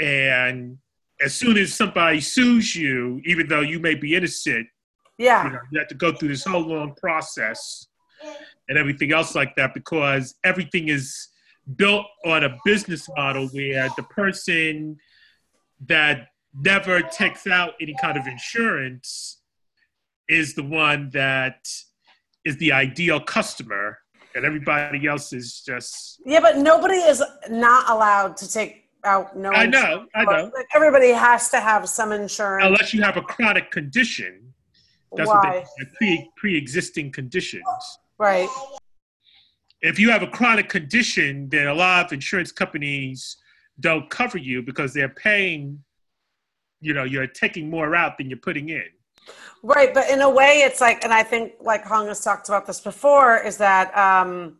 and 0.00 0.78
as 1.20 1.34
soon 1.34 1.56
as 1.56 1.74
somebody 1.74 2.20
sues 2.20 2.74
you, 2.76 3.20
even 3.24 3.48
though 3.48 3.60
you 3.60 3.78
may 3.80 3.94
be 3.94 4.14
innocent, 4.14 4.66
Yeah. 5.18 5.44
you 5.44 5.50
know, 5.52 5.58
you 5.72 5.78
have 5.78 5.88
to 5.88 5.94
go 5.94 6.12
through 6.12 6.28
this 6.28 6.44
whole 6.44 6.60
long 6.62 6.94
process 6.94 7.86
and 8.68 8.78
everything 8.78 9.12
else 9.12 9.34
like 9.34 9.56
that 9.56 9.74
because 9.74 10.34
everything 10.44 10.88
is 10.88 11.28
built 11.76 12.06
on 12.24 12.44
a 12.44 12.56
business 12.64 13.08
model 13.16 13.48
where 13.48 13.88
the 13.96 14.02
person 14.04 14.96
that 15.86 16.28
never 16.54 17.02
takes 17.02 17.46
out 17.46 17.74
any 17.80 17.94
kind 18.00 18.16
of 18.16 18.26
insurance 18.26 19.40
is 20.28 20.54
the 20.54 20.62
one 20.62 21.10
that 21.12 21.66
is 22.44 22.56
the 22.58 22.72
ideal 22.72 23.20
customer 23.20 23.98
and 24.34 24.44
everybody 24.44 25.06
else 25.06 25.32
is 25.32 25.62
just 25.64 26.20
Yeah, 26.24 26.40
but 26.40 26.58
nobody 26.58 26.94
is 26.96 27.22
not 27.50 27.88
allowed 27.90 28.36
to 28.38 28.50
take 28.50 28.87
out 29.04 29.36
no. 29.36 29.50
I 29.50 29.66
know, 29.66 30.06
I 30.14 30.24
know. 30.24 30.50
Like 30.54 30.66
everybody 30.74 31.10
has 31.10 31.48
to 31.50 31.60
have 31.60 31.88
some 31.88 32.12
insurance. 32.12 32.64
unless 32.66 32.92
you 32.92 33.02
have 33.02 33.16
a 33.16 33.22
chronic 33.22 33.70
condition 33.70 34.52
that's 35.16 35.28
Why? 35.28 35.34
what 35.36 35.66
they 35.78 35.84
pre 35.96 36.30
pre-existing 36.36 37.12
conditions 37.12 37.64
Right. 38.18 38.48
if 39.80 39.98
you 39.98 40.10
have 40.10 40.22
a 40.22 40.26
chronic 40.26 40.68
condition, 40.68 41.48
then 41.48 41.68
a 41.68 41.74
lot 41.74 42.06
of 42.06 42.12
insurance 42.12 42.50
companies 42.52 43.36
don't 43.80 44.10
cover 44.10 44.38
you 44.38 44.60
because 44.62 44.92
they're 44.92 45.08
paying, 45.08 45.82
you 46.80 46.92
know, 46.92 47.04
you're 47.04 47.28
taking 47.28 47.70
more 47.70 47.94
out 47.94 48.18
than 48.18 48.28
you're 48.28 48.38
putting 48.38 48.70
in. 48.70 48.84
Right, 49.62 49.92
but 49.94 50.10
in 50.10 50.20
a 50.20 50.30
way, 50.30 50.62
it's 50.62 50.80
like, 50.80 51.04
and 51.04 51.12
I 51.12 51.22
think 51.22 51.52
like 51.60 51.84
Hong 51.84 52.06
has 52.08 52.22
talked 52.22 52.48
about 52.48 52.66
this 52.66 52.80
before, 52.80 53.38
is 53.38 53.56
that 53.58 53.96
um, 53.96 54.58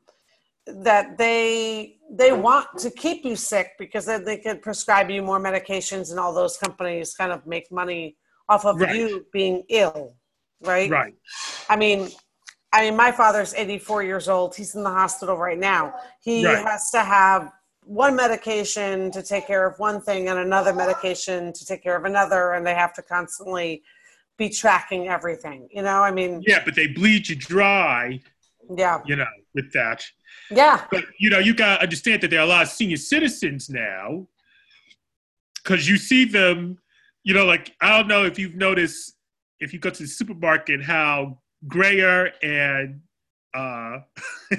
that 0.67 1.19
they 1.19 1.98
they 2.11 2.33
want 2.33 2.79
to 2.79 2.91
keep 2.91 3.25
you 3.25 3.37
sick 3.37 3.73
because 3.79 4.07
then 4.07 4.25
they 4.25 4.39
could 4.39 4.63
prescribe 4.63 5.11
you 5.11 5.23
more 5.23 5.41
medications, 5.41 6.11
and 6.11 6.19
all 6.19 6.33
those 6.33 6.57
companies 6.57 7.15
kind 7.15 7.33
of 7.33 7.47
make 7.47 7.71
money 7.71 8.17
off 8.49 8.65
of 8.65 8.81
Right. 8.81 8.95
you 8.97 9.27
being 9.33 9.65
ill, 9.69 10.17
right? 10.63 10.91
Right. 10.91 11.15
I 11.69 11.77
mean, 11.77 12.09
I 12.73 12.83
mean, 12.83 12.97
my 12.97 13.13
father's 13.13 13.55
84 13.55 14.03
years 14.03 14.29
old. 14.29 14.55
He's 14.55 14.75
in 14.75 14.83
the 14.83 14.91
hospital 14.91 15.37
right 15.37 15.59
now. 15.59 15.95
He 16.21 16.45
Right. 16.45 16.65
has 16.65 16.91
to 16.91 17.01
have 17.01 17.53
one 17.85 18.15
medication 18.15 19.11
to 19.11 19.23
take 19.23 19.47
care 19.47 19.67
of 19.67 19.79
one 19.79 20.01
thing 20.03 20.29
and 20.29 20.39
another 20.39 20.75
medication 20.75 21.53
to 21.55 21.65
take 21.65 21.83
care 21.83 21.97
of 21.97 22.05
another, 22.05 22.53
and 22.53 22.67
they 22.67 22.75
have 22.75 22.93
to 22.95 23.03
constantly 23.03 23.83
be 24.37 24.49
tracking 24.51 25.09
everything. 25.09 25.69
You 25.71 25.83
know, 25.83 26.03
I 26.03 26.11
mean, 26.11 26.43
Yeah, 26.47 26.63
but 26.65 26.75
they 26.75 26.87
bleed 26.87 27.29
you 27.29 27.37
dry, 27.37 28.21
yeah, 28.77 29.01
you 29.07 29.17
know, 29.17 29.27
with 29.55 29.73
that. 29.73 30.05
yeah, 30.51 30.85
But 30.91 31.05
you 31.19 31.31
know, 31.31 31.39
you 31.39 31.55
gotta 31.55 31.83
understand 31.83 32.23
that 32.23 32.31
there 32.31 32.41
are 32.41 32.45
a 32.45 32.49
lot 32.49 32.63
of 32.63 32.69
senior 32.69 32.97
citizens 32.97 33.69
now, 33.71 34.27
because 35.63 35.89
you 35.89 35.97
see 35.97 36.25
them. 36.25 36.79
You 37.25 37.35
know, 37.35 37.45
like 37.45 37.75
I 37.81 37.97
don't 37.97 38.09
know 38.09 38.25
if 38.25 38.39
you've 38.39 38.55
noticed 38.55 39.17
if 39.61 39.73
you 39.73 39.79
go 39.79 39.91
to 39.91 40.03
the 40.03 40.09
supermarket 40.09 40.83
how 40.83 41.39
grayer 41.67 42.31
and 42.43 43.01
uh, 43.55 43.99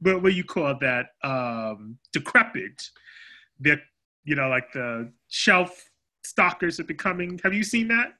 what 0.00 0.22
what 0.22 0.30
do 0.30 0.36
you 0.36 0.44
call 0.44 0.74
that 0.80 1.06
um, 1.22 1.98
decrepit. 2.12 2.82
They're 3.58 3.82
you 4.24 4.34
know 4.34 4.48
like 4.48 4.72
the 4.72 5.12
shelf 5.28 5.90
stalkers 6.24 6.80
are 6.80 6.84
becoming. 6.84 7.40
Have 7.42 7.54
you 7.54 7.64
seen 7.64 7.88
that? 7.88 8.14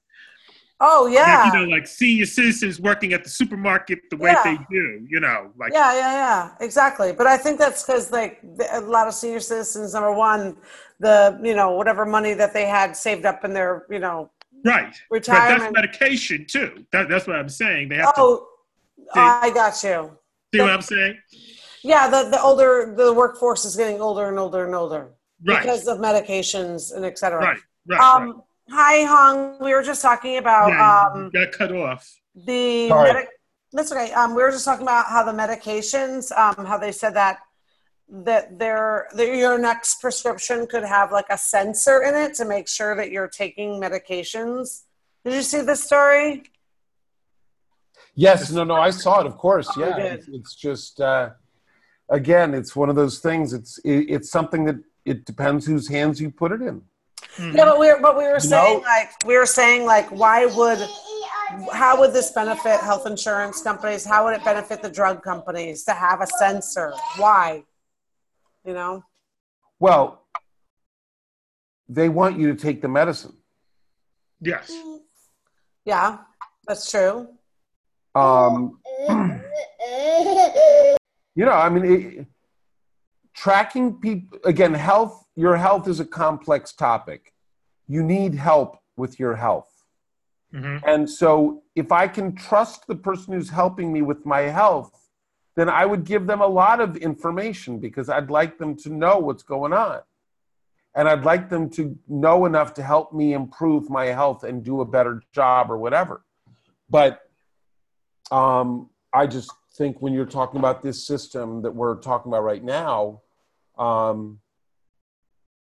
Oh 0.80 1.06
yeah, 1.06 1.44
Like, 1.44 1.52
you 1.52 1.58
know, 1.60 1.64
like 1.76 1.86
senior 1.86 2.26
citizens 2.26 2.80
working 2.80 3.12
at 3.12 3.24
the 3.24 3.30
supermarket 3.30 3.98
the 4.10 4.16
way 4.16 4.30
Yeah. 4.32 4.42
they 4.44 4.58
do. 4.70 5.06
You 5.08 5.20
know, 5.20 5.50
like 5.58 5.72
yeah, 5.72 5.94
yeah, 5.94 6.12
yeah, 6.12 6.50
exactly. 6.60 7.12
But 7.12 7.26
I 7.26 7.36
think 7.36 7.58
that's 7.58 7.82
because 7.84 8.10
like 8.12 8.40
a 8.72 8.80
lot 8.80 9.08
of 9.08 9.14
senior 9.14 9.40
citizens, 9.40 9.94
number 9.94 10.12
one, 10.12 10.56
the 11.00 11.38
you 11.42 11.54
know 11.54 11.72
whatever 11.72 12.04
money 12.04 12.34
that 12.34 12.52
they 12.52 12.66
had 12.66 12.96
saved 12.96 13.24
up 13.26 13.44
in 13.44 13.52
their 13.52 13.86
you 13.90 13.98
know 13.98 14.30
right. 14.64 14.94
But 15.10 15.24
that's 15.24 15.28
retirement. 15.28 15.74
medication 15.74 16.46
too. 16.48 16.84
That, 16.92 17.08
that's 17.08 17.26
what 17.26 17.36
I'm 17.36 17.48
saying. 17.48 17.88
They 17.88 17.96
have 17.96 18.14
to 18.14 18.20
Oh, 18.20 18.46
They- 19.14 19.20
I 19.20 19.50
got 19.54 19.82
you. 19.84 20.18
see 20.54 20.60
what 20.60 20.70
I'm 20.70 20.82
saying. 20.82 21.18
Yeah, 21.82 22.08
the, 22.08 22.28
the 22.30 22.40
older 22.42 22.92
the 22.96 23.12
workforce 23.12 23.64
is 23.64 23.76
getting 23.76 24.00
older 24.00 24.28
and 24.28 24.38
older 24.38 24.66
and 24.66 24.74
older 24.74 25.12
Right. 25.46 25.60
because 25.62 25.86
of 25.86 25.98
medications 25.98 26.92
and 26.94 27.04
et 27.04 27.16
cetera. 27.18 27.40
right. 27.40 27.58
Right. 27.86 28.00
Um, 28.00 28.42
hi, 28.68 29.04
Hong. 29.04 29.58
We 29.60 29.72
were 29.72 29.82
just 29.82 30.02
talking 30.02 30.38
about 30.38 30.70
right. 30.70 31.12
um, 31.12 31.30
yeah, 31.32 31.44
got 31.44 31.52
cut 31.52 31.72
off. 31.72 32.10
the. 32.34 32.88
Sorry. 32.88 33.12
Medi- 33.12 33.28
that's 33.72 33.92
okay. 33.92 34.12
Um, 34.12 34.34
we 34.34 34.42
were 34.42 34.50
just 34.50 34.64
talking 34.64 34.84
about 34.84 35.06
how 35.06 35.24
the 35.24 35.32
medications, 35.32 36.36
um, 36.36 36.64
how 36.64 36.78
they 36.78 36.92
said 36.92 37.14
that 37.14 37.38
that 38.08 38.58
their 38.58 39.08
that 39.14 39.34
your 39.34 39.58
next 39.58 40.00
prescription 40.00 40.66
could 40.66 40.84
have 40.84 41.10
like 41.10 41.26
a 41.30 41.36
sensor 41.36 42.02
in 42.02 42.14
it 42.14 42.34
to 42.34 42.44
make 42.44 42.68
sure 42.68 42.94
that 42.96 43.10
you're 43.10 43.28
taking 43.28 43.80
medications. 43.80 44.84
Did 45.24 45.34
you 45.34 45.42
see 45.42 45.60
this 45.62 45.82
story? 45.82 46.44
Yes, 48.14 48.50
no, 48.50 48.64
no, 48.64 48.76
I 48.76 48.90
saw 48.90 49.20
it. 49.20 49.26
Of 49.26 49.36
course, 49.36 49.68
Oh, 49.76 49.80
yeah. 49.80 49.96
It's, 49.98 50.28
it's 50.28 50.54
just 50.54 51.00
uh, 51.00 51.30
again, 52.08 52.54
it's 52.54 52.74
one 52.74 52.88
of 52.88 52.96
those 52.96 53.18
things. 53.18 53.52
It's 53.52 53.78
it, 53.78 54.06
it's 54.08 54.30
something 54.30 54.64
that 54.64 54.76
it 55.04 55.24
depends 55.24 55.66
whose 55.66 55.88
hands 55.88 56.20
you 56.20 56.30
put 56.30 56.52
it 56.52 56.62
in. 56.62 56.82
Yeah, 57.38 57.52
but 57.64 57.78
we 57.78 57.86
were, 57.88 58.00
but 58.00 58.16
we 58.16 58.24
were 58.24 58.34
You 58.34 58.40
saying 58.40 58.78
know- 58.78 58.84
like 58.84 59.10
we 59.26 59.36
were 59.36 59.46
saying 59.46 59.84
like 59.84 60.08
why 60.10 60.46
would 60.46 60.78
how 61.72 61.98
would 62.00 62.12
this 62.12 62.32
benefit 62.32 62.80
health 62.80 63.06
insurance 63.06 63.62
companies? 63.62 64.04
How 64.04 64.24
would 64.24 64.34
it 64.34 64.44
benefit 64.44 64.82
the 64.82 64.90
drug 64.90 65.22
companies 65.22 65.84
to 65.84 65.92
have 65.92 66.20
a 66.20 66.26
sensor? 66.26 66.92
Why? 67.18 67.62
You 68.64 68.74
know? 68.74 69.04
Well, 69.78 70.26
they 71.88 72.08
want 72.08 72.38
you 72.38 72.52
to 72.52 72.60
take 72.60 72.82
the 72.82 72.88
medicine. 72.88 73.36
Yes. 74.40 74.72
Yeah, 75.84 76.18
that's 76.66 76.90
true. 76.90 77.28
Um, 78.14 78.80
you 79.08 79.40
know, 81.44 81.52
I 81.52 81.68
mean, 81.68 81.84
it, 81.84 82.26
tracking 83.34 83.94
people 84.00 84.38
again. 84.44 84.74
Health, 84.74 85.25
your 85.36 85.56
health 85.56 85.86
is 85.86 86.00
a 86.00 86.04
complex 86.04 86.72
topic. 86.72 87.32
You 87.86 88.02
need 88.02 88.34
help 88.34 88.78
with 88.96 89.20
your 89.20 89.36
health. 89.36 89.70
hmm 90.52 90.78
And 90.84 91.08
so, 91.08 91.62
if 91.74 91.92
I 91.92 92.08
can 92.08 92.34
trust 92.34 92.86
the 92.86 92.96
person 92.96 93.34
who's 93.34 93.50
helping 93.50 93.92
me 93.92 94.02
with 94.02 94.24
my 94.24 94.42
health, 94.60 94.90
then 95.56 95.68
I 95.68 95.86
would 95.86 96.04
give 96.04 96.26
them 96.26 96.40
a 96.40 96.46
lot 96.46 96.80
of 96.80 96.96
information 96.96 97.78
because 97.78 98.08
I'd 98.08 98.30
like 98.30 98.58
them 98.58 98.76
to 98.76 98.88
know 98.90 99.18
what's 99.18 99.42
going 99.42 99.72
on. 99.72 100.00
And 100.94 101.08
I'd 101.08 101.24
like 101.24 101.50
them 101.50 101.68
to 101.70 101.98
know 102.08 102.46
enough 102.46 102.72
to 102.74 102.82
help 102.82 103.12
me 103.12 103.34
improve 103.34 103.90
my 103.90 104.06
health 104.06 104.44
and 104.44 104.64
do 104.64 104.80
a 104.80 104.84
better 104.84 105.22
job 105.32 105.70
or 105.70 105.76
whatever. 105.76 106.24
But 106.88 107.20
um, 108.30 108.88
I 109.12 109.26
just 109.26 109.50
think 109.76 110.00
when 110.00 110.14
you're 110.14 110.24
talking 110.24 110.58
about 110.58 110.82
this 110.82 111.06
system 111.06 111.62
that 111.62 111.74
we're 111.74 111.96
talking 111.96 112.32
about 112.32 112.44
right 112.44 112.64
now, 112.64 113.20
um, 113.78 114.40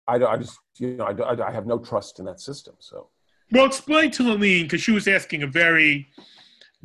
I, 0.07 0.15
I 0.15 0.37
just, 0.37 0.59
you 0.77 0.95
know, 0.95 1.05
I, 1.05 1.47
I 1.47 1.51
have 1.51 1.65
no 1.65 1.79
trust 1.79 2.19
in 2.19 2.25
that 2.25 2.39
system. 2.39 2.75
So. 2.79 3.07
Well, 3.51 3.65
explain 3.65 4.11
to 4.11 4.31
Aline 4.31 4.63
because 4.63 4.81
she 4.81 4.91
was 4.91 5.07
asking 5.07 5.43
a 5.43 5.47
very 5.47 6.07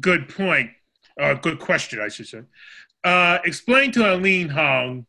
good 0.00 0.28
point, 0.28 0.70
or 1.16 1.34
good 1.34 1.58
question, 1.58 2.00
I 2.00 2.08
should 2.08 2.28
say. 2.28 2.42
Uh, 3.04 3.38
explain 3.44 3.92
to 3.92 4.14
Aline 4.14 4.48
Hong 4.48 5.06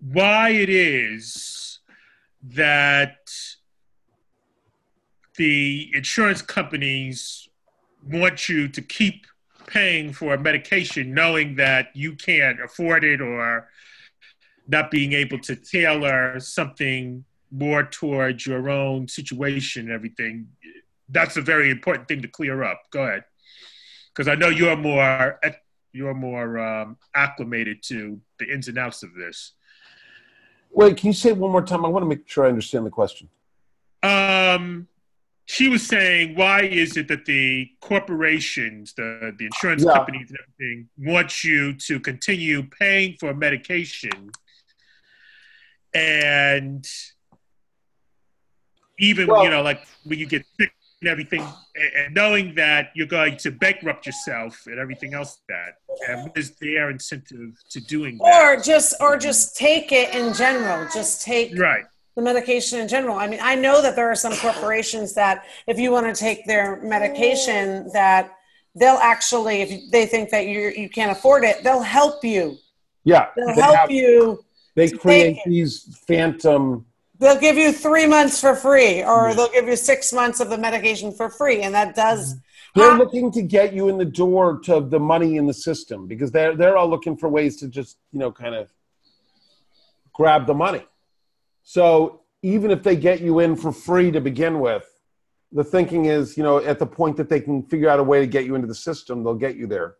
why 0.00 0.50
it 0.50 0.68
is 0.68 1.80
that 2.42 3.18
the 5.36 5.90
insurance 5.94 6.42
companies 6.42 7.48
want 8.04 8.48
you 8.48 8.68
to 8.68 8.82
keep 8.82 9.26
paying 9.66 10.12
for 10.12 10.34
a 10.34 10.38
medication 10.38 11.12
knowing 11.12 11.56
that 11.56 11.88
you 11.94 12.14
can't 12.14 12.60
afford 12.60 13.04
it 13.04 13.20
or 13.20 13.68
not 14.68 14.90
being 14.90 15.14
able 15.14 15.38
to 15.40 15.56
tailor 15.56 16.38
something 16.38 17.24
more 17.50 17.82
towards 17.82 18.46
your 18.46 18.68
own 18.68 19.08
situation 19.08 19.86
and 19.86 19.92
everything. 19.92 20.46
That's 21.08 21.38
a 21.38 21.42
very 21.42 21.70
important 21.70 22.06
thing 22.06 22.20
to 22.22 22.28
clear 22.28 22.62
up. 22.62 22.82
Go 22.90 23.04
ahead, 23.04 23.24
because 24.12 24.28
I 24.28 24.34
know 24.34 24.48
you're 24.48 24.76
more 24.76 25.40
you're 25.92 26.14
more 26.14 26.58
um, 26.58 26.98
acclimated 27.14 27.82
to 27.84 28.20
the 28.38 28.52
ins 28.52 28.68
and 28.68 28.78
outs 28.78 29.02
of 29.02 29.14
this. 29.14 29.54
Wait, 30.70 30.98
can 30.98 31.06
you 31.08 31.12
say 31.14 31.30
it 31.30 31.36
one 31.38 31.50
more 31.50 31.62
time? 31.62 31.84
I 31.86 31.88
want 31.88 32.02
to 32.02 32.08
make 32.08 32.28
sure 32.28 32.44
I 32.44 32.48
understand 32.48 32.84
the 32.84 32.90
question. 32.90 33.30
Um, 34.02 34.86
she 35.46 35.68
was 35.68 35.84
saying, 35.86 36.36
why 36.36 36.60
is 36.60 36.98
it 36.98 37.08
that 37.08 37.24
the 37.24 37.70
corporations, 37.80 38.92
the 38.92 39.34
the 39.38 39.46
insurance 39.46 39.82
Yeah. 39.82 39.94
companies, 39.94 40.28
and 40.30 40.38
everything, 40.42 40.88
want 40.98 41.42
you 41.42 41.72
to 41.72 41.98
continue 41.98 42.64
paying 42.64 43.16
for 43.18 43.32
medication, 43.32 44.30
and 45.94 46.86
even 48.98 49.26
Well- 49.28 49.44
you 49.44 49.50
know, 49.50 49.62
like 49.62 49.86
when 50.04 50.18
you 50.18 50.26
get 50.26 50.44
sick, 50.58 50.72
and 51.00 51.08
everything, 51.08 51.46
and 51.96 52.12
knowing 52.12 52.56
that 52.56 52.90
you're 52.96 53.06
going 53.06 53.36
to 53.36 53.52
bankrupt 53.52 54.04
yourself 54.04 54.60
and 54.66 54.80
everything 54.80 55.14
else 55.14 55.38
that, 55.48 55.74
and 56.08 56.24
what 56.24 56.36
is 56.36 56.56
their 56.56 56.90
incentive 56.90 57.50
to 57.70 57.80
doing 57.82 58.18
that? 58.18 58.42
Or 58.42 58.60
just 58.60 58.96
or 59.00 59.16
just 59.16 59.56
take 59.56 59.92
it 59.92 60.12
in 60.12 60.34
general. 60.34 60.88
Just 60.92 61.22
take 61.24 61.56
Right. 61.56 61.84
the 62.16 62.22
medication 62.22 62.80
in 62.80 62.88
general. 62.88 63.16
I 63.16 63.28
mean, 63.28 63.38
I 63.40 63.54
know 63.54 63.80
that 63.80 63.94
there 63.94 64.10
are 64.10 64.16
some 64.16 64.32
corporations 64.38 65.14
that 65.14 65.44
if 65.68 65.78
you 65.78 65.92
want 65.92 66.12
to 66.12 66.18
take 66.20 66.46
their 66.46 66.80
medication 66.82 67.88
that 67.92 68.32
they'll 68.74 68.96
actually 69.00 69.60
if 69.62 69.90
they 69.92 70.04
think 70.04 70.30
that 70.30 70.46
you 70.46 70.72
you 70.76 70.88
can't 70.88 71.12
afford 71.12 71.44
it, 71.44 71.62
they'll 71.62 71.80
help 71.80 72.24
you. 72.24 72.56
Yeah, 73.04 73.28
They'll 73.36 73.54
they, 73.54 73.62
help 73.62 73.76
have- 73.76 73.90
you. 73.92 74.44
They 74.78 74.90
create 74.90 75.38
these 75.44 75.72
phantom. 76.06 76.86
They'll 77.20 77.40
give 77.48 77.56
you 77.56 77.72
3 77.72 78.06
months 78.06 78.40
for 78.40 78.54
free 78.54 79.02
or 79.02 79.34
they'll 79.34 79.50
give 79.58 79.66
you 79.66 79.76
6 79.76 80.12
months 80.12 80.38
of 80.40 80.48
the 80.50 80.58
medication 80.58 81.08
for 81.18 81.28
free 81.40 81.62
and 81.62 81.74
that 81.74 81.96
does 81.96 82.36
They're 82.76 82.92
Ah. 82.92 83.02
looking 83.02 83.32
to 83.32 83.42
get 83.42 83.68
you 83.72 83.88
in 83.88 83.96
the 83.98 84.10
door 84.22 84.44
to 84.68 84.74
the 84.94 85.00
money 85.00 85.36
in 85.40 85.44
the 85.46 85.54
system 85.68 85.98
because 86.12 86.30
they're 86.30 86.54
they're 86.60 86.76
all 86.78 86.90
looking 86.94 87.16
for 87.20 87.28
ways 87.38 87.52
to 87.60 87.66
just 87.78 87.92
you 88.12 88.20
know 88.22 88.30
kind 88.42 88.54
of 88.60 88.64
grab 90.18 90.46
the 90.46 90.54
money. 90.66 90.84
So 91.76 92.20
even 92.54 92.70
if 92.70 92.80
they 92.86 92.96
get 93.08 93.20
you 93.26 93.34
in 93.44 93.56
for 93.62 93.72
free 93.72 94.10
to 94.16 94.20
begin 94.20 94.54
with, 94.68 94.86
the 95.58 95.64
thinking 95.74 96.02
is 96.16 96.36
you 96.38 96.44
know 96.46 96.56
at 96.72 96.78
the 96.78 96.86
point 97.00 97.14
that 97.16 97.28
they 97.32 97.40
can 97.46 97.56
figure 97.72 97.88
out 97.92 97.98
a 98.04 98.06
way 98.12 98.18
to 98.20 98.26
get 98.36 98.44
you 98.48 98.54
into 98.54 98.68
the 98.74 98.80
system, 98.90 99.14
they'll 99.24 99.42
get 99.48 99.56
you 99.60 99.66
there, 99.66 99.90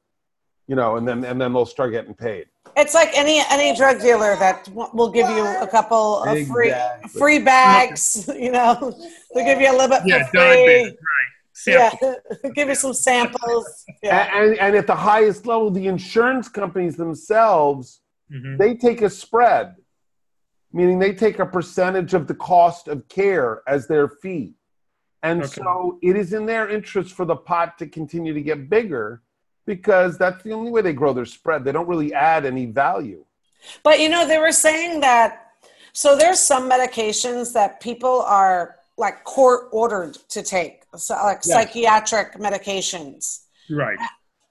you 0.69 0.77
know, 0.77 0.97
and 0.97 1.09
then 1.09 1.25
and 1.25 1.41
then 1.41 1.53
they'll 1.53 1.67
start 1.67 1.91
getting 1.93 2.15
paid. 2.15 2.47
It's 2.77 2.95
like 2.95 3.11
any 3.15 3.43
any 3.51 3.75
drug 3.75 4.01
dealer 4.01 4.37
that 4.37 4.69
will 4.75 5.11
give 5.11 5.29
you 5.29 5.45
a 5.61 5.67
couple 5.67 6.23
of 6.23 6.47
free 6.47 6.69
Exactly. 6.69 7.19
free 7.19 7.39
bags. 7.41 8.29
You 8.39 8.53
know, 8.53 8.95
they'll 9.35 9.45
give 9.45 9.61
you 9.61 9.71
a 9.71 9.77
little 9.77 9.89
bit 9.89 10.03
Yeah, 10.07 10.27
for 10.29 10.37
dime 10.37 10.65
free. 10.65 10.85
right. 10.85 11.33
Sample. 11.55 12.15
Yeah, 12.45 12.51
give 12.55 12.69
you 12.69 12.75
some 12.77 12.93
samples. 12.95 13.85
Yeah, 14.03 14.29
And, 14.37 14.51
and, 14.51 14.59
and 14.61 14.77
at 14.77 14.87
the 14.87 14.95
highest 14.95 15.45
level, 15.47 15.71
the 15.71 15.87
insurance 15.89 16.49
companies 16.49 16.97
themselves 16.97 18.01
Mhm. 18.31 18.59
they 18.59 18.75
take 18.75 19.01
a 19.01 19.09
spread, 19.09 19.77
meaning 20.71 20.99
they 20.99 21.15
take 21.15 21.39
a 21.39 21.47
percentage 21.47 22.13
of 22.13 22.27
the 22.27 22.35
cost 22.35 22.87
of 22.87 23.09
care 23.09 23.63
as 23.67 23.87
their 23.89 24.07
fee. 24.07 24.53
And 25.23 25.43
Okay. 25.43 25.63
so 25.63 25.99
it 26.03 26.15
is 26.15 26.33
in 26.35 26.45
their 26.45 26.69
interest 26.69 27.15
for 27.15 27.25
the 27.25 27.35
pot 27.37 27.79
to 27.79 27.87
continue 27.87 28.35
to 28.35 28.43
get 28.43 28.69
bigger 28.69 29.23
because 29.69 30.17
that's 30.17 30.43
the 30.43 30.53
only 30.53 30.71
way 30.71 30.81
they 30.81 30.95
grow 30.95 31.13
their 31.13 31.27
spread. 31.27 31.63
They 31.63 31.73
don't 31.73 31.87
really 31.87 32.13
add 32.15 32.47
any 32.47 32.65
value. 32.67 33.23
but 33.83 34.01
you 34.01 34.09
know 34.09 34.27
they 34.27 34.39
were 34.39 34.57
saying 34.69 35.01
that. 35.01 35.29
So 35.93 36.17
there's 36.17 36.41
some 36.41 36.65
medications 36.71 37.53
that 37.53 37.81
people 37.81 38.23
are 38.23 38.77
like 38.97 39.25
court 39.25 39.69
ordered 39.73 40.15
to 40.35 40.43
take, 40.43 40.75
so 40.97 41.15
like 41.31 41.41
Yeah. 41.45 41.55
psychiatric 41.55 42.29
medications. 42.47 43.23
Right. 43.71 43.99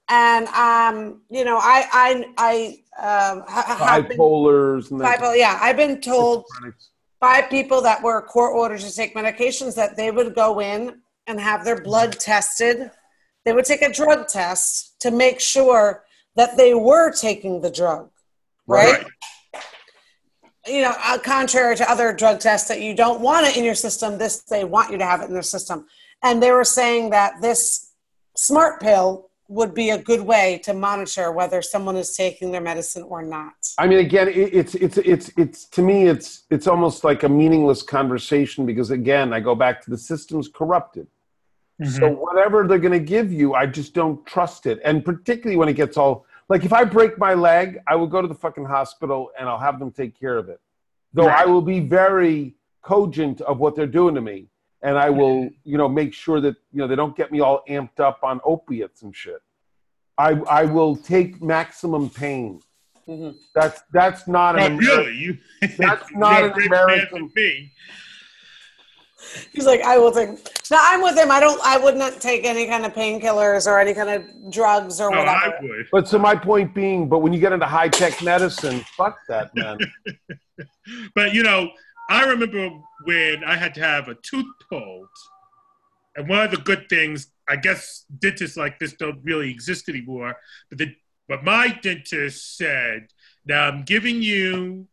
And 0.08 0.46
um, 0.48 0.96
you 1.36 1.44
know, 1.44 1.58
I 1.58 1.78
I 2.04 2.10
I 2.50 2.52
um, 3.08 3.36
ha- 3.48 4.00
been, 4.08 4.16
Bipolars 4.16 4.90
and 4.90 5.00
bipolar. 5.00 5.36
Yeah, 5.36 5.58
I've 5.60 5.76
been 5.76 6.00
told 6.00 6.44
by 7.20 7.42
people 7.42 7.80
that 7.82 8.02
were 8.02 8.22
court 8.22 8.52
ordered 8.54 8.80
to 8.80 8.94
take 8.94 9.14
medications 9.14 9.74
that 9.74 9.96
they 9.96 10.10
would 10.10 10.34
go 10.34 10.60
in 10.60 10.80
and 11.26 11.40
have 11.40 11.64
their 11.64 11.80
blood 11.88 12.12
tested. 12.30 12.90
They 13.44 13.52
would 13.52 13.64
take 13.64 13.82
a 13.82 13.92
drug 13.92 14.28
test 14.28 15.00
to 15.00 15.10
make 15.10 15.40
sure 15.40 16.04
that 16.36 16.56
they 16.56 16.74
were 16.74 17.10
taking 17.12 17.60
the 17.60 17.70
drug, 17.70 18.10
right? 18.66 19.02
Right. 19.02 19.62
You 20.66 20.82
know, 20.82 20.94
uh, 21.02 21.18
contrary 21.18 21.76
to 21.76 21.90
other 21.90 22.12
drug 22.12 22.40
tests 22.40 22.68
that 22.68 22.82
you 22.82 22.94
don't 22.94 23.20
want 23.20 23.46
it 23.46 23.56
in 23.56 23.64
your 23.64 23.74
system, 23.74 24.18
this 24.18 24.42
they 24.42 24.64
want 24.64 24.92
you 24.92 24.98
to 24.98 25.04
have 25.04 25.22
it 25.22 25.28
in 25.28 25.32
their 25.32 25.42
system. 25.42 25.86
And 26.22 26.42
they 26.42 26.50
were 26.50 26.64
saying 26.64 27.10
that 27.10 27.40
this 27.40 27.92
smart 28.36 28.80
pill 28.80 29.28
would 29.48 29.72
be 29.74 29.90
a 29.90 29.98
good 29.98 30.20
way 30.20 30.60
to 30.62 30.74
monitor 30.74 31.32
whether 31.32 31.62
someone 31.62 31.96
is 31.96 32.14
taking 32.14 32.52
their 32.52 32.60
medicine 32.60 33.02
or 33.04 33.22
not. 33.22 33.54
I 33.78 33.86
mean, 33.86 33.98
again, 33.98 34.28
it, 34.28 34.54
it's 34.54 34.74
it's 34.74 34.98
it's 34.98 35.30
it's 35.36 35.64
to 35.66 35.82
me, 35.82 36.06
it's 36.06 36.44
it's 36.50 36.66
almost 36.66 37.02
like 37.02 37.22
a 37.22 37.28
meaningless 37.28 37.82
conversation 37.82 38.66
because 38.66 38.90
again, 38.90 39.32
I 39.32 39.40
go 39.40 39.54
back 39.54 39.82
to 39.84 39.90
the 39.90 39.98
system's 39.98 40.48
corrupted. 40.48 41.06
So 41.84 42.08
whatever 42.10 42.66
they're 42.66 42.80
going 42.80 42.92
to 42.92 42.98
give 42.98 43.32
you, 43.32 43.54
I 43.54 43.64
just 43.66 43.94
don't 43.94 44.24
trust 44.26 44.66
it. 44.66 44.80
And 44.84 45.04
particularly 45.04 45.56
when 45.56 45.68
it 45.68 45.74
gets 45.74 45.96
all 45.96 46.26
like 46.48 46.64
if 46.64 46.72
I 46.72 46.82
break 46.82 47.18
my 47.18 47.34
leg, 47.34 47.78
I 47.86 47.94
will 47.94 48.06
go 48.08 48.20
to 48.20 48.26
the 48.26 48.34
fucking 48.34 48.64
hospital 48.64 49.30
and 49.38 49.48
I'll 49.48 49.58
have 49.60 49.78
them 49.78 49.92
take 49.92 50.18
care 50.18 50.36
of 50.38 50.48
it. 50.48 50.60
Though 51.14 51.28
I 51.28 51.44
will 51.44 51.62
be 51.62 51.78
very 51.80 52.56
cogent 52.82 53.40
of 53.42 53.58
what 53.58 53.76
they're 53.76 53.86
doing 53.86 54.14
to 54.16 54.20
me, 54.20 54.48
and 54.82 54.98
I 54.98 55.08
will, 55.10 55.50
you 55.64 55.78
know, 55.78 55.88
make 55.88 56.12
sure 56.14 56.40
that 56.40 56.56
you 56.72 56.78
know 56.80 56.88
they 56.88 56.96
don't 56.96 57.16
get 57.16 57.30
me 57.30 57.40
all 57.40 57.62
amped 57.68 58.00
up 58.00 58.20
on 58.24 58.40
opiates 58.44 59.02
and 59.02 59.14
shit. 59.14 59.40
I 60.16 60.30
I 60.50 60.64
will 60.64 60.96
take 60.96 61.40
maximum 61.42 62.10
pain. 62.10 62.60
Mhm. 63.08 63.36
That's 63.54 63.82
that's 63.92 64.26
not 64.26 64.58
an 64.58 64.78
really? 64.78 65.16
You, 65.16 65.38
That's 65.78 66.10
not 66.26 66.42
an 66.44 66.66
American- 66.66 67.30
me. 67.36 67.72
He's 69.52 69.66
like, 69.66 69.80
I 69.82 69.98
will 69.98 70.12
take. 70.12 70.30
Now 70.70 70.80
I'm 70.82 71.02
with 71.02 71.16
him. 71.16 71.30
I 71.30 71.40
don't. 71.40 71.60
I 71.64 71.78
would 71.78 71.96
not 71.96 72.20
take 72.20 72.44
any 72.44 72.66
kind 72.66 72.84
of 72.84 72.92
painkillers 72.92 73.66
or 73.66 73.78
any 73.78 73.94
kind 73.94 74.10
of 74.10 74.52
drugs 74.52 75.00
or 75.00 75.10
No, 75.10 75.18
whatever. 75.20 75.36
I 75.38 75.52
would. 75.62 75.86
But 75.90 76.08
so 76.08 76.18
my 76.18 76.34
point 76.34 76.74
being, 76.74 77.08
but 77.08 77.20
when 77.20 77.32
you 77.32 77.40
get 77.40 77.52
into 77.52 77.66
high 77.66 77.88
tech 77.88 78.22
medicine, 78.22 78.80
fuck 78.96 79.18
that, 79.28 79.54
man. 79.54 79.78
But 81.14 81.32
you 81.34 81.42
know, 81.42 81.70
I 82.10 82.24
remember 82.24 82.70
when 83.04 83.44
I 83.44 83.56
had 83.56 83.74
to 83.74 83.80
have 83.80 84.08
a 84.08 84.14
tooth 84.16 84.46
pulled, 84.68 85.08
and 86.16 86.28
one 86.28 86.42
of 86.42 86.50
the 86.50 86.58
good 86.58 86.88
things, 86.88 87.28
I 87.48 87.56
guess 87.56 88.04
dentists 88.18 88.56
like 88.56 88.78
this 88.78 88.92
don't 88.94 89.20
really 89.22 89.50
exist 89.50 89.88
anymore. 89.88 90.36
But 90.68 90.78
the 90.78 90.94
but 91.28 91.44
my 91.44 91.68
dentist 91.82 92.56
said, 92.56 93.08
"Now 93.46 93.68
I'm 93.68 93.84
giving 93.84 94.22
you 94.22 94.86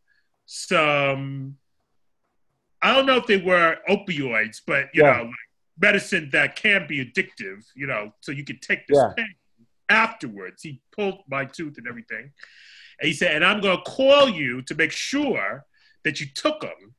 some. 0.46 1.56
I 2.82 2.94
don't 2.94 3.06
know 3.06 3.16
if 3.16 3.26
they 3.26 3.38
were 3.38 3.78
opioids, 3.88 4.60
but 4.66 4.86
you 4.94 5.02
Yeah. 5.02 5.16
know, 5.16 5.22
like 5.24 5.34
medicine 5.78 6.30
that 6.32 6.56
can 6.56 6.86
be 6.86 7.04
addictive. 7.04 7.64
You 7.74 7.86
know, 7.86 8.12
so 8.20 8.32
you 8.32 8.44
can 8.44 8.58
take 8.60 8.86
this 8.86 8.96
Yeah. 8.98 9.12
pain 9.16 9.34
afterwards." 9.88 10.62
He 10.62 10.80
pulled 10.92 11.22
my 11.28 11.44
tooth 11.44 11.78
and 11.78 11.86
everything. 11.86 12.32
And 12.98 13.06
he 13.08 13.12
said, 13.12 13.34
and 13.36 13.44
I'm 13.44 13.60
going 13.60 13.76
to 13.76 13.82
call 13.84 14.26
you 14.28 14.62
to 14.62 14.74
make 14.74 14.90
sure 14.90 15.66
that 16.02 16.18
you 16.18 16.26
took 16.34 16.62
them. 16.62 16.94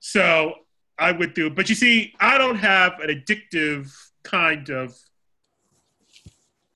So 0.00 0.54
I 0.98 1.12
went 1.12 1.34
through, 1.34 1.50
but 1.50 1.70
you 1.70 1.74
see, 1.74 2.14
I 2.20 2.36
don't 2.36 2.56
have 2.56 3.00
an 3.00 3.08
addictive 3.08 3.90
kind 4.22 4.68
of, 4.68 4.94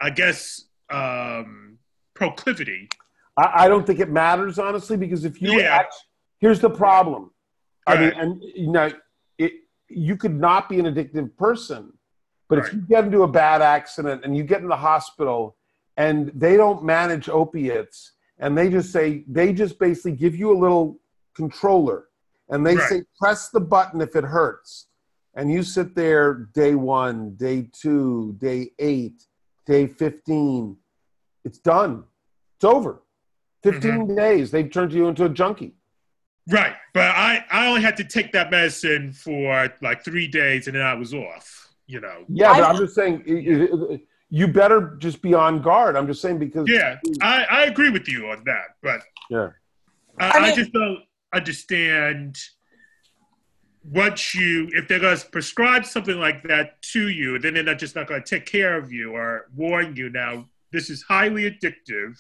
I 0.01 0.11
guess, 0.11 0.65
um, 0.89 1.79
proclivity. 2.15 2.89
I, 3.37 3.65
I 3.65 3.69
don't 3.69 3.87
think 3.87 4.01
it 4.01 4.09
matters 4.11 4.59
honestly 4.59 4.97
because 4.97 5.25
if 5.27 5.43
you 5.43 5.61
Yeah. 5.61 5.77
act, 5.77 5.95
here's 6.39 6.61
the 6.61 6.71
problem. 6.71 7.31
I 7.87 7.99
mean, 7.99 8.13
and 8.17 8.43
you 8.43 8.73
know, 8.73 8.91
you 9.89 10.17
could 10.17 10.35
not 10.35 10.69
be 10.69 10.79
an 10.79 10.87
addictive 10.87 11.37
person, 11.37 11.93
but 12.49 12.59
if 12.59 12.73
you 12.73 12.81
get 12.81 13.05
into 13.05 13.23
a 13.23 13.29
bad 13.29 13.63
accident 13.63 14.25
and 14.25 14.37
you 14.37 14.45
get 14.45 14.61
in 14.61 14.69
the 14.69 14.77
hospital 14.77 15.57
and 15.97 16.31
they 16.35 16.57
don't 16.57 16.85
manage 16.85 17.29
opiates 17.29 18.13
and 18.39 18.57
they 18.57 18.69
just 18.69 18.93
say 18.93 19.25
they 19.29 19.53
just 19.53 19.79
basically 19.79 20.13
give 20.13 20.35
you 20.35 20.53
a 20.53 20.59
little 20.59 20.99
controller 21.35 22.07
and 22.49 22.65
they 22.65 22.77
Right. 22.77 22.89
say 22.89 23.03
press 23.21 23.49
the 23.49 23.61
button 23.61 24.01
if 24.01 24.15
it 24.15 24.25
hurts. 24.25 24.87
And 25.35 25.51
you 25.51 25.63
sit 25.63 25.95
there 25.95 26.49
day 26.55 26.75
one 26.75 27.35
day 27.37 27.69
two 27.73 28.37
day 28.39 28.71
eight 28.79 29.27
day 29.67 29.87
15 29.87 30.77
it's 31.45 31.59
done. 31.59 32.05
It's 32.57 32.65
over. 32.65 33.03
Mm-hmm. 33.65 33.81
15 33.81 34.15
days 34.17 34.51
they've 34.51 34.71
turned 34.71 34.93
you 34.93 35.09
into 35.09 35.25
a 35.25 35.29
junkie 35.29 35.75
Right. 36.49 36.75
But 36.95 37.11
I, 37.17 37.45
I 37.51 37.67
only 37.67 37.83
had 37.83 37.97
to 37.99 38.05
take 38.05 38.33
that 38.33 38.51
medicine 38.51 39.13
for 39.13 39.69
like 39.83 40.05
three 40.05 40.29
days 40.29 40.67
and 40.69 40.77
then 40.77 40.83
I 40.83 40.95
was 40.95 41.13
off, 41.13 41.69
you 41.87 42.01
know. 42.01 42.25
yeah 42.29 42.53
but 42.55 42.63
I- 42.65 42.71
i'm 42.71 42.77
just 42.77 42.95
saying 42.95 43.23
i- 43.29 43.95
i- 43.95 44.01
you 44.29 44.49
better 44.49 44.97
just 44.99 45.23
be 45.23 45.35
on 45.35 45.63
guard 45.63 45.97
i'm 45.97 46.07
just 46.09 46.21
saying 46.21 46.39
because 46.41 46.69
Yeah, 46.69 46.99
I, 47.23 47.45
I 47.59 47.63
agree 47.65 47.91
with 47.91 48.09
you 48.09 48.29
on 48.29 48.43
that, 48.45 48.69
but 48.83 49.01
yeah 49.31 49.51
I, 50.19 50.27
I 50.27 50.41
I, 50.47 50.55
just 50.55 50.73
don't 50.73 51.01
understand 51.33 52.39
once 53.85 54.35
you 54.35 54.69
if 54.73 54.89
they're 54.89 54.99
going 54.99 55.17
to 55.17 55.27
prescribe 55.27 55.85
something 55.87 56.19
like 56.19 56.43
that 56.45 56.81
to 56.83 57.09
you, 57.09 57.39
then 57.39 57.55
they're 57.55 57.63
not 57.63 57.79
just 57.79 57.95
not 57.95 58.09
going 58.09 58.23
to 58.23 58.29
take 58.29 58.47
care 58.47 58.77
of 58.77 58.91
you 58.93 59.13
or 59.13 59.47
warn 59.55 59.95
you. 59.95 60.11
Now 60.11 60.47
this 60.73 60.91
is 60.91 61.03
highly 61.03 61.49
addictive. 61.51 62.19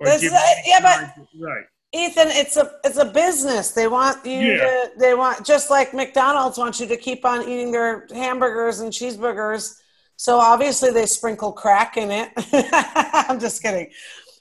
This 0.00 0.20
give 0.22 0.32
is- 0.32 0.38
you 0.64 0.72
yeah, 0.72 0.80
but- 0.80 1.26
right, 1.46 1.64
Ethan, 1.94 2.28
it's 2.28 2.56
a 2.56 2.72
it's 2.82 2.98
a 2.98 3.04
business. 3.04 3.70
They 3.70 3.86
want 3.86 4.24
you 4.26 4.32
Yeah. 4.54 4.56
to 4.58 4.90
they 4.98 5.14
want 5.14 5.46
just 5.46 5.70
like 5.70 5.94
McDonald's 5.94 6.58
wants 6.58 6.80
you 6.80 6.86
to 6.88 6.96
keep 6.96 7.24
on 7.24 7.42
eating 7.42 7.70
their 7.70 8.06
hamburgers 8.12 8.80
and 8.80 8.92
cheeseburgers. 8.92 9.80
So 10.16 10.38
obviously 10.38 10.90
they 10.90 11.06
sprinkle 11.06 11.52
crack 11.52 11.96
in 11.96 12.10
it. 12.10 12.30
I'm 13.28 13.38
just 13.38 13.62
kidding. 13.62 13.90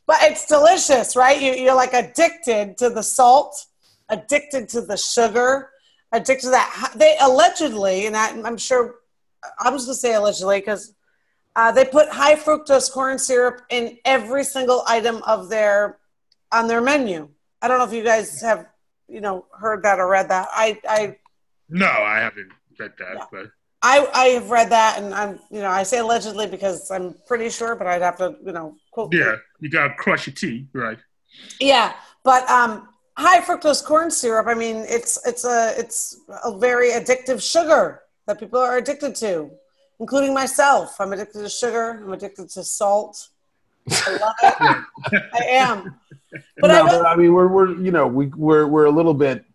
But 0.07 0.17
it's 0.21 0.47
delicious, 0.47 1.15
right? 1.15 1.39
You 1.39 1.53
you're 1.53 1.75
like 1.75 1.93
addicted 1.93 2.77
to 2.79 2.89
the 2.89 3.03
salt, 3.03 3.53
addicted 4.09 4.67
to 4.69 4.81
the 4.81 4.97
sugar, 4.97 5.69
addicted 6.11 6.47
to 6.47 6.49
that. 6.51 6.93
They 6.95 7.15
allegedly, 7.21 8.07
and 8.07 8.17
I, 8.17 8.29
I'm 8.41 8.57
sure, 8.57 8.95
I'm 9.59 9.73
just 9.73 9.85
gonna 9.85 9.95
say 9.95 10.15
allegedly 10.15 10.59
because 10.59 10.93
uh, 11.55 11.71
they 11.71 11.85
put 11.85 12.09
high 12.09 12.35
fructose 12.35 12.91
corn 12.91 13.19
syrup 13.19 13.61
in 13.69 13.97
every 14.05 14.43
single 14.43 14.83
item 14.87 15.21
of 15.27 15.49
their 15.49 15.99
on 16.51 16.67
their 16.67 16.81
menu. 16.81 17.29
I 17.63 17.67
don't 17.69 17.77
know 17.79 17.85
if 17.85 17.93
you 17.93 18.03
guys 18.03 18.41
have, 18.41 18.67
you 19.07 19.21
know, 19.21 19.45
heard 19.57 19.81
that 19.83 19.97
or 19.99 20.07
read 20.09 20.27
that. 20.29 20.49
I, 20.51 20.79
I, 20.87 21.17
No, 21.69 21.87
I 21.87 22.19
haven't 22.19 22.49
read 22.77 22.91
that, 22.99 23.15
Yeah. 23.15 23.25
but 23.31 23.45
I, 23.81 24.05
I 24.13 24.25
have 24.37 24.49
read 24.49 24.69
that, 24.69 24.99
and 24.99 25.13
I'm, 25.13 25.39
you 25.49 25.61
know, 25.61 25.69
I 25.69 25.83
say 25.83 25.99
allegedly 25.99 26.47
because 26.47 26.91
I'm 26.91 27.15
pretty 27.25 27.49
sure, 27.49 27.75
but 27.75 27.87
I'd 27.87 28.01
have 28.01 28.17
to, 28.17 28.35
you 28.45 28.51
know, 28.51 28.75
quote. 28.91 29.13
yeah, 29.13 29.35
you 29.61 29.69
gotta 29.69 29.93
crush 29.95 30.27
your 30.27 30.33
tea, 30.35 30.67
right? 30.73 30.99
Yeah, 31.59 31.93
but 32.23 32.49
um, 32.49 32.89
high 33.17 33.39
fructose 33.41 33.83
corn 33.83 34.11
syrup. 34.11 34.47
I 34.47 34.53
mean, 34.53 34.77
it's 34.87 35.19
it's 35.25 35.43
a 35.45 35.73
it's 35.77 36.17
a 36.45 36.57
very 36.57 36.91
addictive 36.91 37.41
sugar 37.41 38.01
that 38.27 38.39
people 38.39 38.59
are 38.59 38.77
addicted 38.77 39.15
to, 39.15 39.51
including 39.99 40.33
myself. 40.33 40.95
I'm 41.01 41.11
addicted 41.11 41.39
to 41.41 41.49
sugar. 41.49 42.01
I'm 42.05 42.13
addicted 42.13 42.49
to 42.51 42.63
salt. 42.63 43.29
I 43.91 44.11
love 44.17 44.35
it. 45.11 45.23
I 45.33 45.43
am. 45.49 45.99
But 46.59 46.67
no, 46.67 46.83
I 46.85 46.89
but 46.89 47.05
I 47.05 47.15
mean, 47.15 47.33
we're 47.33 47.47
we're 47.47 47.75
you 47.79 47.91
know 47.91 48.07
we 48.07 48.27
we're 48.27 48.67
we're 48.67 48.85
a 48.85 48.91
little 48.91 49.13
bit. 49.13 49.45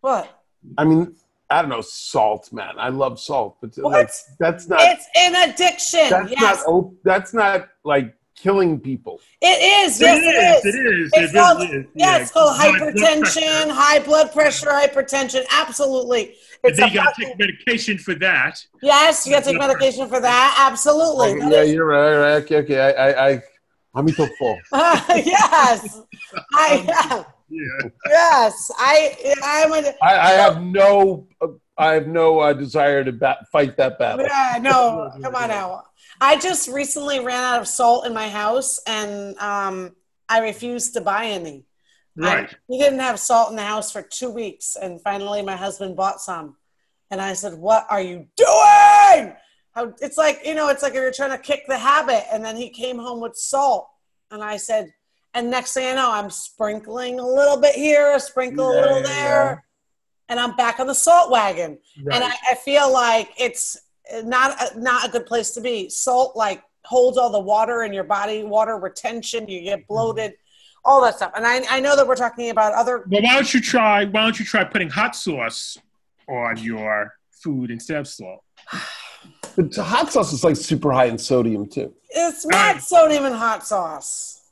what? 0.00 0.42
I 0.78 0.84
mean, 0.84 1.14
I 1.48 1.62
don't 1.62 1.70
know 1.70 1.80
salt, 1.80 2.52
man. 2.52 2.74
I 2.78 2.88
love 2.90 3.18
salt, 3.20 3.56
but 3.60 3.70
What? 3.76 3.92
like 3.92 4.10
that's 4.38 4.68
not 4.68 4.80
It's 4.82 5.06
an 5.16 5.50
addiction. 5.50 6.10
that's 6.10 6.30
yes, 6.30 6.40
not 6.58 6.66
op- 6.66 6.94
that's 7.04 7.34
not 7.34 7.68
like 7.84 8.14
killing 8.36 8.78
people. 8.80 9.20
it 9.42 9.46
is. 9.86 10.00
Yes, 10.00 10.18
it 10.22 10.66
is. 10.66 10.74
It 10.74 10.78
is. 10.78 11.10
It's 11.14 11.32
it 11.32 11.36
called, 11.36 11.58
really 11.60 11.76
is. 11.80 11.86
yeah, 11.94 12.18
it's 12.18 12.30
called 12.30 12.56
High 12.56 12.72
hypertension, 12.72 13.20
pressure. 13.20 13.72
high 13.74 13.98
blood 14.00 14.32
pressure, 14.32 14.68
hypertension. 14.68 15.44
Absolutely. 15.50 16.34
And 16.62 16.70
It's 16.72 16.78
then 16.78 16.88
you 16.90 16.94
gotta 16.94 17.14
take 17.18 17.38
medication 17.38 17.96
for 17.98 18.14
that. 18.16 18.58
yes, 18.82 19.26
you 19.26 19.32
got 19.32 19.44
to 19.44 19.50
take 19.50 19.58
medication 19.58 20.08
for 20.08 20.20
that. 20.20 20.56
Absolutely. 20.70 21.30
Okay, 21.30 21.38
That 21.40 21.50
yeah, 21.52 21.62
is- 21.62 21.72
you're 21.72 21.86
right. 21.86 22.16
right, 22.16 22.42
Okay, 22.42 22.56
okay. 22.58 22.80
I 22.80 22.90
I, 23.10 23.28
I 23.30 23.42
I'm 23.94 24.08
so 24.08 24.26
full. 24.38 24.58
yes, 24.72 26.00
I 26.54 27.24
Yeah. 27.48 27.88
yes 28.06 28.70
I 28.78 29.34
I'm 29.42 29.72
a 29.72 29.92
I, 30.02 30.18
I 30.18 30.30
have 30.32 30.62
no 30.62 31.26
I 31.76 31.94
have 31.94 32.06
no 32.06 32.38
uh, 32.40 32.52
desire 32.52 33.02
to 33.02 33.10
bat, 33.12 33.48
fight 33.50 33.76
that 33.78 33.98
battle. 33.98 34.24
yeah 34.26 34.58
no 34.60 35.10
come 35.22 35.34
on 35.34 35.48
now. 35.48 35.82
I 36.20 36.36
just 36.38 36.68
recently 36.68 37.18
ran 37.20 37.42
out 37.42 37.60
of 37.60 37.66
salt 37.66 38.06
in 38.06 38.14
my 38.14 38.28
house 38.28 38.80
and 38.86 39.36
um, 39.38 39.96
I 40.28 40.40
refused 40.40 40.94
to 40.94 41.00
buy 41.00 41.26
any. 41.26 41.64
Right. 42.16 42.48
I, 42.48 42.56
we 42.68 42.78
didn't 42.78 43.00
have 43.00 43.18
salt 43.18 43.50
in 43.50 43.56
the 43.56 43.62
house 43.64 43.90
for 43.90 44.02
two 44.02 44.30
weeks, 44.30 44.76
and 44.80 45.00
finally 45.02 45.42
my 45.42 45.56
husband 45.56 45.96
bought 45.96 46.20
some, 46.20 46.56
and 47.10 47.20
I 47.20 47.32
said, 47.34 47.54
"What 47.54 47.86
are 47.88 48.00
you 48.02 48.26
doing?" 48.36 49.32
How, 49.72 49.94
it's 50.00 50.18
like 50.18 50.40
you 50.44 50.54
know, 50.54 50.68
it's 50.68 50.82
like 50.82 50.94
you're 50.94 51.12
trying 51.12 51.30
to 51.30 51.38
kick 51.38 51.64
the 51.68 51.78
habit, 51.78 52.24
and 52.32 52.44
then 52.44 52.56
he 52.56 52.70
came 52.70 52.98
home 52.98 53.20
with 53.20 53.36
salt, 53.36 53.88
and 54.30 54.42
I 54.42 54.56
said, 54.56 54.92
and 55.34 55.50
next 55.50 55.74
thing 55.74 55.86
I 55.86 55.94
know, 55.94 56.10
I'm 56.10 56.30
sprinkling 56.30 57.20
a 57.20 57.26
little 57.26 57.56
bit 57.60 57.74
here, 57.76 58.14
a 58.14 58.20
sprinkle 58.20 58.68
a 58.70 58.74
Yeah, 58.74 58.80
little 58.80 58.98
yeah, 58.98 59.06
there, 59.06 59.64
and 60.28 60.40
I'm 60.40 60.56
back 60.56 60.80
on 60.80 60.88
the 60.88 60.94
salt 60.94 61.30
wagon, 61.30 61.78
Right. 62.04 62.16
and 62.16 62.24
I, 62.24 62.32
I 62.50 62.54
feel 62.56 62.92
like 62.92 63.30
it's 63.38 63.76
not 64.24 64.60
a, 64.60 64.80
not 64.80 65.08
a 65.08 65.10
good 65.10 65.26
place 65.26 65.52
to 65.52 65.60
be. 65.60 65.88
Salt 65.88 66.36
like 66.36 66.64
holds 66.84 67.16
all 67.16 67.30
the 67.30 67.38
water 67.38 67.84
in 67.84 67.92
your 67.92 68.02
body, 68.04 68.42
water 68.42 68.76
retention. 68.76 69.46
You 69.46 69.62
get 69.62 69.86
bloated, 69.86 70.34
all 70.84 71.00
that 71.02 71.14
stuff. 71.14 71.30
And 71.36 71.46
I, 71.46 71.60
I 71.70 71.78
know 71.78 71.94
that 71.94 72.08
we're 72.08 72.16
talking 72.16 72.50
about 72.50 72.74
other. 72.74 73.04
Well, 73.08 73.22
why 73.22 73.34
don't 73.34 73.54
you 73.54 73.60
try? 73.60 74.04
Why 74.04 74.22
don't 74.22 74.36
you 74.36 74.44
try 74.44 74.64
putting 74.64 74.90
hot 74.90 75.14
sauce 75.14 75.78
on 76.28 76.56
your 76.56 77.14
food 77.30 77.70
instead 77.70 77.98
of 77.98 78.08
salt? 78.08 78.42
But 79.56 79.74
hot 79.76 80.12
sauce 80.12 80.32
is 80.32 80.44
like 80.44 80.56
super 80.56 80.92
high 80.92 81.06
in 81.06 81.18
sodium 81.18 81.68
too. 81.68 81.92
It's 82.10 82.44
not 82.46 82.82
sodium 82.82 83.24
and 83.24 83.34
hot 83.34 83.66
sauce. 83.66 84.42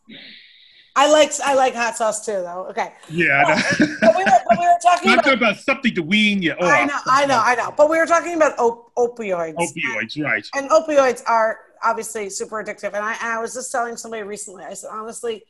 I 0.96 1.10
like 1.12 1.30
I 1.44 1.54
like 1.54 1.74
hot 1.74 1.96
sauce 1.96 2.26
too, 2.26 2.32
though. 2.32 2.66
Okay, 2.70 2.92
Yeah, 3.08 3.44
I 3.46 3.52
know. 3.52 3.86
but 4.00 4.16
we 4.16 4.24
were, 4.24 4.30
but 4.48 4.58
we 4.58 4.66
were 4.66 4.78
talking 4.82 5.12
about. 5.12 5.24
talking 5.24 5.38
about 5.38 5.56
something 5.58 5.94
to 5.94 6.02
wean 6.02 6.42
you 6.42 6.52
off. 6.54 6.62
I 6.62 6.84
know, 6.84 6.98
I 7.06 7.26
know, 7.26 7.40
I 7.44 7.54
know. 7.54 7.72
But 7.76 7.88
we 7.88 7.98
were 7.98 8.06
talking 8.06 8.34
about 8.34 8.58
op- 8.58 8.92
opioids. 8.96 9.54
Opioids, 9.56 10.22
right? 10.24 10.44
and 10.54 10.68
opioids 10.70 11.22
are 11.26 11.58
obviously 11.84 12.28
super 12.30 12.64
addictive. 12.64 12.94
And 12.94 12.96
I, 12.96 13.16
I 13.20 13.40
was 13.40 13.54
just 13.54 13.70
telling 13.70 13.96
somebody 13.96 14.24
recently, 14.24 14.64
I 14.64 14.74
said, 14.74 14.90
honestly, 14.92 15.44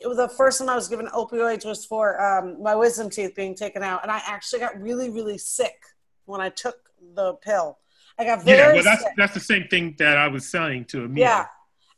it 0.00 0.08
was 0.08 0.16
the 0.16 0.28
first 0.28 0.58
time 0.58 0.68
I 0.68 0.74
was 0.74 0.88
given 0.88 1.06
opioids 1.08 1.64
was 1.64 1.84
for 1.84 2.20
um, 2.20 2.60
my 2.60 2.74
wisdom 2.74 3.08
teeth 3.08 3.36
being 3.36 3.54
taken 3.54 3.84
out. 3.84 4.02
And 4.02 4.10
I 4.10 4.20
actually 4.26 4.58
got 4.60 4.80
really, 4.80 5.10
really 5.10 5.38
sick 5.38 5.76
when 6.24 6.40
I 6.40 6.48
took 6.48 6.76
the 7.14 7.34
pill. 7.34 7.78
I 8.18 8.24
got 8.24 8.42
very 8.44 8.58
Yeah, 8.58 8.72
well, 8.74 8.82
that's 8.82 9.02
sick. 9.02 9.12
that's 9.16 9.34
the 9.34 9.40
same 9.40 9.68
thing 9.68 9.94
that 9.98 10.16
I 10.16 10.28
was 10.28 10.48
saying 10.48 10.86
to 10.86 11.04
Amir. 11.04 11.24
Yeah. 11.24 11.46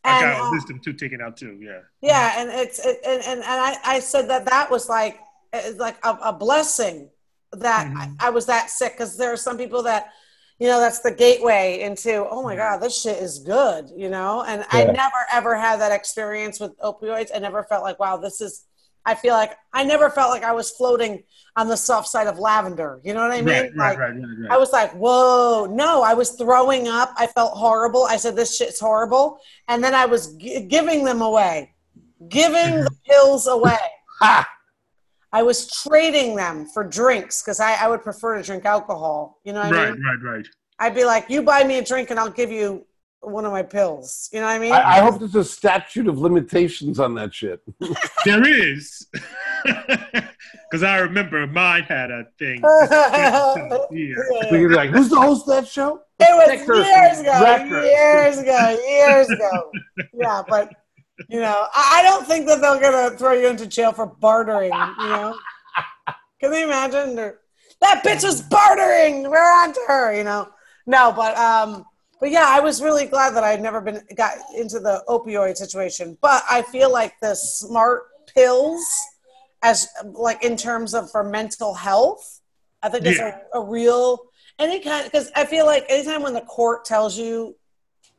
I 0.05 0.11
And, 0.13 0.21
got 0.21 0.47
uh, 0.47 0.51
wisdom 0.53 0.81
tooth 0.85 0.97
taken 0.97 1.21
out 1.21 1.37
too. 1.37 1.59
Yeah. 1.61 1.81
yeah. 2.01 2.35
And 2.41 2.51
it's, 2.51 2.79
it, 2.85 2.99
and, 3.05 3.23
and, 3.23 3.39
and 3.41 3.45
I, 3.47 3.77
I 3.85 4.01
said 4.01 4.29
that 4.31 4.47
that 4.47 4.71
was 4.71 4.89
like, 4.89 5.19
like 5.77 5.97
a, 6.05 6.17
a 6.25 6.33
blessing 6.33 7.11
that 7.53 7.87
Mhm. 7.89 8.17
I, 8.21 8.29
I 8.29 8.31
was 8.31 8.47
that 8.47 8.71
sick. 8.71 8.97
Cause 8.97 9.17
there 9.17 9.33
are 9.33 9.37
some 9.37 9.59
people 9.59 9.83
that, 9.83 10.13
you 10.59 10.69
know, 10.69 10.79
that's 10.79 11.01
the 11.01 11.11
gateway 11.11 11.81
into, 11.81 12.27
oh 12.29 12.43
my 12.43 12.55
God, 12.55 12.79
this 12.83 13.01
shit 13.01 13.17
is 13.19 13.39
good, 13.41 13.91
you 13.97 14.09
know? 14.11 14.43
And 14.43 14.65
I 14.71 14.85
never 14.85 15.27
ever 15.33 15.57
had 15.59 15.81
that 15.81 15.91
experience 15.93 16.61
with 16.61 16.79
opioids. 16.81 17.31
I 17.35 17.39
never 17.39 17.63
felt 17.65 17.83
like, 17.83 17.99
wow, 17.99 18.17
this 18.19 18.41
is, 18.43 18.65
I 19.05 19.15
feel 19.15 19.35
like 19.35 19.57
I 19.73 19.85
never 19.85 20.11
felt 20.11 20.31
like 20.31 20.43
I 20.43 20.53
was 20.53 20.71
floating 20.71 21.23
on 21.57 21.69
the 21.69 21.77
soft 21.77 22.09
side 22.09 22.27
of 22.27 22.39
lavender. 22.39 23.01
You 23.03 23.15
know 23.15 23.23
what 23.23 23.33
I 23.33 23.41
mean? 23.43 23.47
right, 23.55 23.77
like, 23.77 23.99
right, 23.99 24.15
right. 24.15 24.51
I 24.51 24.59
was 24.59 24.73
like, 24.73 24.93
whoa, 24.93 25.67
no, 25.71 26.03
I 26.03 26.15
was 26.15 26.33
throwing 26.33 26.87
up. 26.89 27.13
I 27.17 27.27
felt 27.27 27.55
horrible. 27.55 28.05
I 28.05 28.17
said, 28.17 28.37
this 28.37 28.57
shit's 28.57 28.79
horrible. 28.79 29.41
And 29.69 29.83
then 29.83 29.95
I 29.95 30.07
was 30.07 30.35
gi- 30.37 30.67
giving 30.67 31.05
them 31.05 31.23
away, 31.23 31.75
giving 32.29 32.81
the 32.83 32.91
pills 33.09 33.47
away. 33.47 33.79
Ha! 34.21 34.47
I 35.33 35.43
was 35.43 35.71
trading 35.71 36.37
them 36.37 36.67
for 36.67 36.85
drinks 36.85 37.43
because 37.43 37.61
I, 37.61 37.75
I 37.85 37.89
would 37.89 38.03
prefer 38.03 38.37
to 38.37 38.43
drink 38.43 38.65
alcohol. 38.65 39.41
You 39.45 39.53
know 39.53 39.61
what 39.61 39.75
I 39.75 39.91
mean? 39.91 40.03
right, 40.03 40.19
right, 40.23 40.37
right. 40.37 40.47
I'd 40.79 40.95
be 40.95 41.05
like, 41.05 41.29
you 41.29 41.43
buy 41.43 41.63
me 41.63 41.79
a 41.79 41.85
drink 41.85 42.11
and 42.11 42.19
I'll 42.19 42.31
give 42.31 42.51
you 42.51 42.87
one 43.23 43.45
of 43.45 43.53
my 43.53 43.63
pills. 43.63 44.29
You 44.33 44.41
know 44.41 44.47
what 44.47 44.53
I 44.57 44.59
mean? 44.59 44.73
I, 44.73 44.99
I 44.99 45.01
hope 45.01 45.19
there's 45.19 45.35
a 45.35 45.45
statute 45.45 46.09
of 46.09 46.19
limitations 46.19 46.99
on 46.99 47.15
that 47.15 47.35
shit. 47.35 47.61
There 48.27 48.47
is, 48.47 49.07
because 49.65 50.83
I 50.83 50.99
remember 50.99 51.47
mine 51.47 51.85
had 51.85 52.11
a 52.11 52.27
thing. 52.39 52.61
it 52.65 53.81
yeah. 53.91 54.51
You're 54.59 54.75
like, 54.75 54.91
who's 54.91 55.09
the 55.09 55.21
host 55.21 55.49
of 55.49 55.55
that 55.55 55.67
show? 55.69 56.03
It 56.19 56.29
was 56.37 56.49
Records. 56.49 56.87
years 56.87 57.21
ago, 57.21 57.43
Records. 57.43 57.87
years 57.87 58.39
ago, 58.39 58.79
years 58.87 59.31
ago. 59.31 59.71
Yeah, 60.13 60.43
but 60.47 60.71
you 61.31 61.41
know, 61.41 61.67
I, 61.75 62.01
I 62.01 62.03
don't 62.03 62.27
think 62.27 62.47
that 62.47 62.61
they're 62.61 62.79
gonna 62.81 63.17
throw 63.17 63.33
you 63.33 63.49
into 63.49 63.67
jail 63.67 63.93
for 63.93 64.07
bartering. 64.07 64.73
You 64.73 65.09
know, 65.09 65.35
can 66.41 66.53
you 66.53 66.65
imagine? 66.65 67.17
They're- 67.17 67.39
That 67.81 68.03
bitch 68.05 68.23
was 68.25 68.43
bartering. 68.43 69.23
We're 69.31 69.39
on 69.39 69.73
to 69.73 69.81
her. 69.89 70.15
You 70.15 70.25
know, 70.25 70.49
no, 70.87 71.11
but 71.13 71.35
um, 71.39 71.85
but 72.21 72.31
yeah, 72.31 72.45
I 72.49 72.61
was 72.61 72.83
really 72.83 73.07
glad 73.07 73.35
that 73.35 73.45
I 73.45 73.51
had 73.51 73.63
never 73.63 73.81
been 73.81 74.03
got 74.17 74.37
into 74.57 74.79
the 74.79 75.03
opioid 75.09 75.57
situation. 75.57 76.17
But 76.21 76.43
I 76.51 76.63
feel 76.63 76.93
like 76.93 77.15
the 77.21 77.35
smart 77.35 78.03
pills, 78.35 78.85
as 79.63 79.89
like 80.05 80.45
in 80.45 80.57
terms 80.57 80.95
of 80.95 81.11
for 81.11 81.25
mental 81.25 81.75
health, 81.75 82.41
I 82.83 82.89
think 82.89 83.07
it's 83.07 83.19
Yeah. 83.19 83.39
a, 83.55 83.61
a 83.61 83.65
real 83.65 84.19
any 84.59 84.81
kind 84.81 85.05
because 85.05 85.31
I 85.35 85.47
feel 85.47 85.65
like 85.67 85.87
anytime 85.89 86.23
when 86.23 86.35
the 86.35 86.43
court 86.43 86.85
tells 86.85 87.19
you 87.19 87.57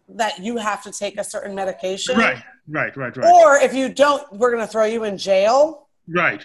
that 0.09 0.39
you 0.39 0.57
have 0.57 0.81
to 0.83 0.91
take 0.91 1.17
a 1.19 1.23
certain 1.23 1.53
medication, 1.55 2.17
Right, 2.17 2.41
right, 2.67 2.95
right, 2.97 3.15
right, 3.15 3.33
or 3.33 3.57
if 3.57 3.73
you 3.73 3.87
don't, 3.89 4.29
we're 4.33 4.51
going 4.51 4.65
to 4.65 4.71
throw 4.71 4.85
you 4.85 5.03
in 5.03 5.17
jail. 5.17 5.87
right. 6.07 6.43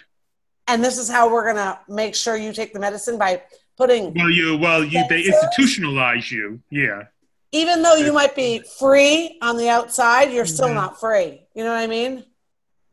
And 0.69 0.83
this 0.85 0.99
is 0.99 1.09
how 1.09 1.33
we're 1.33 1.45
going 1.45 1.57
to 1.57 1.79
make 1.89 2.15
sure 2.15 2.37
you 2.37 2.53
take 2.53 2.73
the 2.73 2.81
medicine 2.81 3.19
by 3.19 3.43
putting, 3.77 4.13
Well, 4.15 4.31
you, 4.31 4.57
well, 4.59 4.85
you, 4.85 5.05
they 5.09 5.23
institutionalize 5.25 6.31
you. 6.31 6.61
Yeah, 6.71 7.05
even 7.57 7.83
though 7.83 7.95
you 7.95 8.13
might 8.13 8.35
be 8.37 8.61
free 8.79 9.39
on 9.41 9.57
the 9.57 9.69
outside, 9.69 10.31
you're 10.33 10.45
still 10.47 10.69
Mhm. 10.69 10.75
not 10.83 11.01
free. 11.01 11.43
You 11.55 11.65
know 11.65 11.71
what 11.71 11.79
I 11.79 11.87
mean? 11.87 12.25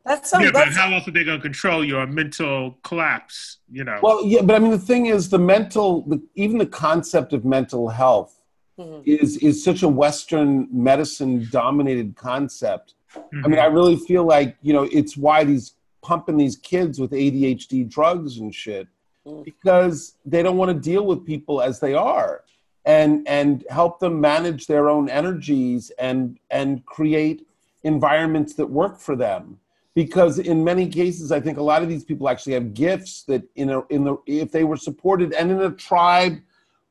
That's 0.06 0.30
some. 0.30 0.42
yeah, 0.42 0.50
but 0.52 0.64
that's, 0.66 0.76
how 0.76 0.92
else 0.92 1.06
are 1.08 1.12
they 1.12 1.24
going 1.24 1.38
to 1.38 1.42
control 1.42 1.82
your 1.84 2.06
mental 2.06 2.78
collapse? 2.82 3.58
You 3.70 3.84
know. 3.84 3.98
Well, 4.02 4.24
yeah, 4.24 4.42
but 4.42 4.54
I 4.54 4.58
mean, 4.58 4.70
the 4.70 4.78
thing 4.92 5.06
is, 5.06 5.28
the 5.30 5.38
mental, 5.38 6.02
the, 6.02 6.22
even 6.34 6.58
the 6.58 6.66
concept 6.66 7.32
of 7.32 7.44
mental 7.44 7.88
health 7.88 8.32
Mhm. 8.78 9.02
is 9.06 9.36
is 9.38 9.62
such 9.64 9.82
a 9.82 9.88
Western 9.88 10.68
medicine 10.72 11.46
dominated 11.50 12.16
concept. 12.16 12.94
I 13.16 13.20
Mhm. 13.20 13.48
mean, 13.50 13.58
I 13.60 13.66
really 13.66 13.96
feel 13.96 14.24
like 14.24 14.56
you 14.62 14.72
know 14.72 14.84
it's 14.98 15.16
why 15.16 15.44
these 15.44 15.74
pumping 16.02 16.36
these 16.36 16.56
kids 16.56 16.98
with 17.00 17.12
ADHD 17.14 17.84
drugs 17.96 18.38
and 18.40 18.54
shit 18.54 18.86
Mm. 19.26 19.42
because 19.42 20.16
they 20.26 20.42
don't 20.42 20.58
want 20.58 20.70
to 20.70 20.78
deal 20.90 21.06
with 21.06 21.24
people 21.24 21.62
as 21.62 21.80
they 21.80 21.94
are 21.94 22.42
and 22.84 23.26
and 23.26 23.64
help 23.70 23.98
them 23.98 24.20
manage 24.20 24.66
their 24.66 24.88
own 24.88 25.08
energies 25.08 25.90
and 25.98 26.38
and 26.50 26.84
create 26.86 27.46
environments 27.82 28.54
that 28.54 28.66
work 28.66 28.98
for 28.98 29.16
them 29.16 29.58
because 29.94 30.38
in 30.40 30.64
many 30.64 30.88
cases, 30.88 31.30
I 31.30 31.40
think 31.40 31.56
a 31.56 31.62
lot 31.62 31.82
of 31.82 31.88
these 31.88 32.04
people 32.04 32.28
actually 32.28 32.54
have 32.54 32.74
gifts 32.74 33.22
that 33.24 33.44
in 33.54 33.70
a, 33.70 33.86
in 33.88 34.04
the 34.04 34.16
if 34.26 34.50
they 34.50 34.64
were 34.64 34.76
supported 34.76 35.32
and 35.32 35.50
in 35.50 35.60
a 35.60 35.70
tribe 35.70 36.40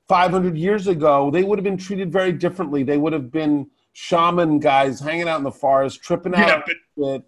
500 0.07 0.57
years 0.57 0.87
ago, 0.87 1.29
they 1.29 1.43
would 1.43 1.59
have 1.59 1.63
been 1.63 1.77
treated 1.77 2.11
very 2.11 2.31
differently. 2.31 2.83
They 2.83 2.97
would 2.97 3.13
have 3.13 3.31
been 3.31 3.69
shaman 3.93 4.59
guys 4.59 4.99
hanging 4.99 5.27
out 5.27 5.37
in 5.37 5.43
the 5.43 5.51
forest, 5.51 6.01
tripping 6.01 6.33
out 6.33 6.47
Yeah, 6.47 6.61
but 6.97 7.23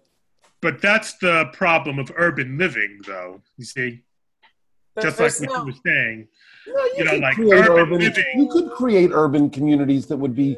but 0.62 0.80
that's 0.80 1.14
the 1.18 1.50
problem 1.52 1.98
of 1.98 2.10
urban 2.16 2.56
living, 2.56 3.00
though. 3.06 3.42
You 3.58 3.64
see, 3.66 4.02
just 5.00 5.18
like 5.20 5.30
There's 5.30 5.40
what 5.40 5.50
no- 5.50 5.56
you 5.60 5.66
were 5.66 5.78
saying. 5.84 6.28
No, 6.66 6.84
You 6.96 7.04
know, 7.04 7.10
could 7.12 7.20
like 7.20 7.34
create 7.34 7.68
urban 7.68 8.02
urban, 8.02 8.24
you 8.36 8.48
could 8.48 8.70
create 8.70 9.10
urban 9.12 9.50
communities 9.50 10.06
that 10.06 10.16
would 10.16 10.34
be 10.34 10.56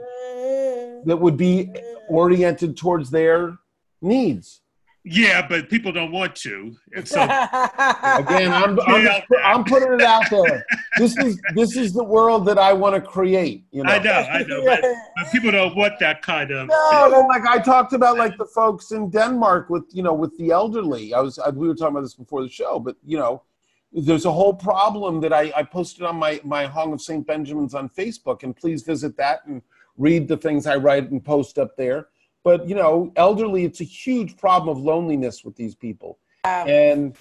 that 1.05 1.17
would 1.17 1.37
be 1.37 1.71
oriented 2.09 2.77
towards 2.77 3.11
their 3.11 3.59
needs. 4.01 4.63
Yeah, 5.11 5.47
but 5.47 5.71
people 5.71 5.91
don't 5.91 6.13
want 6.13 6.35
to, 6.37 6.77
so 7.05 7.23
Again, 7.23 8.53
I'm, 8.53 8.79
I'm, 8.81 9.23
I'm 9.43 9.65
putting 9.65 9.93
it 9.95 10.03
out 10.03 10.25
there. 10.29 10.67
This 10.99 11.17
is 11.17 11.41
this 11.55 11.77
is 11.77 11.95
the 11.95 12.05
world 12.05 12.45
that 12.47 12.59
I 12.59 12.75
want 12.75 12.95
to 12.95 13.01
create. 13.01 13.65
You 13.71 13.85
know, 13.85 13.93
I 13.93 13.99
know, 14.01 14.11
I 14.13 14.43
know, 14.43 14.65
but, 14.65 14.83
but 15.17 15.33
people 15.33 15.51
don't 15.51 15.75
want 15.75 15.99
that 16.01 16.21
kind 16.21 16.51
of. 16.51 16.69
No, 16.69 17.09
no, 17.11 17.21
like 17.21 17.47
I 17.47 17.59
talked 17.59 17.95
about, 17.95 18.19
like 18.19 18.37
the 18.37 18.45
folks 18.45 18.91
in 18.91 19.09
Denmark 19.09 19.71
with 19.71 19.85
you 19.93 20.03
know 20.03 20.13
with 20.13 20.37
the 20.37 20.51
elderly. 20.51 21.15
I 21.15 21.21
was 21.21 21.39
I, 21.39 21.51
we 21.51 21.69
were 21.69 21.75
talking 21.75 21.95
about 21.95 22.03
this 22.03 22.15
before 22.15 22.43
the 22.43 22.51
show, 22.51 22.79
but 22.79 22.97
you 23.07 23.17
know, 23.17 23.43
there's 23.93 24.25
a 24.25 24.33
whole 24.33 24.55
problem 24.55 25.21
that 25.21 25.33
I, 25.33 25.53
I 25.57 25.63
posted 25.63 26.05
on 26.05 26.17
my 26.17 26.41
my 26.45 26.67
Hong 26.67 26.93
of 26.93 27.01
St. 27.01 27.27
Benjamin's 27.27 27.75
on 27.75 27.89
Facebook, 27.89 28.43
and 28.43 28.55
please 28.55 28.83
visit 28.83 29.17
that 29.17 29.47
and 29.47 29.63
read 29.97 30.29
the 30.29 30.37
things 30.37 30.67
I 30.67 30.77
write 30.77 31.11
and 31.11 31.25
post 31.25 31.59
up 31.59 31.77
there. 31.77 32.09
But 32.45 32.69
you 32.69 32.75
know, 32.75 33.13
elderly, 33.17 33.65
it's 33.65 33.81
a 33.81 33.85
huge 33.85 34.37
problem 34.37 34.77
of 34.77 34.83
loneliness 34.83 35.45
with 35.45 35.57
these 35.57 35.75
people, 35.75 36.19
and 36.45 37.17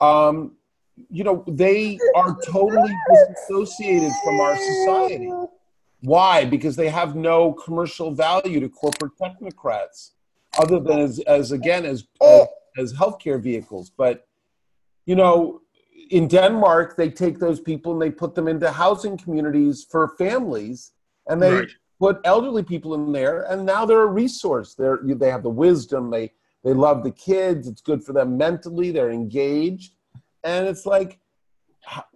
um, 0.00 0.52
you 1.10 1.24
know 1.24 1.44
they 1.46 1.98
are 2.14 2.36
totally 2.44 2.94
disassociated 3.10 4.12
from 4.24 4.40
our 4.40 4.56
society. 4.56 5.30
Why? 6.00 6.44
Because 6.44 6.76
they 6.76 6.88
have 6.88 7.16
no 7.16 7.52
commercial 7.52 8.10
value 8.12 8.60
to 8.60 8.68
corporate 8.68 9.12
technocrats, 9.20 10.10
other 10.58 10.78
than 10.78 10.98
as, 10.98 11.18
as 11.20 11.52
again 11.52 11.84
as, 11.84 12.06
as 12.22 12.46
as 12.78 12.92
healthcare 12.94 13.40
vehicles. 13.40 13.90
But 13.90 14.26
you 15.04 15.14
know, 15.14 15.62
in 16.10 16.28
Denmark, 16.28 16.96
they 16.96 17.10
take 17.10 17.38
those 17.38 17.60
people 17.60 17.92
and 17.92 18.00
they 18.00 18.10
put 18.10 18.34
them 18.34 18.48
into 18.48 18.70
housing 18.70 19.16
communities 19.16 19.86
for 19.90 20.08
families, 20.16 20.92
and 21.28 21.42
they 21.42 21.50
Right. 21.50 21.68
put 21.98 22.20
elderly 22.24 22.62
people 22.62 22.94
in 22.94 23.12
there, 23.12 23.42
and 23.50 23.64
now 23.64 23.84
they're 23.86 24.02
a 24.02 24.06
resource. 24.06 24.74
They're 24.74 25.00
they 25.02 25.30
have 25.30 25.42
the 25.42 25.50
wisdom. 25.50 26.10
They 26.10 26.32
they 26.64 26.72
love 26.72 27.02
the 27.02 27.10
kids. 27.10 27.68
It's 27.68 27.82
good 27.82 28.02
for 28.04 28.12
them 28.12 28.36
mentally. 28.36 28.90
They're 28.90 29.10
engaged, 29.10 29.94
and 30.44 30.66
it's 30.66 30.86
like 30.86 31.20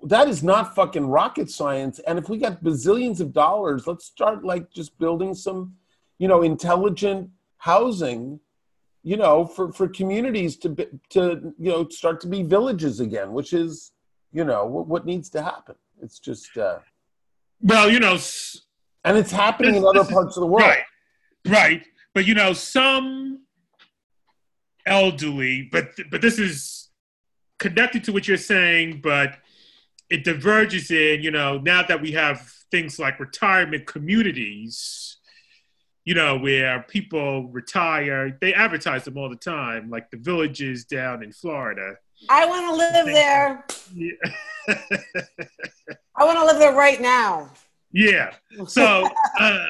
that 0.03 0.29
is 0.29 0.43
not 0.43 0.75
fucking 0.75 1.07
rocket 1.07 1.51
science. 1.51 2.01
And 2.01 2.19
if 2.19 2.29
we 2.29 2.39
got 2.39 2.63
bazillions 2.63 3.21
of 3.21 3.33
dollars, 3.33 3.87
let's 3.87 4.05
start 4.05 4.45
like 4.45 4.71
just 4.73 4.99
building 4.99 5.35
some, 5.35 5.75
you 6.19 6.29
know, 6.29 6.43
intelligent 6.43 7.31
housing, 7.59 8.41
you 9.03 9.17
know, 9.17 9.47
for 9.47 9.73
for 9.73 9.89
communities 9.89 10.57
to 10.59 10.69
be, 10.71 10.87
to 11.11 11.55
you 11.59 11.71
know 11.71 11.89
start 11.89 12.21
to 12.23 12.27
be 12.29 12.43
villages 12.43 13.01
again, 13.01 13.33
which 13.33 13.53
is, 13.53 13.93
you 14.33 14.45
know, 14.45 14.67
what, 14.67 14.87
what 14.87 15.07
needs 15.07 15.29
to 15.31 15.43
happen. 15.43 15.75
It's 16.03 16.19
just, 16.19 16.57
uh, 16.57 16.79
Well, 17.63 17.91
you 17.91 18.01
know, 18.01 18.19
and 19.05 19.17
it's 19.19 19.33
happening 19.33 19.75
in 19.77 19.85
other 19.85 20.01
this 20.01 20.09
is- 20.09 20.13
parts 20.15 20.37
of 20.37 20.43
the 20.43 20.47
world. 20.47 20.63
right, 20.69 20.85
right. 21.49 21.83
But 22.15 22.27
you 22.27 22.35
know, 22.35 22.53
some 22.53 23.41
elderly, 24.87 25.69
but 25.71 25.91
but 26.11 26.21
this 26.23 26.39
is 26.39 26.89
connected 27.59 28.05
to 28.05 28.13
what 28.13 28.27
you're 28.27 28.37
saying, 28.37 29.01
but 29.03 29.39
it 30.09 30.25
diverges 30.25 30.91
in 30.91 31.23
you 31.23 31.31
know 31.31 31.59
now 31.59 31.83
that 31.83 32.01
we 32.01 32.13
have 32.13 32.53
things 32.71 32.99
like 32.99 33.21
retirement 33.21 33.87
communities 33.87 35.17
you 36.05 36.15
know 36.15 36.39
where 36.39 36.83
people 36.89 37.49
retire 37.49 38.37
they 38.41 38.55
advertise 38.55 39.05
them 39.05 39.17
all 39.19 39.29
the 39.29 39.37
time 39.37 39.91
like 39.91 40.11
the 40.11 40.17
villages 40.17 40.85
down 40.85 41.23
in 41.23 41.33
florida 41.33 41.95
I 42.29 42.45
want 42.45 42.67
to 42.67 42.77
live 42.77 43.07
there. 43.07 43.65
yeah, 43.95 44.13
I 46.17 46.25
want 46.25 46.39
to 46.39 46.45
live 46.45 46.59
there 46.59 46.75
right 46.75 47.01
now. 47.01 47.51
yeah. 47.93 48.35
so 48.67 49.09
uh, 49.39 49.67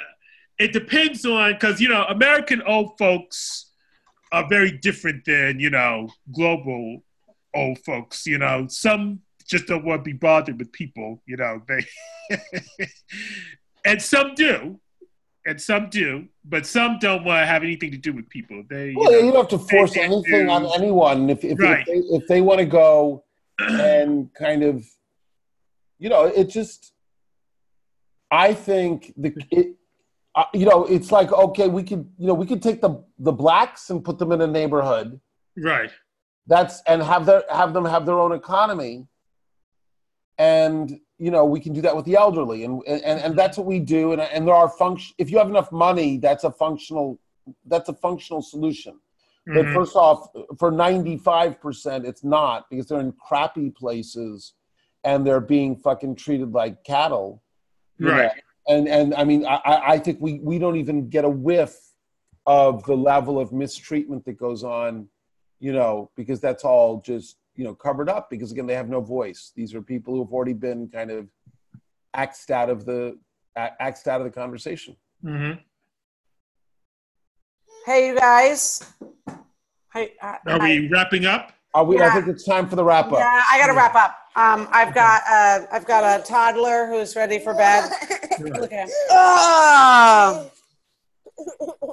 it 0.59 0.73
depends 0.73 1.25
on 1.25 1.53
because 1.53 1.81
you 1.81 1.89
know 1.89 2.05
american 2.09 2.63
old 2.63 2.99
folks 2.99 3.71
are 4.33 4.49
very 4.49 4.73
different 4.79 5.25
than 5.25 5.59
you 5.59 5.71
know 5.71 6.09
global 6.33 7.03
old 7.55 7.79
folks 7.81 8.27
you 8.27 8.39
know 8.39 8.67
some 8.69 9.21
just 9.47 9.67
don't 9.67 9.85
want 9.85 10.01
to 10.01 10.05
be 10.05 10.13
bothered 10.13 10.59
with 10.59 10.71
people 10.71 11.21
you 11.27 11.37
know 11.37 11.61
they 11.67 11.85
and 13.85 14.01
some 14.01 14.35
do 14.35 14.79
and 15.47 15.61
some 15.61 15.89
do 15.91 16.27
but 16.45 16.67
some 16.67 16.99
don't 16.99 17.25
want 17.25 17.41
to 17.43 17.47
have 17.47 17.63
anything 17.63 17.91
to 17.91 17.97
do 17.97 18.13
with 18.13 18.29
people 18.29 18.63
they 18.69 18.91
you 18.91 18.99
Well, 18.99 19.11
know, 19.13 19.19
you 19.19 19.33
don't 19.33 19.51
have 19.51 19.61
to 19.61 19.67
force 19.73 19.95
they 19.95 20.03
anything 20.03 20.47
do- 20.47 20.51
on 20.57 20.63
anyone. 20.79 21.31
If 21.31 21.45
if, 21.45 21.59
Right. 21.59 21.81
if 21.81 21.87
they, 21.87 22.17
if 22.17 22.27
they 22.29 22.41
want 22.43 22.59
to 22.61 22.67
go 22.67 23.25
and 23.59 24.33
kind 24.35 24.63
of, 24.63 24.85
you 25.99 26.09
know, 26.09 26.25
it 26.25 26.49
just. 26.49 26.93
I 28.31 28.55
think 28.55 29.13
the 29.17 29.35
it, 29.51 29.67
uh, 30.37 30.45
you 30.55 30.65
know, 30.65 30.85
it's 30.85 31.11
like 31.11 31.31
okay, 31.33 31.69
we 31.69 31.83
could 31.83 32.05
you 32.17 32.27
know 32.29 32.35
we 32.35 32.47
could 32.47 32.63
take 32.63 32.81
the 32.81 33.03
the 33.19 33.33
blacks 33.33 33.91
and 33.91 34.05
put 34.05 34.19
them 34.21 34.31
in 34.33 34.41
a 34.41 34.47
neighborhood. 34.47 35.21
right 35.57 35.91
That's 36.47 36.81
and 36.87 37.03
have 37.03 37.27
their 37.27 37.43
have 37.51 37.73
them 37.75 37.85
have 37.95 38.07
their 38.07 38.19
own 38.25 38.33
economy. 38.33 38.95
And 40.39 41.01
you 41.25 41.31
know 41.31 41.45
we 41.45 41.61
can 41.61 41.73
do 41.73 41.83
that 41.83 41.95
with 41.95 42.07
the 42.07 42.17
elderly, 42.17 42.65
and 42.65 42.83
and, 42.87 43.21
and 43.25 43.39
that's 43.39 43.57
what 43.59 43.67
we 43.67 43.79
do. 43.79 44.03
And 44.13 44.21
and 44.23 44.47
there 44.47 44.55
are 44.63 44.69
function. 44.69 45.15
If 45.19 45.31
you 45.31 45.39
have 45.39 45.49
enough 45.55 45.71
money, 45.71 46.11
that's 46.27 46.45
a 46.45 46.51
functional. 46.51 47.21
That's 47.73 47.89
a 47.89 47.95
functional 48.07 48.43
solution. 48.43 48.95
But 49.47 49.67
Mhm. 49.67 49.73
first 49.75 49.97
off, 49.97 50.29
for 50.61 50.71
95%, 50.71 52.05
it's 52.07 52.23
not 52.23 52.69
because 52.71 52.87
they're 52.87 53.01
in 53.01 53.13
crappy 53.13 53.71
places 53.71 54.55
and 55.03 55.27
they're 55.27 55.41
being 55.57 55.77
fucking 55.77 56.15
treated 56.17 56.53
like 56.53 56.85
cattle. 56.85 57.43
you 57.99 58.07
know. 58.07 58.13
right 58.13 58.33
And 58.69 58.89
and 58.89 59.15
I 59.15 59.25
mean, 59.25 59.45
I, 59.45 59.57
I 59.73 59.75
I 59.95 59.99
think 59.99 60.17
we, 60.21 60.33
we 60.51 60.59
don't 60.59 60.77
even 60.85 61.09
get 61.17 61.25
a 61.25 61.29
whiff 61.47 61.75
of 62.47 62.73
the 62.85 62.97
level 63.13 63.39
of 63.43 63.53
mistreatment 63.53 64.25
that 64.27 64.39
goes 64.47 64.63
on, 64.65 65.09
you 65.67 65.73
know, 65.73 66.11
because 66.17 66.41
that's 66.41 66.65
all 66.65 67.01
just, 67.11 67.37
you 67.61 67.67
know, 67.67 67.75
covered 67.75 68.09
up 68.09 68.31
because 68.31 68.51
again, 68.53 68.67
they 68.67 68.75
have 68.75 68.89
no 68.89 69.03
voice. 69.03 69.53
These 69.55 69.75
are 69.75 69.83
people 69.83 70.15
who 70.15 70.25
have 70.25 70.33
already 70.33 70.55
been 70.55 70.89
kind 70.89 71.11
of 71.11 71.29
axed 72.15 72.51
out 72.51 72.71
of 72.71 72.87
the 72.87 73.19
axed 73.55 74.09
out 74.09 74.23
of 74.23 74.25
the 74.25 74.31
conversation. 74.31 74.97
Mhm. 75.23 75.61
Hey, 77.85 78.07
you 78.09 78.15
guys. 78.19 78.83
Hey, 79.93 80.15
uh, 80.23 80.37
are 80.47 80.59
hi. 80.59 80.69
we 80.69 80.89
wrapping 80.89 81.27
up 81.27 81.53
Are 81.75 81.85
we, 81.85 82.01
I 82.01 82.09
think 82.15 82.29
it's 82.29 82.45
time 82.45 82.67
for 82.67 82.77
the 82.77 82.85
wrap 82.85 83.07
up. 83.13 83.19
Yeah, 83.19 83.43
I 83.53 83.59
gotta 83.59 83.75
wrap 83.75 83.95
up. 83.95 84.17
Um, 84.37 84.67
I've 84.73 84.95
got 84.95 85.21
uh, 85.31 85.67
I've 85.71 85.85
got 85.85 86.03
a 86.21 86.25
toddler 86.25 86.87
who's 86.87 87.15
ready 87.15 87.39
for 87.39 87.53
bed. 87.53 87.91
Look 88.41 88.73
at 88.73 88.89
him. 88.89 88.89
Oh! 89.11 90.51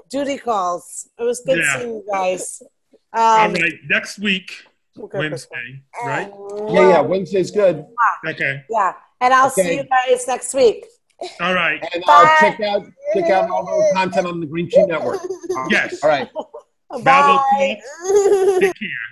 Duty 0.09 0.37
calls. 0.37 1.09
It 1.19 1.23
was 1.23 1.41
good 1.41 1.57
Yeah. 1.57 1.77
seeing 1.79 1.89
you 1.95 2.05
guys. 2.09 2.61
all 3.11 3.45
Um, 3.47 3.53
right 3.53 3.73
next 3.89 4.19
week 4.19 4.51
okay, 4.61 4.66
wednesday 4.97 5.81
right 6.05 6.31
Yeah, 6.69 6.89
yeah. 6.89 7.01
Wednesday's 7.01 7.51
good. 7.51 7.85
okay 8.27 8.63
Yeah, 8.69 8.93
and 9.21 9.33
I'll 9.33 9.49
see 9.49 9.75
you 9.75 9.83
guys 9.83 10.27
next 10.27 10.53
week. 10.53 10.85
all 11.41 11.53
right 11.53 11.81
And 11.93 12.03
uh, 12.03 12.23
Bye. 12.25 12.35
check 12.39 12.59
out 12.61 12.83
check 13.13 13.29
out 13.29 13.49
all 13.49 13.65
the 13.65 13.93
content 13.95 14.27
on 14.27 14.39
the 14.39 14.45
Green 14.45 14.69
Sheet 14.69 14.87
Network. 14.87 15.21
yes 15.69 16.03
All 16.03 16.09
right. 16.09 16.29
Bye. 17.03 17.37
take 18.59 18.73
care 18.75 19.03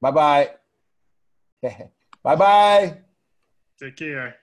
Bye 0.00 0.10
bye. 0.10 0.50
bye 2.22 2.36
bye. 2.36 2.98
take 3.80 3.96
care 3.96 4.36